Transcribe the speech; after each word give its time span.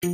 Kann 0.00 0.12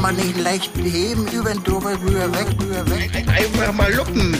man 0.00 0.16
nicht 0.16 0.40
leicht 0.40 0.74
heben, 0.78 1.28
über 1.28 1.50
den 1.50 1.62
drüber, 1.62 2.00
rüber, 2.00 2.32
weg, 2.32 2.46
rüber, 2.58 2.88
weg. 2.88 3.10
Einfach 3.28 3.74
mal 3.74 3.92
luppen. 3.92 4.34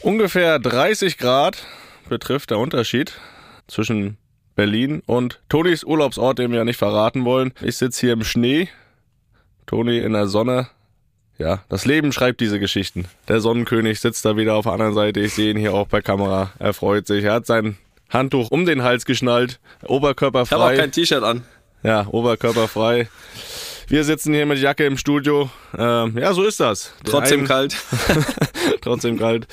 Ungefähr 0.00 0.58
30 0.58 1.16
Grad 1.18 1.64
betrifft 2.08 2.50
der 2.50 2.58
Unterschied 2.58 3.12
zwischen 3.68 4.16
Berlin 4.56 5.00
und 5.06 5.40
Tonis 5.48 5.84
Urlaubsort, 5.84 6.40
den 6.40 6.50
wir 6.50 6.58
ja 6.58 6.64
nicht 6.64 6.78
verraten 6.78 7.24
wollen. 7.24 7.52
Ich 7.60 7.76
sitze 7.76 8.00
hier 8.00 8.14
im 8.14 8.24
Schnee, 8.24 8.68
Toni 9.68 9.98
in 9.98 10.14
der 10.14 10.26
Sonne. 10.26 10.66
Ja, 11.38 11.62
das 11.68 11.84
Leben 11.84 12.10
schreibt 12.10 12.40
diese 12.40 12.58
Geschichten. 12.58 13.04
Der 13.28 13.40
Sonnenkönig 13.40 14.00
sitzt 14.00 14.24
da 14.24 14.36
wieder 14.36 14.54
auf 14.56 14.64
der 14.64 14.72
anderen 14.72 14.94
Seite. 14.94 15.20
Ich 15.20 15.34
sehe 15.34 15.52
ihn 15.52 15.56
hier 15.56 15.72
auch 15.72 15.88
per 15.88 16.02
Kamera. 16.02 16.50
Er 16.58 16.72
freut 16.74 17.06
sich. 17.06 17.22
Er 17.22 17.34
hat 17.34 17.46
sein 17.46 17.76
Handtuch 18.10 18.50
um 18.50 18.66
den 18.66 18.82
Hals 18.82 19.04
geschnallt, 19.04 19.60
Oberkörper 19.86 20.42
Ich 20.42 20.50
habe 20.50 20.64
auch 20.64 20.68
frei. 20.68 20.76
kein 20.78 20.90
T-Shirt 20.90 21.22
an. 21.22 21.44
Ja, 21.84 22.06
Oberkörper 22.08 22.66
frei. 22.66 23.08
Wir 23.86 24.02
sitzen 24.02 24.34
hier 24.34 24.46
mit 24.46 24.58
Jacke 24.58 24.84
im 24.84 24.96
Studio. 24.98 25.48
Ähm, 25.76 26.18
ja, 26.18 26.32
so 26.32 26.42
ist 26.44 26.58
das. 26.58 26.92
Der 27.06 27.12
Trotzdem 27.12 27.40
ein- 27.42 27.46
kalt. 27.46 27.76
Trotzdem 28.80 29.18
kalt. 29.18 29.46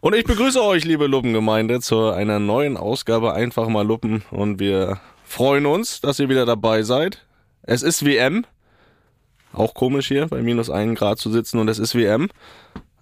Und 0.00 0.14
ich 0.14 0.24
begrüße 0.24 0.62
euch, 0.62 0.84
liebe 0.84 1.06
Luppengemeinde, 1.06 1.80
zu 1.80 2.10
einer 2.10 2.38
neuen 2.38 2.76
Ausgabe 2.76 3.32
Einfach 3.32 3.68
mal 3.68 3.86
Luppen. 3.86 4.22
Und 4.30 4.58
wir 4.60 5.00
freuen 5.24 5.66
uns, 5.66 6.00
dass 6.00 6.18
ihr 6.18 6.28
wieder 6.28 6.44
dabei 6.46 6.82
seid. 6.82 7.24
Es 7.62 7.82
ist 7.82 8.04
WM. 8.04 8.44
Auch 9.56 9.72
komisch 9.72 10.08
hier, 10.08 10.26
bei 10.26 10.42
minus 10.42 10.68
einen 10.68 10.94
Grad 10.94 11.18
zu 11.18 11.32
sitzen 11.32 11.58
und 11.58 11.68
es 11.68 11.78
ist 11.78 11.94
WM. 11.94 12.28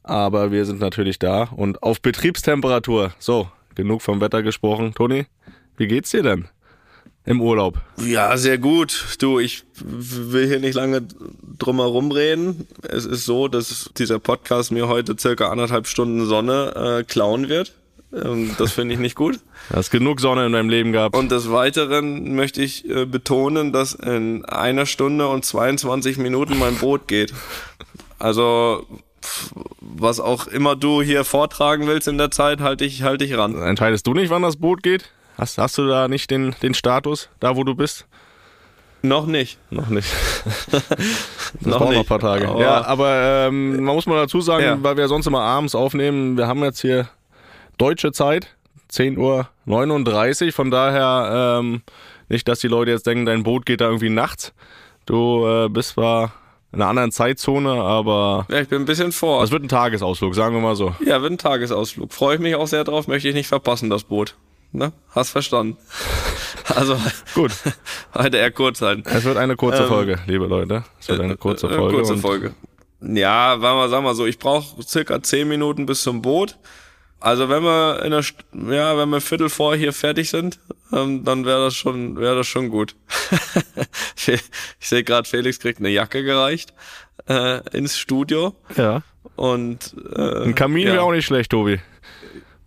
Aber 0.05 0.53
wir 0.53 0.65
sind 0.67 0.81
natürlich 0.81 1.19
da 1.19 1.49
und 1.57 1.83
auf 1.83 2.01
Betriebstemperatur. 2.01 3.13
So, 3.19 3.49
genug 3.75 4.03
vom 4.03 4.21
Wetter 4.21 4.43
gesprochen. 4.43 4.95
Toni, 4.95 5.27
wie 5.77 5.89
geht's 5.89 6.11
dir 6.11 6.23
denn 6.23 6.47
im 7.25 7.41
Urlaub? 7.41 7.81
Ja, 8.07 8.37
sehr 8.37 8.59
gut. 8.59 9.17
Du, 9.19 9.41
ich 9.41 9.65
will 9.83 10.47
hier 10.47 10.61
nicht 10.61 10.75
lange 10.75 11.03
drum 11.59 11.79
herum 11.79 12.13
reden. 12.13 12.69
Es 12.89 13.05
ist 13.05 13.25
so, 13.25 13.49
dass 13.49 13.91
dieser 13.99 14.21
Podcast 14.21 14.71
mir 14.71 14.87
heute 14.87 15.17
circa 15.19 15.51
anderthalb 15.51 15.89
Stunden 15.89 16.27
Sonne 16.27 17.01
äh, 17.01 17.05
klauen 17.05 17.49
wird. 17.49 17.75
Ähm, 18.23 18.55
das 18.59 18.73
finde 18.73 18.95
ich 18.95 19.01
nicht 19.01 19.15
gut. 19.17 19.41
Du 19.71 19.77
hast 19.77 19.91
genug 19.91 20.21
Sonne 20.21 20.47
in 20.47 20.53
deinem 20.53 20.69
Leben 20.69 20.93
gehabt. 20.93 21.17
Und 21.17 21.31
des 21.33 21.51
Weiteren 21.51 22.35
möchte 22.35 22.63
ich 22.63 22.89
äh, 22.89 23.07
betonen, 23.07 23.73
dass 23.73 23.95
in 23.95 24.45
einer 24.45 24.87
Stunde 24.87 25.27
und 25.29 25.45
22 25.45 26.19
Minuten 26.19 26.59
mein 26.59 26.77
Boot 26.77 27.09
geht. 27.09 27.33
Also, 28.19 28.87
was 29.81 30.21
auch 30.21 30.47
immer 30.47 30.77
du 30.77 31.03
hier 31.03 31.25
vortragen 31.25 31.87
willst 31.87 32.09
in 32.09 32.19
der 32.19 32.31
Zeit, 32.31 32.61
halte 32.61 32.85
ich, 32.85 33.03
halte 33.03 33.25
ich 33.25 33.37
ran. 33.37 33.61
Entscheidest 33.61 34.07
du 34.07 34.15
nicht, 34.15 34.31
wann 34.31 34.43
das 34.43 34.57
Boot 34.57 34.83
geht? 34.83 35.11
Hast, 35.39 35.59
hast 35.59 35.77
du 35.79 35.87
da 35.89 36.07
nicht 36.09 36.31
den, 36.31 36.55
den 36.63 36.75
Status, 36.75 37.29
da 37.41 37.57
wo 37.57 37.65
du 37.65 37.75
bist? 37.75 38.07
Noch 39.03 39.27
nicht. 39.27 39.59
Noch 39.71 39.89
nicht. 39.89 40.09
Das 40.71 40.83
Noch 41.67 41.79
braucht 41.79 41.81
noch 41.81 41.91
ein 41.93 41.99
nicht. 41.99 42.09
paar 42.09 42.19
Tage. 42.19 42.49
Aber- 42.49 42.61
ja, 42.61 42.85
aber 42.85 43.47
ähm, 43.47 43.77
man 43.85 43.95
muss 43.95 44.07
mal 44.07 44.17
dazu 44.17 44.41
sagen, 44.41 44.65
Ja. 44.65 44.83
weil 44.83 44.97
wir 44.97 45.07
sonst 45.07 45.27
immer 45.27 45.43
abends 45.43 45.75
aufnehmen, 45.77 46.37
wir 46.37 46.49
haben 46.49 46.63
jetzt 46.65 46.81
hier 46.81 47.09
deutsche 47.79 48.13
Zeit, 48.13 48.55
10.39 48.91 50.47
Uhr. 50.47 50.53
Von 50.53 50.71
daher 50.71 51.59
ähm, 51.61 51.83
nicht, 52.29 52.49
dass 52.49 52.61
die 52.61 52.69
Leute 52.69 52.91
jetzt 52.91 53.07
denken, 53.07 53.27
dein 53.27 53.43
Boot 53.43 53.67
geht 53.67 53.81
da 53.81 53.87
irgendwie 53.87 54.11
nachts. 54.11 54.53
Du 55.07 55.47
äh, 55.47 55.69
bist 55.69 55.91
zwar 55.91 56.33
in 56.73 56.81
einer 56.81 56.89
anderen 56.91 57.13
Zeitzone, 57.13 57.71
aber 57.71 58.47
Ja, 58.51 58.61
ich 58.61 58.69
bin 58.69 58.83
ein 58.83 58.85
bisschen 58.85 59.13
vor. 59.13 59.43
es 59.45 59.51
wird 59.51 59.63
ein 59.63 59.69
Tagesausflug, 59.69 60.35
sagen 60.35 60.55
wir 60.55 60.63
mal 60.63 60.75
so. 60.77 60.95
Ja, 61.05 61.23
wird 61.23 61.33
ein 61.33 61.39
Tagesausflug. 61.39 62.13
Freue 62.13 62.35
ich 62.37 62.41
mich 62.41 62.55
auch 62.57 62.67
sehr 62.67 62.85
drauf, 62.85 63.07
möchte 63.07 63.29
ich 63.29 63.35
nicht 63.35 63.47
verpassen, 63.49 63.91
das 63.91 64.05
Boot. 64.05 64.35
Ne? 64.73 64.93
Hast 65.11 65.31
verstanden. 65.31 65.77
Also, 66.75 66.97
Gut, 67.35 67.53
heute 68.15 68.39
eher 68.39 68.51
kurz 68.51 68.81
halten. 68.81 69.03
es 69.07 69.25
wird 69.25 69.37
eine 69.37 69.55
kurze 69.55 69.83
Ähm, 69.83 69.89
Folge, 69.89 70.19
liebe 70.27 70.47
Leute. 70.47 70.83
Es 70.99 71.09
wird 71.09 71.21
eine 71.21 71.37
kurze 71.37 71.67
Äh, 71.67 71.75
Folge. 71.75 71.97
kurze 71.99 72.13
und 72.15 72.21
Folge. 72.21 72.55
Ja, 73.03 73.59
sagen 73.61 73.79
wir, 73.79 73.89
sagen 73.91 74.05
wir 74.07 74.15
so, 74.15 74.25
ich 74.25 74.39
brauche 74.39 74.83
circa 74.83 75.23
zehn 75.23 75.47
Minuten 75.47 75.85
bis 75.85 76.03
zum 76.03 76.23
Boot. 76.23 76.57
Also 77.25 77.49
wenn 77.49 77.63
wir 77.63 78.03
in 78.05 78.11
der, 78.11 78.21
St- 78.23 78.45
ja, 78.71 78.99
wenn 78.99 79.09
wir 79.09 79.21
Viertel 79.23 79.49
vor 79.49 79.75
hier 79.77 79.95
fertig 79.95 80.29
sind, 80.29 80.59
ähm, 80.93 81.25
dann 81.25 81.47
wäre 81.47 81.65
das 81.65 81.75
schon, 81.75 82.19
wäre 82.19 82.37
das 82.37 82.47
schon 82.47 82.69
gut. 82.69 82.95
ich 84.27 84.41
sehe 84.79 85.05
gerade, 85.05 85.27
Felix 85.27 85.59
kriegt 85.59 85.79
eine 85.79 85.89
Jacke 85.89 86.23
gereicht 86.23 86.75
äh, 87.27 87.61
ins 87.75 87.97
Studio 87.99 88.55
Ja. 88.77 89.03
und 89.37 89.95
äh, 90.15 90.43
Ein 90.45 90.55
Kamin 90.55 90.87
ja. 90.87 90.93
wäre 90.93 91.03
auch 91.03 91.13
nicht 91.13 91.25
schlecht, 91.25 91.51
Tobi. 91.51 91.81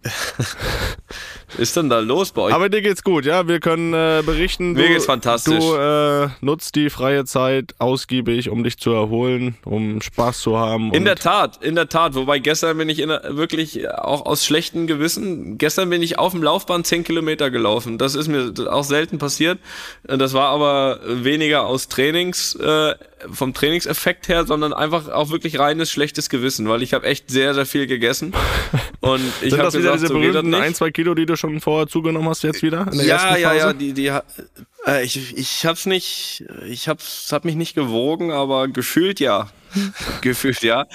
ist 1.58 1.76
denn 1.78 1.90
da 1.90 2.00
los 2.00 2.32
bei 2.32 2.44
euch? 2.44 2.54
Aber 2.54 2.70
dir 2.70 2.82
geht's 2.82 3.04
gut, 3.04 3.26
ja. 3.26 3.48
Wir 3.48 3.60
können 3.60 3.94
äh, 3.94 4.22
berichten. 4.26 4.74
Mir 4.74 4.90
geht's 4.90 5.06
fantastisch. 5.06 5.60
Du 5.60 5.76
äh, 5.76 6.30
nutzt 6.42 6.76
die 6.76 6.90
freie 6.90 7.26
Zeit 7.26 7.74
ausgiebig, 7.80 8.50
um 8.50 8.64
dich 8.64 8.78
zu 8.78 8.92
erholen, 8.92 9.56
um 9.64 10.02
Spaß 10.02 10.42
zu 10.42 10.58
haben. 10.58 10.94
In 10.94 11.06
der 11.06 11.16
Tat, 11.16 11.64
in 11.64 11.76
der 11.76 11.88
Tat. 11.90 12.16
Wobei 12.16 12.40
gestern 12.40 12.78
bin 12.78 12.90
ich 12.90 13.00
in 13.00 13.10
wirklich 13.10 13.90
auch 13.90 14.26
aus 14.26 14.46
schlechtem 14.46 14.88
Gewissen. 14.88 15.58
Gestern 15.58 15.90
bin 15.90 16.02
ich 16.04 16.20
auf 16.20 16.34
dem 16.34 16.44
Laufband 16.44 16.86
10 16.86 17.04
Kilometer 17.04 17.50
gelaufen. 17.50 17.98
Das 17.98 18.16
ist 18.16 18.28
mir 18.28 18.54
auch 18.70 18.84
selten 18.84 19.18
passiert. 19.18 19.60
Das 20.04 20.34
war 20.34 20.50
aber 20.50 21.00
weniger 21.06 21.66
aus 21.66 21.88
Trainings, 21.88 22.56
äh, 22.56 22.94
vom 23.32 23.54
Trainingseffekt 23.54 24.28
her, 24.28 24.46
sondern 24.46 24.74
einfach 24.74 25.10
auch 25.10 25.30
wirklich 25.30 25.60
reines 25.60 25.92
schlechtes 25.92 26.30
Gewissen, 26.30 26.68
weil 26.68 26.84
ich 26.84 26.94
habe 26.94 27.06
echt 27.06 27.30
sehr, 27.30 27.54
sehr 27.54 27.66
viel 27.66 27.88
gegessen. 27.88 28.34
Und 29.00 29.22
ich 29.42 29.54
habe 29.54 29.64
das 29.64 29.74
wieder 29.74 29.94
gesagt, 29.94 29.96
diese 29.96 30.08
so 30.08 30.14
berühmten 30.14 30.54
ein, 30.54 30.76
zwei 30.76 30.92
Kilo, 30.92 31.16
die 31.16 31.26
du 31.26 31.36
schon 31.38 31.62
vorher 31.62 31.88
zugenommen 31.88 32.28
hast, 32.30 32.44
jetzt 32.44 32.62
wieder? 32.64 32.88
In 32.92 32.98
der 32.98 33.08
ja, 33.08 33.16
ersten 33.16 33.42
ja, 33.42 33.54
ja, 33.54 33.74
die, 33.74 33.94
die, 33.94 34.08
äh, 34.08 35.04
ich, 35.04 35.38
ich 35.38 35.66
hab's 35.66 35.86
nicht, 35.86 36.44
ich 36.68 36.88
hab's, 36.88 37.32
hab 37.32 37.46
mich 37.46 37.56
nicht 37.56 37.76
gewogen, 37.76 38.32
aber 38.32 38.68
gefühlt 38.68 39.20
ja. 39.20 39.50
gefühlt 40.22 40.62
ja. 40.62 40.86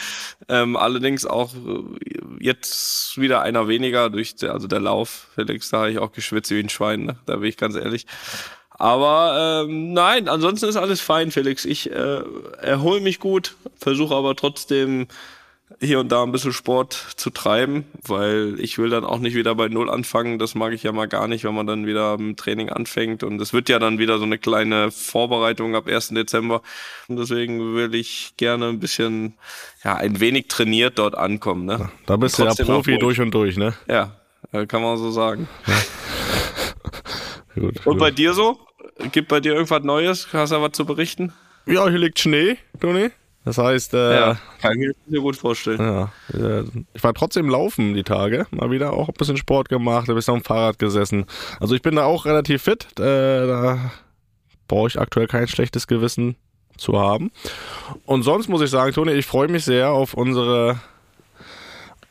Ähm, 0.49 0.77
allerdings 0.77 1.27
auch 1.27 1.55
äh, 1.55 1.83
jetzt 2.41 3.19
wieder 3.19 3.43
einer 3.43 3.69
weniger 3.69 4.11
durch, 4.11 4.35
der, 4.35 4.53
also 4.53 4.67
der 4.67 4.81
Lauf, 4.81 5.29
Felix, 5.35 5.71
da 5.71 5.79
habe 5.79 5.91
ich 5.91 5.99
auch 5.99 6.13
geschwitzt 6.13 6.51
wie 6.51 6.61
ein 6.61 6.69
Schwein, 6.69 7.05
ne? 7.05 7.17
da 7.27 7.37
bin 7.37 7.49
ich 7.49 7.57
ganz 7.57 7.77
ehrlich. 7.77 8.07
Aber 8.71 9.67
ähm, 9.69 9.93
nein, 9.93 10.29
ansonsten 10.29 10.69
ist 10.69 10.77
alles 10.77 11.01
fein, 11.01 11.31
Felix. 11.31 11.65
Ich 11.65 11.91
äh, 11.91 12.23
erhole 12.61 13.01
mich 13.01 13.21
gut, 13.21 13.55
versuche 13.79 14.15
aber 14.15 14.35
trotzdem 14.35 15.07
hier 15.81 16.01
und 16.01 16.11
da 16.11 16.23
ein 16.23 16.33
bisschen 16.33 16.53
Sport 16.53 16.93
zu 17.17 17.31
treiben, 17.31 17.85
weil 18.07 18.57
ich 18.59 18.79
will 18.79 18.91
dann 18.91 19.05
auch 19.05 19.19
nicht 19.19 19.35
wieder 19.35 19.55
bei 19.55 19.69
Null 19.69 19.91
anfangen. 19.91 20.39
Das 20.39 20.55
mag 20.55 20.73
ich 20.73 20.83
ja 20.83 20.93
mal 20.93 21.07
gar 21.07 21.29
nicht, 21.29 21.45
wenn 21.45 21.55
man 21.55 21.67
dann 21.67 21.87
wieder 21.87 22.15
im 22.15 22.37
Training 22.37 22.69
anfängt. 22.71 23.23
Und 23.23 23.41
es 23.41 23.53
wird 23.53 23.69
ja 23.69 23.79
dann 23.79 23.99
wieder 23.99 24.19
so 24.19 24.25
eine 24.25 24.39
kleine 24.39 24.91
Vorbereitung 24.91 25.75
ab 25.77 25.87
1. 25.87 26.09
Dezember. 26.09 26.63
Und 27.09 27.19
deswegen 27.19 27.75
will 27.75 27.95
ich 27.95 28.35
gerne 28.37 28.69
ein 28.69 28.81
bisschen, 28.81 29.35
ja, 29.85 29.95
ein 29.97 30.21
wenig 30.21 30.49
trainiert 30.49 30.99
dort 30.99 31.15
ankommen. 31.17 31.65
Ne? 31.65 31.91
Da 32.07 32.17
bist 32.17 32.39
du 32.39 32.45
ja 32.45 32.55
Profi 32.55 32.99
durch 32.99 33.21
und 33.21 33.33
durch, 33.33 33.57
ne? 33.57 33.75
Ja, 33.89 34.17
äh, 34.53 34.67
kann 34.67 34.83
man 34.83 34.97
so 34.97 35.11
sagen. 35.11 35.49
Gut, 37.55 37.77
Und 37.79 37.85
gut. 37.85 37.99
bei 37.99 38.11
dir 38.11 38.33
so? 38.33 38.59
Gibt 39.13 39.29
bei 39.29 39.41
dir 39.41 39.53
irgendwas 39.53 39.83
Neues? 39.83 40.29
Hast 40.33 40.53
du 40.53 40.63
was 40.63 40.73
zu 40.73 40.87
berichten? 40.87 41.33
Ja, 41.67 41.89
hier 41.89 41.99
liegt 41.99 42.19
Schnee, 42.19 42.57
Toni. 42.81 43.11
Das 43.45 43.59
heißt, 43.59 43.95
äh, 43.95 44.15
ja. 44.15 44.37
kann 44.61 44.81
ich 44.81 44.95
mir 45.07 45.21
gut 45.21 45.37
vorstellen. 45.37 45.81
äh, 46.33 46.63
ich 46.95 47.03
war 47.03 47.13
trotzdem 47.13 47.49
laufen 47.49 47.95
die 47.95 48.05
Tage. 48.05 48.47
Mal 48.51 48.71
wieder 48.71 48.93
auch 48.93 49.09
ein 49.09 49.15
bisschen 49.15 49.37
Sport 49.37 49.69
gemacht, 49.69 50.09
ein 50.09 50.15
bisschen 50.15 50.35
am 50.35 50.45
Fahrrad 50.45 50.79
gesessen. 50.79 51.27
Also 51.59 51.75
ich 51.75 51.83
bin 51.83 51.97
da 51.97 52.05
auch 52.05 52.25
relativ 52.25 52.63
fit. 52.63 52.87
Äh, 52.99 53.47
da 53.47 53.91
brauche 54.69 54.89
ich 54.89 55.01
aktuell 55.01 55.27
kein 55.27 55.49
schlechtes 55.49 55.87
Gewissen 55.87 56.37
zu 56.77 56.99
haben. 56.99 57.33
Und 58.07 58.23
sonst 58.23 58.49
muss 58.49 58.63
ich 58.63 58.71
sagen, 58.71 58.93
Toni, 58.93 59.13
ich 59.13 59.27
freue 59.27 59.49
mich 59.49 59.65
sehr 59.65 59.91
auf 59.91 60.15
unsere 60.15 60.81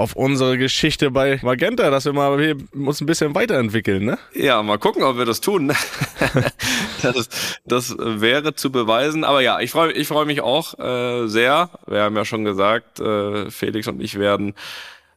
auf 0.01 0.15
unsere 0.15 0.57
Geschichte 0.57 1.11
bei 1.11 1.39
Magenta, 1.43 1.91
dass 1.91 2.05
wir 2.05 2.13
mal 2.13 2.37
hier 2.41 2.57
uns 2.73 2.99
ein 3.01 3.05
bisschen 3.05 3.35
weiterentwickeln, 3.35 4.03
ne? 4.03 4.17
Ja, 4.33 4.63
mal 4.63 4.79
gucken, 4.79 5.03
ob 5.03 5.17
wir 5.17 5.25
das 5.25 5.41
tun. 5.41 5.71
das, 7.03 7.29
das 7.65 7.95
wäre 7.99 8.55
zu 8.55 8.71
beweisen. 8.71 9.23
Aber 9.23 9.41
ja, 9.41 9.59
ich 9.59 9.69
freue 9.69 9.91
ich 9.91 10.07
freu 10.07 10.25
mich 10.25 10.41
auch 10.41 10.77
äh, 10.79 11.27
sehr. 11.27 11.69
Wir 11.85 12.01
haben 12.01 12.15
ja 12.15 12.25
schon 12.25 12.43
gesagt, 12.43 12.99
äh, 12.99 13.51
Felix 13.51 13.87
und 13.87 14.01
ich 14.01 14.17
werden 14.17 14.55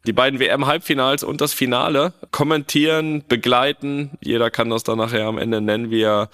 die 0.06 0.12
beiden 0.12 0.38
WM-Halbfinals 0.38 1.24
und 1.24 1.40
das 1.40 1.54
Finale 1.54 2.12
kommentieren, 2.30 3.24
begleiten. 3.26 4.10
Jeder 4.20 4.50
kann 4.50 4.68
das 4.68 4.84
dann 4.84 4.98
nachher 4.98 5.24
am 5.24 5.38
Ende 5.38 5.62
nennen, 5.62 5.90
wie 5.90 6.02
er 6.02 6.28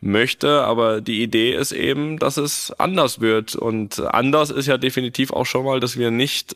möchte. 0.00 0.62
Aber 0.62 1.00
die 1.00 1.24
Idee 1.24 1.54
ist 1.54 1.72
eben, 1.72 2.20
dass 2.20 2.36
es 2.36 2.70
anders 2.78 3.20
wird. 3.20 3.56
Und 3.56 3.98
anders 3.98 4.50
ist 4.50 4.66
ja 4.66 4.78
definitiv 4.78 5.32
auch 5.32 5.46
schon 5.46 5.64
mal, 5.64 5.80
dass 5.80 5.98
wir 5.98 6.12
nicht 6.12 6.54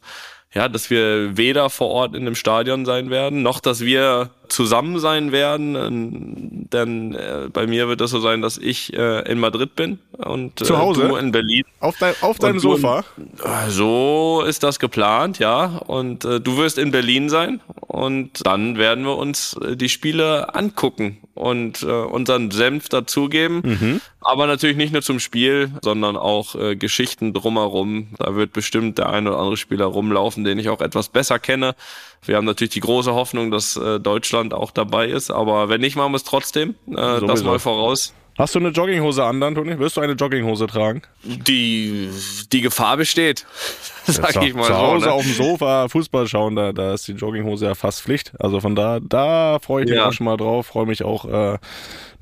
ja, 0.54 0.68
dass 0.68 0.90
wir 0.90 1.36
weder 1.36 1.70
vor 1.70 1.88
Ort 1.88 2.14
in 2.14 2.24
dem 2.24 2.34
Stadion 2.34 2.84
sein 2.84 3.10
werden, 3.10 3.42
noch 3.42 3.60
dass 3.60 3.80
wir 3.80 4.30
zusammen 4.50 4.98
sein 4.98 5.32
werden. 5.32 5.76
Ähm, 5.76 6.68
denn 6.72 7.14
äh, 7.14 7.48
bei 7.52 7.66
mir 7.66 7.88
wird 7.88 8.00
das 8.00 8.10
so 8.10 8.20
sein, 8.20 8.42
dass 8.42 8.58
ich 8.58 8.92
äh, 8.92 9.30
in 9.30 9.38
Madrid 9.38 9.76
bin 9.76 9.98
und 10.18 10.60
äh, 10.60 10.64
Zu 10.64 10.78
Hause? 10.78 11.08
du 11.08 11.16
in 11.16 11.32
Berlin. 11.32 11.64
Auf, 11.80 11.96
dein, 11.98 12.14
auf 12.20 12.38
deinem 12.38 12.60
Sofa? 12.60 13.04
Äh, 13.42 13.70
so 13.70 14.44
ist 14.46 14.62
das 14.62 14.78
geplant, 14.78 15.38
ja. 15.38 15.78
Und 15.86 16.24
äh, 16.24 16.40
du 16.40 16.56
wirst 16.56 16.78
in 16.78 16.90
Berlin 16.90 17.28
sein 17.28 17.60
und 17.80 18.46
dann 18.46 18.78
werden 18.78 19.04
wir 19.04 19.16
uns 19.16 19.56
äh, 19.64 19.76
die 19.76 19.88
Spiele 19.88 20.54
angucken 20.54 21.18
und 21.34 21.82
äh, 21.82 21.86
unseren 21.86 22.50
Senf 22.50 22.88
dazugeben. 22.88 23.62
Mhm. 23.64 24.00
Aber 24.20 24.46
natürlich 24.46 24.76
nicht 24.76 24.92
nur 24.92 25.02
zum 25.02 25.18
Spiel, 25.18 25.72
sondern 25.82 26.16
auch 26.16 26.54
äh, 26.54 26.76
Geschichten 26.76 27.32
drumherum. 27.32 28.08
Da 28.18 28.36
wird 28.36 28.52
bestimmt 28.52 28.98
der 28.98 29.08
ein 29.08 29.26
oder 29.26 29.38
andere 29.38 29.56
Spieler 29.56 29.86
rumlaufen, 29.86 30.44
den 30.44 30.58
ich 30.58 30.68
auch 30.68 30.82
etwas 30.82 31.08
besser 31.08 31.38
kenne. 31.38 31.74
Wir 32.22 32.36
haben 32.36 32.44
natürlich 32.44 32.72
die 32.72 32.80
große 32.80 33.14
Hoffnung, 33.14 33.50
dass 33.50 33.76
äh, 33.76 33.98
Deutschland 33.98 34.52
auch 34.52 34.70
dabei 34.70 35.08
ist. 35.08 35.30
Aber 35.30 35.68
wenn 35.68 35.80
nicht, 35.80 35.96
machen 35.96 36.12
wir 36.12 36.16
es 36.16 36.24
trotzdem. 36.24 36.74
Äh, 36.88 37.20
das 37.26 37.42
mal 37.42 37.58
voraus. 37.58 38.14
Hast 38.40 38.54
du 38.54 38.58
eine 38.58 38.68
Jogginghose 38.68 39.22
an, 39.22 39.38
dann, 39.40 39.54
Toni? 39.54 39.78
Wirst 39.78 39.98
du 39.98 40.00
eine 40.00 40.14
Jogginghose 40.14 40.66
tragen? 40.66 41.02
Die, 41.24 42.08
die 42.52 42.60
Gefahr 42.62 42.96
besteht. 42.96 43.44
Sag 44.06 44.34
ja, 44.34 44.42
ich 44.42 44.54
mal 44.54 44.64
zu 44.64 44.76
Hause 44.78 45.04
so, 45.04 45.10
ne? 45.10 45.12
auf 45.12 45.22
dem 45.22 45.34
Sofa 45.34 45.88
Fußball 45.88 46.26
schauen, 46.26 46.56
da, 46.56 46.72
da 46.72 46.94
ist 46.94 47.06
die 47.06 47.12
Jogginghose 47.12 47.66
ja 47.66 47.74
fast 47.74 48.02
Pflicht. 48.02 48.32
Also 48.38 48.60
von 48.60 48.74
da, 48.74 48.98
da 49.00 49.58
freue 49.58 49.84
ich 49.84 49.90
mich 49.90 49.98
ja. 49.98 50.08
auch 50.08 50.12
schon 50.12 50.24
mal 50.24 50.38
drauf. 50.38 50.68
Freue 50.68 50.86
mich 50.86 51.04
auch. 51.04 51.26
Äh, 51.26 51.58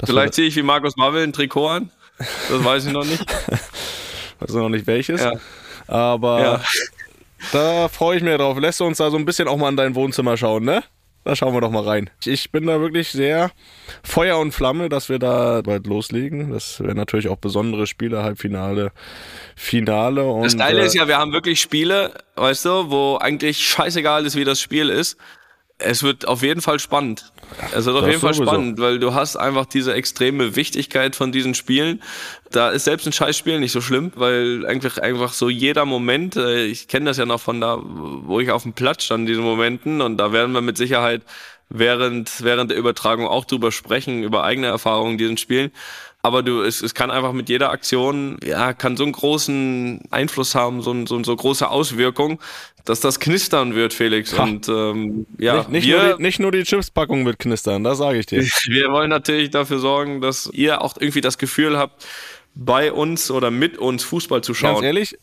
Vielleicht 0.05 0.35
ziehe 0.35 0.49
ich 0.49 0.57
wie 0.57 0.63
Markus 0.63 0.97
Marvel 0.97 1.23
ein 1.23 1.33
Trikot 1.33 1.69
an. 1.69 1.91
Das 2.19 2.65
weiß 2.65 2.87
ich 2.87 2.93
noch 2.93 3.05
nicht. 3.05 3.25
weiß 4.41 4.55
noch 4.55 4.71
nicht 4.71 4.89
welches. 4.89 5.23
Ja. 5.23 5.35
Aber 5.87 6.41
ja. 6.41 6.61
Da 7.53 7.89
freue 7.89 8.17
ich 8.17 8.23
mich 8.23 8.37
drauf. 8.37 8.59
Lässt 8.59 8.81
du 8.81 8.85
uns 8.85 8.99
da 8.99 9.11
so 9.11 9.17
ein 9.17 9.25
bisschen 9.25 9.49
auch 9.49 9.57
mal 9.57 9.69
in 9.69 9.77
dein 9.77 9.95
Wohnzimmer 9.95 10.37
schauen, 10.37 10.65
ne? 10.65 10.83
Da 11.25 11.37
schauen 11.37 11.53
wir 11.53 11.61
doch 11.61 11.71
mal 11.71 11.83
rein. 11.83 12.09
Ich 12.25 12.53
bin 12.53 12.67
da 12.67 12.81
wirklich 12.81 13.11
sehr 13.11 13.51
Feuer 14.03 14.39
und 14.39 14.53
Flamme, 14.53 14.89
dass 14.89 15.11
wir 15.11 15.19
da 15.19 15.61
bald 15.61 15.87
loslegen. 15.87 16.53
Das 16.53 16.81
wäre 16.81 16.95
natürlich 16.95 17.29
auch 17.29 17.37
besondere 17.37 17.87
Spiele, 17.87 18.23
Halbfinale, 18.23 18.93
Finale. 19.55 20.25
Und, 20.25 20.45
das 20.45 20.57
Geile 20.57 20.85
ist 20.85 20.95
äh, 20.95 20.99
ja, 20.99 21.09
wir 21.09 21.19
haben 21.19 21.35
wirklich 21.35 21.61
Spiele, 21.61 22.15
weißt 22.37 22.65
du, 22.65 22.91
wo 22.91 23.19
eigentlich 23.21 23.59
scheißegal 23.69 24.25
ist, 24.25 24.37
wie 24.37 24.45
das 24.45 24.59
Spiel 24.61 24.89
ist. 24.89 25.19
Es 25.81 26.03
wird 26.03 26.27
auf 26.27 26.43
jeden 26.43 26.61
Fall 26.61 26.81
spannend. 26.81 27.33
Es 27.73 27.87
wird 27.87 27.97
auf 27.97 28.03
das 28.03 28.11
jeden 28.11 28.21
Fall 28.21 28.35
sowieso. 28.35 28.51
spannend, 28.51 28.81
weil 28.81 28.99
du 28.99 29.15
hast 29.15 29.37
einfach 29.37 29.65
diese 29.65 29.95
extreme 29.95 30.57
Wichtigkeit 30.57 31.15
von 31.15 31.31
diesen 31.31 31.55
Spielen. 31.55 32.03
Da 32.51 32.71
ist 32.71 32.85
selbst 32.85 33.07
ein 33.07 33.13
Scheißspiel 33.13 33.61
nicht 33.61 33.71
so 33.71 33.81
schlimm, 33.81 34.11
weil 34.17 34.67
einfach, 34.67 34.99
einfach 34.99 35.33
so 35.33 35.49
jeder 35.49 35.85
Moment, 35.85 36.35
äh, 36.35 36.65
ich 36.65 36.89
kenne 36.89 37.07
das 37.07 37.17
ja 37.17 37.27
noch 37.27 37.41
von 37.41 37.61
da, 37.61 37.79
wo 37.81 38.41
ich 38.41 38.51
auf 38.51 38.65
dem 38.65 38.73
Platz 38.73 39.05
stand 39.05 39.21
in 39.21 39.27
diesen 39.27 39.45
Momenten 39.45 40.01
und 40.01 40.17
da 40.17 40.33
werden 40.33 40.53
wir 40.53 40.63
mit 40.63 40.77
Sicherheit 40.77 41.23
während, 41.69 42.43
während 42.43 42.71
der 42.71 42.79
Übertragung 42.79 43.29
auch 43.29 43.45
drüber 43.45 43.71
sprechen, 43.71 44.23
über 44.23 44.43
eigene 44.45 44.67
Erfahrungen 44.67 45.13
in 45.13 45.19
diesen 45.19 45.37
Spielen 45.37 45.71
aber 46.23 46.43
du, 46.43 46.63
es, 46.63 46.83
es 46.83 46.95
kann 46.95 47.11
einfach 47.11 47.33
mit 47.33 47.49
jeder 47.49 47.71
Aktion, 47.71 48.39
ja, 48.45 48.73
kann 48.73 48.97
so 48.97 49.05
einen 49.05 49.13
großen 49.13 50.03
Einfluss 50.11 50.55
haben, 50.55 50.83
so, 50.83 51.07
so, 51.07 51.23
so 51.23 51.37
große 51.37 51.69
Auswirkung, 51.69 52.41
dass 52.85 53.01
das 53.01 53.21
knistern 53.21 53.75
wird, 53.75 53.95
Felix. 53.95 54.37
Ha. 54.37 54.43
Und 54.43 54.69
ähm, 54.69 55.27
ja, 55.39 55.59
nicht, 55.59 55.71
nicht, 55.71 55.87
wir, 55.87 55.99
nur 55.99 56.17
die, 56.17 56.23
nicht 56.23 56.41
nur 56.41 56.53
die 56.53 56.65
Chipspackung 56.65 57.25
wird 57.25 57.39
knistern, 57.39 57.85
das 57.85 57.99
sage 57.99 58.19
ich 58.19 58.27
dir. 58.27 58.43
Wir 58.67 58.91
wollen 58.91 59.11
natürlich 59.11 59.51
dafür 59.51 59.79
sorgen, 59.79 60.21
dass 60.21 60.51
ihr 60.53 60.83
auch 60.83 60.97
irgendwie 60.99 61.21
das 61.21 61.39
Gefühl 61.39 61.79
habt, 61.79 62.05
bei 62.55 62.93
uns 62.93 63.31
oder 63.31 63.51
mit 63.53 63.79
uns 63.79 64.03
Fußball 64.03 64.43
zu 64.43 64.53
schauen. 64.53 64.75
Ganz 64.75 64.85
ehrlich, 64.85 65.19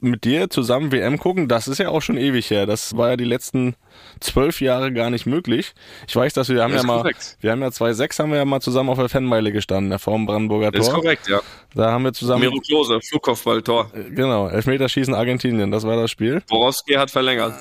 mit 0.00 0.24
dir 0.24 0.48
zusammen 0.48 0.92
WM 0.92 1.18
gucken, 1.18 1.48
das 1.48 1.68
ist 1.68 1.78
ja 1.78 1.88
auch 1.88 2.02
schon 2.02 2.16
ewig 2.16 2.50
her. 2.50 2.66
Das 2.66 2.96
war 2.96 3.10
ja 3.10 3.16
die 3.16 3.24
letzten 3.24 3.74
zwölf 4.20 4.60
Jahre 4.60 4.92
gar 4.92 5.10
nicht 5.10 5.26
möglich. 5.26 5.74
Ich 6.06 6.14
weiß, 6.14 6.32
dass 6.34 6.48
wir 6.48 6.62
haben 6.62 6.74
ja 6.74 6.82
mal, 6.82 6.98
korrekt. 6.98 7.36
wir 7.40 7.50
haben 7.50 7.60
ja 7.60 7.68
2-6 7.68 8.18
haben 8.18 8.30
wir 8.30 8.38
ja 8.38 8.44
mal 8.44 8.60
zusammen 8.60 8.90
auf 8.90 8.98
der 8.98 9.08
Fanmeile 9.08 9.52
gestanden, 9.52 9.90
der 9.90 9.98
vorm 9.98 10.26
Brandenburger 10.26 10.70
Tor. 10.70 10.78
Das 10.78 10.88
ist 10.88 10.94
korrekt, 10.94 11.28
ja. 11.28 11.40
Da 11.74 11.90
haben 11.90 12.04
wir 12.04 12.12
zusammen. 12.12 12.40
Miro 12.40 12.60
Klose, 12.60 13.00
Flugkopfballtor. 13.00 13.90
Genau, 14.10 14.48
Elfmeterschießen 14.48 15.14
Argentinien, 15.14 15.70
das 15.70 15.84
war 15.84 15.96
das 15.96 16.10
Spiel. 16.10 16.42
Borowski 16.48 16.94
hat 16.94 17.10
verlängert. 17.10 17.54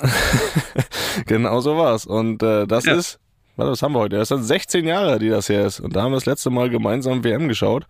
genau 1.26 1.60
so 1.60 1.78
war's. 1.78 2.06
Und 2.06 2.44
äh, 2.44 2.68
das 2.68 2.86
ja. 2.86 2.96
ist, 2.96 3.20
was 3.56 3.82
haben 3.82 3.94
wir 3.94 4.00
heute? 4.00 4.18
Das 4.18 4.30
sind 4.30 4.44
16 4.44 4.86
Jahre, 4.86 5.20
die 5.20 5.30
das 5.30 5.50
her 5.50 5.66
ist. 5.66 5.80
Und 5.80 5.96
da 5.96 6.04
haben 6.04 6.12
wir 6.12 6.18
das 6.18 6.28
letzte 6.28 6.52
Mal 6.52 6.70
gemeinsam 6.70 7.24
WM 7.24 7.48
geschaut. 7.48 7.86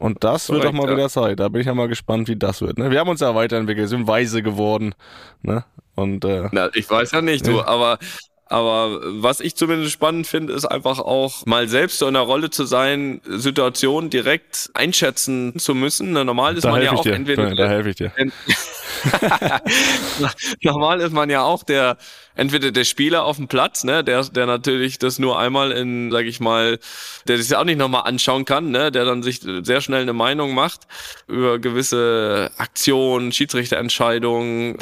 Und 0.00 0.24
das 0.24 0.46
Korrekt, 0.46 0.64
wird 0.64 0.72
doch 0.72 0.78
mal 0.78 0.88
ja. 0.88 0.96
wieder 0.96 1.08
Zeit. 1.10 1.40
Da 1.40 1.48
bin 1.48 1.60
ich 1.60 1.66
ja 1.66 1.74
mal 1.74 1.86
gespannt, 1.86 2.26
wie 2.28 2.36
das 2.36 2.62
wird. 2.62 2.78
Ne? 2.78 2.90
Wir 2.90 3.00
haben 3.00 3.10
uns 3.10 3.20
ja 3.20 3.34
weiterentwickelt, 3.34 3.86
sind 3.86 4.06
weise 4.06 4.42
geworden. 4.42 4.94
Ne? 5.42 5.62
Und, 5.94 6.24
äh, 6.24 6.48
Na, 6.52 6.70
ich 6.72 6.88
weiß 6.88 7.12
ja 7.12 7.20
nicht, 7.20 7.46
du, 7.46 7.60
aber 7.60 7.98
aber 8.46 8.98
was 9.22 9.38
ich 9.38 9.54
zumindest 9.54 9.92
spannend 9.92 10.26
finde, 10.26 10.52
ist 10.54 10.64
einfach 10.64 10.98
auch 10.98 11.46
mal 11.46 11.68
selbst 11.68 11.98
so 11.98 12.08
in 12.08 12.14
der 12.14 12.24
Rolle 12.24 12.50
zu 12.50 12.64
sein, 12.64 13.20
Situationen 13.24 14.10
direkt 14.10 14.70
einschätzen 14.74 15.56
zu 15.56 15.72
müssen. 15.72 16.12
Normal 16.14 16.56
ist 16.56 16.64
da 16.64 16.72
man 16.72 16.82
ja 16.82 16.90
auch 16.90 17.02
dir. 17.02 17.12
entweder. 17.12 17.54
Da 17.54 17.68
helfe 17.68 17.90
ich 17.90 17.96
dir. 17.96 18.10
Normal 20.62 21.00
ist 21.00 21.12
man 21.12 21.30
ja 21.30 21.42
auch 21.42 21.62
der 21.62 21.96
entweder 22.40 22.70
der 22.72 22.84
Spieler 22.84 23.24
auf 23.24 23.36
dem 23.36 23.48
Platz, 23.48 23.84
ne, 23.84 24.02
der, 24.02 24.24
der 24.24 24.46
natürlich 24.46 24.98
das 24.98 25.18
nur 25.18 25.38
einmal 25.38 25.72
in, 25.72 26.10
sag 26.10 26.24
ich 26.24 26.40
mal, 26.40 26.78
der 27.28 27.36
sich 27.36 27.54
auch 27.54 27.64
nicht 27.64 27.76
nochmal 27.76 28.04
anschauen 28.04 28.46
kann, 28.46 28.70
ne, 28.70 28.90
der 28.90 29.04
dann 29.04 29.22
sich 29.22 29.40
sehr 29.40 29.82
schnell 29.82 30.00
eine 30.00 30.14
Meinung 30.14 30.54
macht 30.54 30.80
über 31.28 31.58
gewisse 31.58 32.50
Aktionen, 32.56 33.30
Schiedsrichterentscheidungen, 33.32 34.78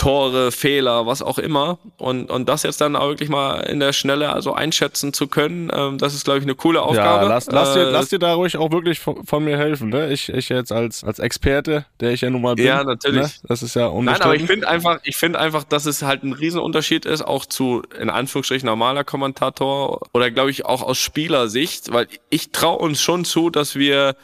Tore, 0.00 0.50
Fehler, 0.50 1.04
was 1.04 1.20
auch 1.20 1.38
immer. 1.38 1.78
Und, 1.98 2.30
und 2.30 2.48
das 2.48 2.62
jetzt 2.62 2.80
dann 2.80 2.96
auch 2.96 3.08
wirklich 3.08 3.28
mal 3.28 3.60
in 3.60 3.80
der 3.80 3.92
Schnelle 3.92 4.32
also 4.32 4.54
einschätzen 4.54 5.12
zu 5.12 5.26
können, 5.26 5.70
ähm, 5.74 5.98
das 5.98 6.14
ist, 6.14 6.24
glaube 6.24 6.38
ich, 6.38 6.44
eine 6.44 6.54
coole 6.54 6.80
Aufgabe. 6.80 7.24
Ja, 7.24 7.28
lass, 7.28 7.46
lass, 7.50 7.74
dir, 7.74 7.88
äh, 7.88 7.90
lass 7.90 8.08
dir 8.08 8.18
da 8.18 8.32
ruhig 8.32 8.56
auch 8.56 8.72
wirklich 8.72 8.98
von, 8.98 9.26
von, 9.26 9.44
mir 9.44 9.58
helfen. 9.58 9.90
Ne? 9.90 10.10
Ich, 10.10 10.30
ich 10.30 10.48
jetzt 10.48 10.72
als, 10.72 11.04
als 11.04 11.18
Experte, 11.18 11.84
der 12.00 12.12
ich 12.12 12.22
ja 12.22 12.30
nun 12.30 12.40
mal 12.40 12.54
bin. 12.54 12.64
Ja, 12.64 12.82
natürlich. 12.82 13.20
Ne? 13.20 13.48
Das 13.48 13.62
ist 13.62 13.74
ja 13.76 13.90
Nein, 13.92 14.22
aber 14.22 14.34
ich 14.34 14.44
finde 14.44 14.68
einfach, 14.68 15.00
ich 15.02 15.16
finde 15.16 15.38
einfach, 15.38 15.64
dass 15.64 15.84
es 15.84 16.02
halt 16.02 16.22
ein 16.22 16.32
Riesenunterschied 16.32 16.89
ist, 16.90 17.22
auch 17.22 17.46
zu, 17.46 17.82
in 17.98 18.10
Anführungsstrichen, 18.10 18.66
normaler 18.66 19.04
Kommentator 19.04 20.00
oder 20.12 20.30
glaube 20.30 20.50
ich 20.50 20.64
auch 20.66 20.82
aus 20.82 20.98
Spielersicht, 20.98 21.92
weil 21.92 22.08
ich 22.30 22.50
traue 22.50 22.78
uns 22.78 23.00
schon 23.00 23.24
zu, 23.24 23.50
dass 23.50 23.76
wir 23.76 24.16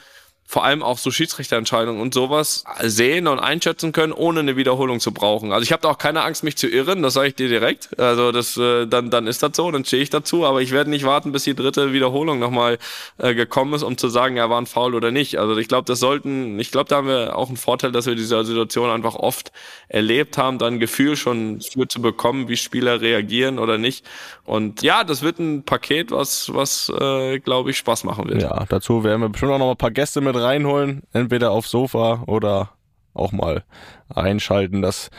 vor 0.49 0.63
allem 0.63 0.81
auch 0.81 0.97
so 0.97 1.11
Schiedsrichterentscheidungen 1.11 2.01
und 2.01 2.13
sowas 2.13 2.63
sehen 2.81 3.27
und 3.27 3.39
einschätzen 3.39 3.91
können, 3.91 4.13
ohne 4.13 4.39
eine 4.39 4.55
Wiederholung 4.55 5.01
zu 5.01 5.11
brauchen. 5.11 5.51
Also 5.51 5.63
ich 5.63 5.73
habe 5.73 5.81
da 5.81 5.89
auch 5.89 5.97
keine 5.97 6.23
Angst, 6.23 6.45
mich 6.45 6.55
zu 6.55 6.69
irren, 6.69 7.03
das 7.03 7.15
sage 7.15 7.27
ich 7.27 7.35
dir 7.35 7.49
direkt. 7.49 7.99
Also 7.99 8.31
das, 8.31 8.55
äh, 8.55 8.87
dann, 8.87 9.09
dann 9.09 9.27
ist 9.27 9.43
das 9.43 9.51
so, 9.55 9.69
dann 9.69 9.83
stehe 9.83 10.01
ich 10.01 10.09
dazu, 10.09 10.45
aber 10.45 10.61
ich 10.61 10.71
werde 10.71 10.89
nicht 10.89 11.03
warten, 11.03 11.33
bis 11.33 11.43
die 11.43 11.53
dritte 11.53 11.91
Wiederholung 11.91 12.39
nochmal 12.39 12.77
äh, 13.17 13.35
gekommen 13.35 13.73
ist, 13.73 13.83
um 13.83 13.97
zu 13.97 14.07
sagen, 14.07 14.37
ja, 14.37 14.49
war 14.49 14.61
ein 14.61 14.67
Foul 14.67 14.95
oder 14.95 15.11
nicht. 15.11 15.37
Also 15.37 15.57
ich 15.57 15.67
glaube, 15.67 15.83
das 15.83 15.99
sollten, 15.99 16.57
ich 16.61 16.71
glaube, 16.71 16.87
da 16.87 16.95
haben 16.97 17.09
wir 17.09 17.35
auch 17.35 17.49
einen 17.49 17.57
Vorteil, 17.57 17.91
dass 17.91 18.05
wir 18.05 18.15
diese 18.15 18.45
Situation 18.45 18.89
einfach 18.89 19.15
oft 19.15 19.51
erlebt 19.89 20.37
haben, 20.37 20.59
dann 20.59 20.75
ein 20.75 20.79
Gefühl 20.79 21.17
schon 21.17 21.59
für 21.59 21.89
zu 21.89 22.01
bekommen, 22.01 22.47
wie 22.47 22.55
Spieler 22.55 23.01
reagieren 23.01 23.59
oder 23.59 23.77
nicht. 23.77 24.05
Und 24.45 24.81
ja, 24.81 25.03
das 25.03 25.23
wird 25.23 25.39
ein 25.39 25.63
Paket, 25.63 26.11
was, 26.11 26.53
was 26.53 26.89
äh, 26.97 27.39
glaube 27.39 27.71
ich, 27.71 27.77
Spaß 27.77 28.05
machen 28.05 28.29
wird. 28.29 28.43
Ja, 28.43 28.65
dazu 28.69 29.03
werden 29.03 29.21
wir 29.21 29.29
bestimmt 29.29 29.51
auch 29.51 29.59
noch 29.59 29.71
ein 29.71 29.77
paar 29.77 29.91
Gäste 29.91 30.21
mit 30.21 30.36
reinholen, 30.37 31.03
entweder 31.13 31.51
aufs 31.51 31.71
Sofa 31.71 32.23
oder 32.27 32.71
auch 33.17 33.31
mal 33.31 33.63
einschalten. 34.13 34.81
Das, 34.81 35.09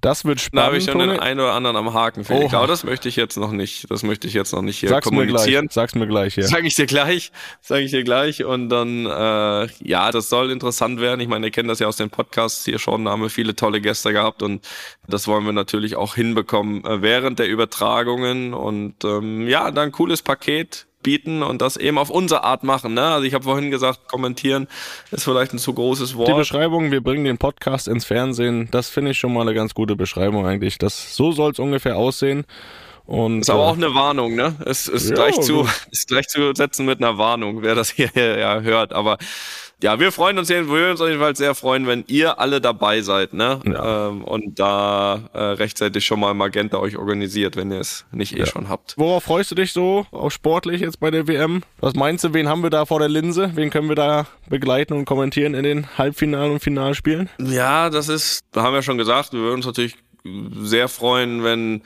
das 0.00 0.24
wird 0.24 0.40
spannend. 0.40 0.62
Da 0.62 0.66
habe 0.66 0.76
ich 0.76 0.84
schon 0.84 0.98
den 0.98 1.18
einen 1.18 1.40
oder 1.40 1.52
anderen 1.52 1.76
am 1.76 1.94
Haken, 1.94 2.24
Felix. 2.24 2.52
Aber 2.52 2.66
das 2.66 2.84
möchte 2.84 3.08
ich 3.08 3.16
jetzt 3.16 3.36
noch 3.36 3.52
nicht. 3.52 3.90
Das 3.90 4.02
möchte 4.02 4.26
ich 4.26 4.34
jetzt 4.34 4.52
noch 4.52 4.62
nicht 4.62 4.78
hier 4.78 4.88
Sag's 4.88 5.06
kommunizieren. 5.06 5.64
Mir 5.64 5.68
gleich. 5.68 5.72
Sag's 5.72 5.94
mir 5.94 6.06
gleich 6.06 6.34
hier. 6.34 6.44
Sag 6.44 6.64
ich 6.64 6.74
dir 6.74 6.86
gleich. 6.86 7.32
Sag 7.60 7.80
ich 7.80 7.90
dir 7.92 8.04
gleich. 8.04 8.44
Und 8.44 8.68
dann, 8.68 9.06
äh, 9.06 9.68
ja, 9.82 10.10
das 10.10 10.28
soll 10.28 10.50
interessant 10.50 11.00
werden. 11.00 11.20
Ich 11.20 11.28
meine, 11.28 11.46
ihr 11.46 11.52
kennt 11.52 11.70
das 11.70 11.78
ja 11.78 11.86
aus 11.86 11.96
den 11.96 12.10
Podcasts 12.10 12.64
hier 12.64 12.78
schon. 12.78 13.04
Da 13.04 13.12
haben 13.12 13.22
wir 13.22 13.30
viele 13.30 13.56
tolle 13.56 13.80
Gäste 13.80 14.12
gehabt 14.12 14.42
und 14.42 14.66
das 15.08 15.26
wollen 15.28 15.44
wir 15.44 15.52
natürlich 15.52 15.96
auch 15.96 16.14
hinbekommen 16.14 16.84
äh, 16.84 17.00
während 17.00 17.38
der 17.38 17.48
Übertragungen. 17.48 18.52
Und 18.54 19.04
ähm, 19.04 19.48
ja, 19.48 19.70
dann 19.70 19.92
cooles 19.92 20.22
Paket 20.22 20.85
bieten 21.06 21.44
und 21.44 21.62
das 21.62 21.76
eben 21.76 21.98
auf 21.98 22.10
unsere 22.10 22.42
Art 22.42 22.64
machen. 22.64 22.94
Ne? 22.94 23.02
Also 23.02 23.24
ich 23.24 23.32
habe 23.32 23.44
vorhin 23.44 23.70
gesagt, 23.70 24.08
kommentieren 24.08 24.66
ist 25.12 25.22
vielleicht 25.22 25.54
ein 25.54 25.58
zu 25.58 25.72
großes 25.72 26.16
Wort. 26.16 26.26
Die 26.26 26.34
Beschreibung, 26.34 26.90
wir 26.90 27.00
bringen 27.00 27.24
den 27.24 27.38
Podcast 27.38 27.86
ins 27.86 28.04
Fernsehen, 28.04 28.66
das 28.72 28.88
finde 28.88 29.12
ich 29.12 29.18
schon 29.18 29.32
mal 29.32 29.42
eine 29.42 29.54
ganz 29.54 29.72
gute 29.72 29.94
Beschreibung 29.94 30.44
eigentlich. 30.48 30.78
Das, 30.78 31.14
so 31.14 31.30
soll 31.30 31.52
es 31.52 31.60
ungefähr 31.60 31.96
aussehen. 31.96 32.44
Und, 33.06 33.42
ist 33.42 33.50
aber 33.50 33.62
äh, 33.62 33.66
auch 33.66 33.76
eine 33.76 33.94
Warnung, 33.94 34.34
ne? 34.34 34.56
Es 34.66 34.88
ist, 34.88 35.10
ja, 35.10 35.14
gleich 35.14 35.40
zu, 35.40 35.68
ist 35.92 36.08
gleich 36.08 36.26
zu 36.26 36.52
setzen 36.56 36.86
mit 36.86 36.98
einer 36.98 37.18
Warnung, 37.18 37.62
wer 37.62 37.76
das 37.76 37.90
hier 37.90 38.10
ja 38.16 38.60
hört. 38.62 38.92
Aber 38.92 39.16
ja, 39.82 40.00
wir 40.00 40.10
freuen 40.10 40.38
uns, 40.38 40.48
wir 40.48 40.68
würden 40.68 40.92
uns 40.92 41.00
auf 41.02 41.08
jeden 41.08 41.20
Fall 41.20 41.36
sehr 41.36 41.54
freuen, 41.54 41.86
wenn 41.86 42.04
ihr 42.06 42.40
alle 42.40 42.62
dabei 42.62 43.02
seid, 43.02 43.34
ne? 43.34 43.60
Ja. 43.64 44.08
Ähm, 44.08 44.24
und 44.24 44.58
da 44.58 45.20
äh, 45.34 45.38
rechtzeitig 45.38 46.06
schon 46.06 46.18
mal 46.18 46.32
Magenta 46.32 46.78
euch 46.78 46.96
organisiert, 46.96 47.56
wenn 47.56 47.70
ihr 47.70 47.80
es 47.80 48.06
nicht 48.10 48.34
eh 48.34 48.40
ja. 48.40 48.46
schon 48.46 48.70
habt. 48.70 48.94
Worauf 48.96 49.24
freust 49.24 49.50
du 49.50 49.54
dich 49.54 49.72
so, 49.72 50.06
auch 50.12 50.30
sportlich 50.30 50.80
jetzt 50.80 50.98
bei 50.98 51.10
der 51.10 51.28
WM? 51.28 51.62
Was 51.78 51.94
meinst 51.94 52.24
du, 52.24 52.32
wen 52.32 52.48
haben 52.48 52.62
wir 52.62 52.70
da 52.70 52.86
vor 52.86 53.00
der 53.00 53.10
Linse? 53.10 53.52
Wen 53.54 53.68
können 53.68 53.88
wir 53.88 53.96
da 53.96 54.26
begleiten 54.48 54.94
und 54.94 55.04
kommentieren 55.04 55.52
in 55.52 55.64
den 55.64 55.98
Halbfinalen 55.98 56.52
und 56.52 56.60
Finalspielen? 56.60 57.28
Ja, 57.38 57.90
das 57.90 58.08
ist, 58.08 58.44
da 58.52 58.62
haben 58.62 58.72
wir 58.72 58.82
schon 58.82 58.96
gesagt, 58.96 59.34
wir 59.34 59.40
würden 59.40 59.56
uns 59.56 59.66
natürlich 59.66 59.96
sehr 60.24 60.88
freuen, 60.88 61.44
wenn 61.44 61.82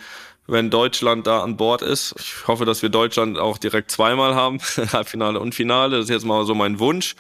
wenn 0.47 0.69
Deutschland 0.69 1.29
da 1.29 1.45
an 1.45 1.57
Bord 1.57 1.81
ist. 1.81 2.13
Ich 2.19 2.49
hoffe, 2.49 2.65
dass 2.65 2.83
wir 2.83 2.89
Deutschland 2.89 3.39
auch 3.39 3.57
direkt 3.57 3.91
zweimal 3.91 4.35
haben, 4.35 4.59
Halbfinale 4.93 5.39
und 5.39 5.55
Finale. 5.55 5.99
Das 5.99 6.07
ist 6.07 6.11
jetzt 6.11 6.25
mal 6.25 6.45
so 6.45 6.57
mein 6.57 6.81
Wunsch. 6.81 7.15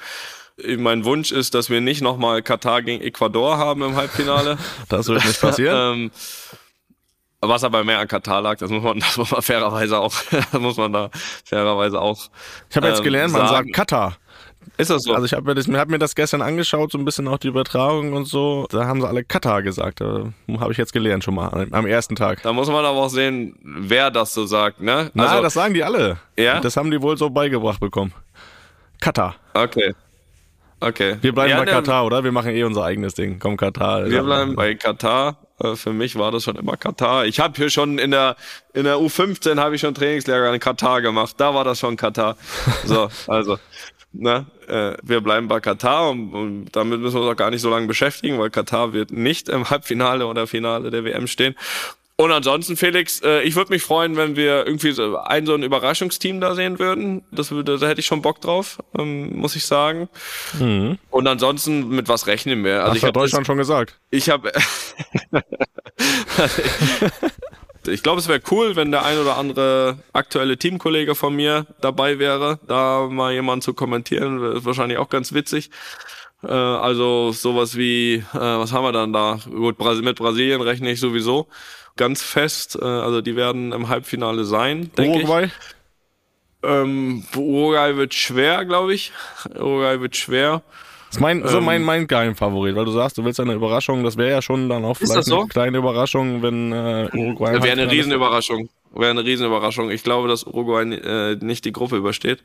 Mein 0.79 1.05
Wunsch 1.05 1.33
ist, 1.33 1.55
dass 1.55 1.71
wir 1.71 1.81
nicht 1.81 2.03
nochmal 2.03 2.43
Katar 2.43 2.83
gegen 2.83 3.03
Ecuador 3.03 3.59
haben 3.59 3.83
im 3.83 3.97
Halbfinale. 3.97 4.59
Das 4.89 5.09
wird 5.09 5.25
nicht 5.25 5.41
passieren. 5.41 5.77
ähm, 6.03 6.11
was 7.43 7.65
aber 7.65 7.85
mehr 7.85 7.99
an 8.01 8.09
Katar 8.09 8.43
lag, 8.43 8.59
das 8.59 8.71
muss 8.71 8.83
man, 8.83 8.99
das 9.01 9.17
muss 9.17 9.31
man 9.31 9.43
fairerweise 9.43 9.99
auch, 9.99 10.13
muss 10.53 10.77
man 10.77 10.93
da 10.93 11.11
fairerweise 11.45 12.01
auch. 12.01 12.19
Ich 12.69 12.77
habe 12.77 12.89
jetzt 12.89 12.99
ähm, 12.99 13.05
gelernt, 13.05 13.33
man 13.33 13.47
sagen. 13.49 13.69
sagt 13.69 13.73
Katar. 13.75 14.17
Ist 14.77 14.91
das 14.91 15.03
so? 15.03 15.15
Also 15.15 15.25
ich 15.25 15.33
habe 15.33 15.45
mir, 15.47 15.55
das- 15.55 15.67
hab 15.69 15.89
mir 15.89 15.99
das 15.99 16.15
gestern 16.15 16.43
angeschaut, 16.43 16.93
so 16.93 16.99
ein 16.99 17.05
bisschen 17.05 17.29
auch 17.29 17.39
die 17.39 17.49
Übertragung 17.49 18.13
und 18.13 18.27
so. 18.27 18.67
Da 18.71 18.85
haben 18.87 19.01
sie 19.01 19.09
alle 19.09 19.25
Katar 19.25 19.63
gesagt. 19.63 20.01
Habe 20.01 20.33
ich 20.71 20.77
jetzt 20.79 20.93
gelernt 20.93 21.25
schon 21.25 21.35
mal 21.35 21.67
am 21.71 21.87
ersten 21.87 22.15
Tag. 22.15 22.43
da 22.43 22.53
muss 22.53 22.69
man 22.69 22.85
aber 22.85 22.99
auch 22.99 23.09
sehen, 23.09 23.57
wer 23.63 24.11
das 24.11 24.35
so 24.35 24.45
sagt, 24.45 24.81
ne? 24.81 25.11
Na, 25.15 25.41
das 25.41 25.55
sagen 25.55 25.73
die 25.75 25.83
alle. 25.83 26.19
Ja? 26.37 26.61
Das 26.61 26.77
haben 26.77 26.91
die 26.91 27.01
wohl 27.01 27.17
so 27.17 27.31
beigebracht 27.31 27.81
bekommen. 27.81 28.13
Katar. 29.01 29.37
okay. 29.55 29.95
Okay. 30.81 31.19
Wir 31.21 31.33
bleiben 31.33 31.51
Ja, 31.51 31.59
bei 31.59 31.67
Katar, 31.67 32.07
oder? 32.07 32.25
Wir 32.25 32.33
machen 32.33 32.51
eh 32.51 32.65
unser 32.65 32.85
eigenes 32.85 33.15
Ding. 33.15 33.39
Komm, 33.39 33.57
Katar. 33.57 34.09
Wir 34.09 34.23
bleiben 34.23 34.55
bei 34.55 34.75
Katar. 34.75 35.37
Äh, 35.63 35.77
Für 35.77 35.93
mich 35.93 36.17
war 36.17 36.33
das 36.33 36.45
schon 36.45 36.57
immer 36.57 36.77
Katar. 36.77 37.27
Ich 37.27 37.39
habe 37.39 37.55
hier 37.57 37.69
schon 37.71 37.99
in 37.99 38.11
der 38.11 38.37
in 38.73 38.85
der 38.85 38.97
U15 38.97 39.59
habe 39.59 39.75
ich 39.75 39.83
schon 39.83 39.95
Trainingslager 39.95 40.53
in 40.53 40.61
Katar 40.61 41.03
gemacht. 41.03 41.35
Da 41.39 41.55
war 41.55 41.65
das 41.65 41.79
schon 41.81 41.97
Katar. 41.97 42.37
So, 42.85 43.11
also 43.27 43.59
ne, 44.13 44.47
äh, 44.69 44.95
wir 45.03 45.21
bleiben 45.21 45.49
bei 45.49 45.61
Katar 45.61 46.11
und, 46.11 46.33
und 46.33 46.69
damit 46.73 47.01
müssen 47.01 47.17
wir 47.17 47.23
uns 47.23 47.33
auch 47.33 47.37
gar 47.37 47.51
nicht 47.51 47.61
so 47.61 47.69
lange 47.69 47.87
beschäftigen, 47.87 48.39
weil 48.39 48.51
Katar 48.51 48.93
wird 48.93 49.11
nicht 49.11 49.49
im 49.49 49.69
Halbfinale 49.69 50.27
oder 50.27 50.47
Finale 50.47 50.91
der 50.91 51.05
WM 51.05 51.27
stehen. 51.27 51.55
Und 52.21 52.33
ansonsten, 52.33 52.77
Felix, 52.77 53.23
äh, 53.23 53.41
ich 53.45 53.57
würde 53.57 53.73
mich 53.73 53.83
freuen, 53.83 54.15
wenn 54.19 54.37
wir 54.37 54.67
irgendwie 54.67 54.93
so 54.93 55.17
ein 55.17 55.47
so 55.47 55.55
ein 55.55 55.63
Überraschungsteam 55.63 56.39
da 56.39 56.55
sehen 56.55 56.79
würden. 56.79 57.23
Das 57.33 57.51
würde, 57.51 57.79
da 57.79 57.87
hätte 57.87 58.01
ich 58.01 58.07
schon 58.07 58.21
Bock 58.21 58.43
drauf, 58.43 58.79
ähm, 58.99 59.39
muss 59.39 59.57
ich 59.57 59.65
sagen. 59.65 60.07
Und 60.59 61.27
ansonsten, 61.27 61.89
mit 61.89 62.09
was 62.09 62.27
rechnen 62.27 62.63
wir? 62.63 62.81
Also 62.81 62.89
Das 62.89 62.97
ich 62.99 63.05
hat 63.05 63.17
das- 63.17 63.23
Deutschland 63.23 63.47
schon 63.47 63.57
gesagt. 63.57 63.99
ich 64.11 64.29
habe. 64.29 64.53
ich 67.87 68.03
glaube, 68.03 68.21
es 68.21 68.29
wäre 68.29 68.41
cool, 68.51 68.77
wenn 68.77 68.91
der 68.91 69.05
ein 69.07 69.19
oder 69.19 69.39
andere 69.39 69.99
aktuelle 70.13 70.59
Teamkollege 70.59 71.15
von 71.15 71.35
mir 71.35 71.67
dabei 71.81 72.19
wäre, 72.19 72.59
da 72.67 73.09
mal 73.11 73.33
jemand 73.33 73.63
zu 73.63 73.73
kommentieren. 73.73 74.43
Wäre 74.43 74.63
wahrscheinlich 74.65 74.99
auch 74.99 75.09
ganz 75.09 75.33
witzig. 75.33 75.71
Äh, 76.43 76.49
also 76.49 77.33
sowas 77.33 77.77
wie, 77.77 78.17
äh, 78.17 78.23
was 78.35 78.73
haben 78.73 78.85
wir 78.85 78.93
dann 78.93 79.13
da? 79.15 79.39
Gut, 79.49 79.79
mit 80.03 80.17
Brasilien 80.17 80.61
rechne 80.61 80.91
ich 80.91 81.01
sowieso 81.01 81.49
ganz 82.01 82.23
fest. 82.23 82.79
Äh, 82.81 82.85
also 82.85 83.21
die 83.21 83.37
werden 83.37 83.73
im 83.73 83.89
Halbfinale 83.89 84.45
sein, 84.45 84.91
denke 84.97 85.19
ich. 85.19 85.25
Uruguay? 85.25 85.51
Ähm, 86.63 87.25
Uruguay 87.37 87.95
wird 87.97 88.15
schwer, 88.15 88.65
glaube 88.65 88.95
ich. 88.95 89.13
Uruguay 89.55 90.01
wird 90.01 90.17
schwer. 90.17 90.63
Das 91.09 91.17
ist 91.17 91.21
mein, 91.21 91.47
so 91.47 91.59
Ähm, 91.59 91.65
mein, 91.65 91.83
mein 91.83 92.07
Geheimfavorit, 92.07 92.75
weil 92.75 92.87
du 92.87 92.93
sagst, 92.93 93.19
du 93.19 93.25
willst 93.25 93.39
eine 93.39 93.53
Überraschung. 93.53 94.03
Das 94.03 94.17
wäre 94.17 94.31
ja 94.31 94.43
schon 94.43 94.69
dann 94.69 94.85
auch 94.85 94.97
vielleicht 94.97 95.25
so? 95.25 95.41
eine 95.41 95.49
kleine 95.49 95.79
Überraschung, 95.79 96.43
wenn 96.43 96.73
äh, 96.73 97.09
Uruguay. 97.13 97.53
Wäre 97.53 97.57
eine 97.57 97.61
Halbfinale 97.61 97.83
ist. 97.85 97.93
Riesenüberraschung. 97.93 98.69
Wäre 98.93 99.11
eine 99.11 99.25
Riesenüberraschung. 99.25 99.91
Ich 99.91 100.03
glaube, 100.03 100.29
dass 100.29 100.45
Uruguay 100.45 100.85
äh, 100.85 101.37
nicht 101.37 101.65
die 101.67 101.73
Gruppe 101.73 101.97
übersteht. 101.97 102.43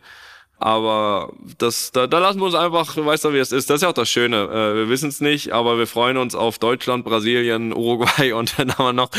Aber 0.57 1.33
das, 1.57 1.91
da, 1.91 2.07
da 2.07 2.19
lassen 2.19 2.39
wir 2.39 2.45
uns 2.45 2.55
einfach, 2.55 2.95
weißt 2.95 3.25
du, 3.25 3.33
wie 3.33 3.39
es 3.39 3.51
ist. 3.51 3.69
Das 3.69 3.77
ist 3.77 3.81
ja 3.81 3.89
auch 3.89 3.93
das 3.93 4.09
Schöne. 4.09 4.43
Äh, 4.43 4.75
wir 4.75 4.89
wissen 4.89 5.09
es 5.09 5.19
nicht, 5.19 5.51
aber 5.51 5.77
wir 5.77 5.85
freuen 5.85 6.17
uns 6.17 6.33
auf 6.33 6.59
Deutschland, 6.59 7.03
Brasilien, 7.03 7.73
Uruguay 7.73 8.31
und 8.33 8.57
dann 8.57 8.77
haben 8.77 8.85
wir 8.85 8.93
noch. 8.93 9.09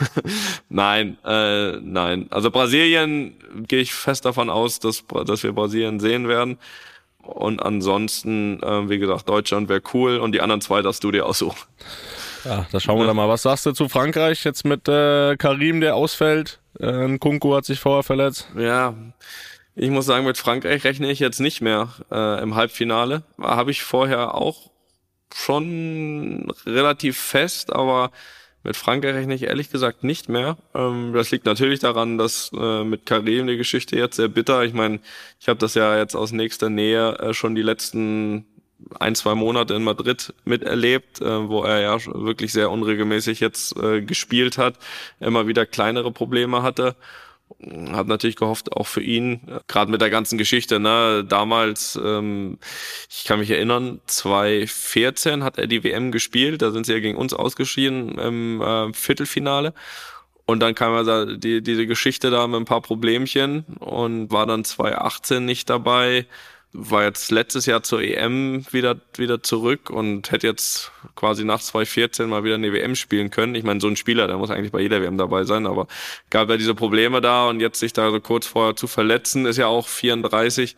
nein, 0.68 1.18
äh, 1.24 1.72
nein. 1.72 2.26
Also 2.30 2.50
Brasilien 2.50 3.36
gehe 3.68 3.80
ich 3.80 3.92
fest 3.92 4.24
davon 4.24 4.48
aus, 4.48 4.80
dass, 4.80 5.04
dass 5.26 5.42
wir 5.42 5.52
Brasilien 5.52 6.00
sehen 6.00 6.28
werden. 6.28 6.58
Und 7.22 7.62
ansonsten, 7.62 8.62
äh, 8.62 8.88
wie 8.88 8.98
gesagt, 8.98 9.28
Deutschland 9.28 9.68
wäre 9.68 9.82
cool 9.92 10.18
und 10.18 10.32
die 10.32 10.40
anderen 10.40 10.60
zwei 10.60 10.82
darfst 10.82 11.04
du 11.04 11.10
dir 11.10 11.26
aussuchen. 11.26 11.58
Ja, 12.44 12.66
da 12.70 12.80
schauen 12.80 12.98
wir 12.98 13.06
dann 13.06 13.16
mal. 13.16 13.28
Was 13.28 13.42
sagst 13.42 13.64
du 13.64 13.72
zu 13.72 13.88
Frankreich 13.88 14.44
jetzt 14.44 14.64
mit 14.64 14.88
äh, 14.88 15.36
Karim, 15.36 15.80
der 15.80 15.94
ausfällt? 15.94 16.60
Äh, 16.78 17.08
Nkunku 17.08 17.54
hat 17.54 17.64
sich 17.64 17.80
vorher 17.80 18.02
verletzt. 18.02 18.48
Ja, 18.58 18.94
ich 19.76 19.90
muss 19.90 20.06
sagen, 20.06 20.24
mit 20.24 20.38
Frankreich 20.38 20.84
rechne 20.84 21.10
ich 21.10 21.18
jetzt 21.18 21.40
nicht 21.40 21.60
mehr 21.60 21.88
äh, 22.10 22.42
im 22.42 22.54
Halbfinale. 22.54 23.22
Habe 23.40 23.70
ich 23.70 23.82
vorher 23.82 24.34
auch 24.34 24.70
schon 25.34 26.52
relativ 26.64 27.18
fest, 27.18 27.72
aber 27.72 28.12
mit 28.62 28.76
Frankreich 28.76 29.14
rechne 29.14 29.34
ich 29.34 29.42
ehrlich 29.42 29.70
gesagt 29.70 30.04
nicht 30.04 30.28
mehr. 30.28 30.56
Ähm, 30.74 31.12
das 31.12 31.30
liegt 31.30 31.44
natürlich 31.44 31.80
daran, 31.80 32.18
dass 32.18 32.50
äh, 32.56 32.84
mit 32.84 33.04
Karim 33.04 33.46
die 33.46 33.56
Geschichte 33.56 33.96
jetzt 33.96 34.16
sehr 34.16 34.28
bitter. 34.28 34.64
Ich 34.64 34.72
meine, 34.72 35.00
ich 35.40 35.48
habe 35.48 35.58
das 35.58 35.74
ja 35.74 35.98
jetzt 35.98 36.14
aus 36.14 36.32
nächster 36.32 36.70
Nähe 36.70 37.18
äh, 37.18 37.34
schon 37.34 37.54
die 37.54 37.62
letzten 37.62 38.46
ein, 38.98 39.14
zwei 39.14 39.34
Monate 39.34 39.74
in 39.74 39.82
Madrid 39.82 40.32
miterlebt, 40.44 41.20
äh, 41.20 41.48
wo 41.48 41.62
er 41.62 41.80
ja 41.80 41.98
wirklich 42.06 42.52
sehr 42.52 42.70
unregelmäßig 42.70 43.40
jetzt 43.40 43.76
äh, 43.76 44.02
gespielt 44.02 44.56
hat, 44.56 44.78
immer 45.20 45.46
wieder 45.46 45.66
kleinere 45.66 46.12
Probleme 46.12 46.62
hatte. 46.62 46.96
Hab 47.92 48.08
natürlich 48.08 48.36
gehofft, 48.36 48.72
auch 48.72 48.86
für 48.86 49.02
ihn, 49.02 49.40
gerade 49.68 49.90
mit 49.90 50.00
der 50.00 50.10
ganzen 50.10 50.38
Geschichte, 50.38 50.80
ne, 50.80 51.24
damals, 51.26 51.98
ähm, 52.02 52.58
ich 53.08 53.24
kann 53.24 53.38
mich 53.38 53.50
erinnern, 53.50 54.00
2014 54.06 55.44
hat 55.44 55.58
er 55.58 55.66
die 55.66 55.84
WM 55.84 56.10
gespielt, 56.10 56.62
da 56.62 56.70
sind 56.72 56.84
sie 56.86 56.92
ja 56.92 57.00
gegen 57.00 57.16
uns 57.16 57.32
ausgeschieden 57.32 58.18
im 58.18 58.60
äh, 58.60 58.92
Viertelfinale. 58.92 59.72
Und 60.46 60.60
dann 60.60 60.74
kam 60.74 60.92
also 60.92 61.36
die, 61.36 61.62
diese 61.62 61.86
Geschichte 61.86 62.30
da 62.30 62.46
mit 62.46 62.60
ein 62.60 62.66
paar 62.66 62.82
Problemchen 62.82 63.64
und 63.80 64.30
war 64.30 64.46
dann 64.46 64.64
2018 64.64 65.44
nicht 65.44 65.70
dabei, 65.70 66.26
war 66.76 67.04
jetzt 67.04 67.30
letztes 67.30 67.66
Jahr 67.66 67.84
zur 67.84 68.02
EM 68.02 68.66
wieder, 68.72 68.96
wieder 69.14 69.42
zurück 69.44 69.90
und 69.90 70.32
hätte 70.32 70.48
jetzt 70.48 70.90
quasi 71.14 71.44
nach 71.44 71.60
2014 71.60 72.28
mal 72.28 72.42
wieder 72.42 72.56
eine 72.56 72.72
WM 72.72 72.96
spielen 72.96 73.30
können. 73.30 73.54
Ich 73.54 73.62
meine, 73.62 73.80
so 73.80 73.86
ein 73.86 73.94
Spieler, 73.94 74.26
der 74.26 74.36
muss 74.38 74.50
eigentlich 74.50 74.72
bei 74.72 74.80
jeder 74.80 75.00
WM 75.00 75.16
dabei 75.16 75.44
sein, 75.44 75.68
aber 75.68 75.86
gab 76.30 76.50
ja 76.50 76.56
diese 76.56 76.74
Probleme 76.74 77.20
da 77.20 77.48
und 77.48 77.60
jetzt 77.60 77.78
sich 77.78 77.92
da 77.92 78.10
so 78.10 78.18
kurz 78.20 78.48
vorher 78.48 78.74
zu 78.74 78.88
verletzen, 78.88 79.46
ist 79.46 79.56
ja 79.56 79.68
auch 79.68 79.86
34. 79.86 80.74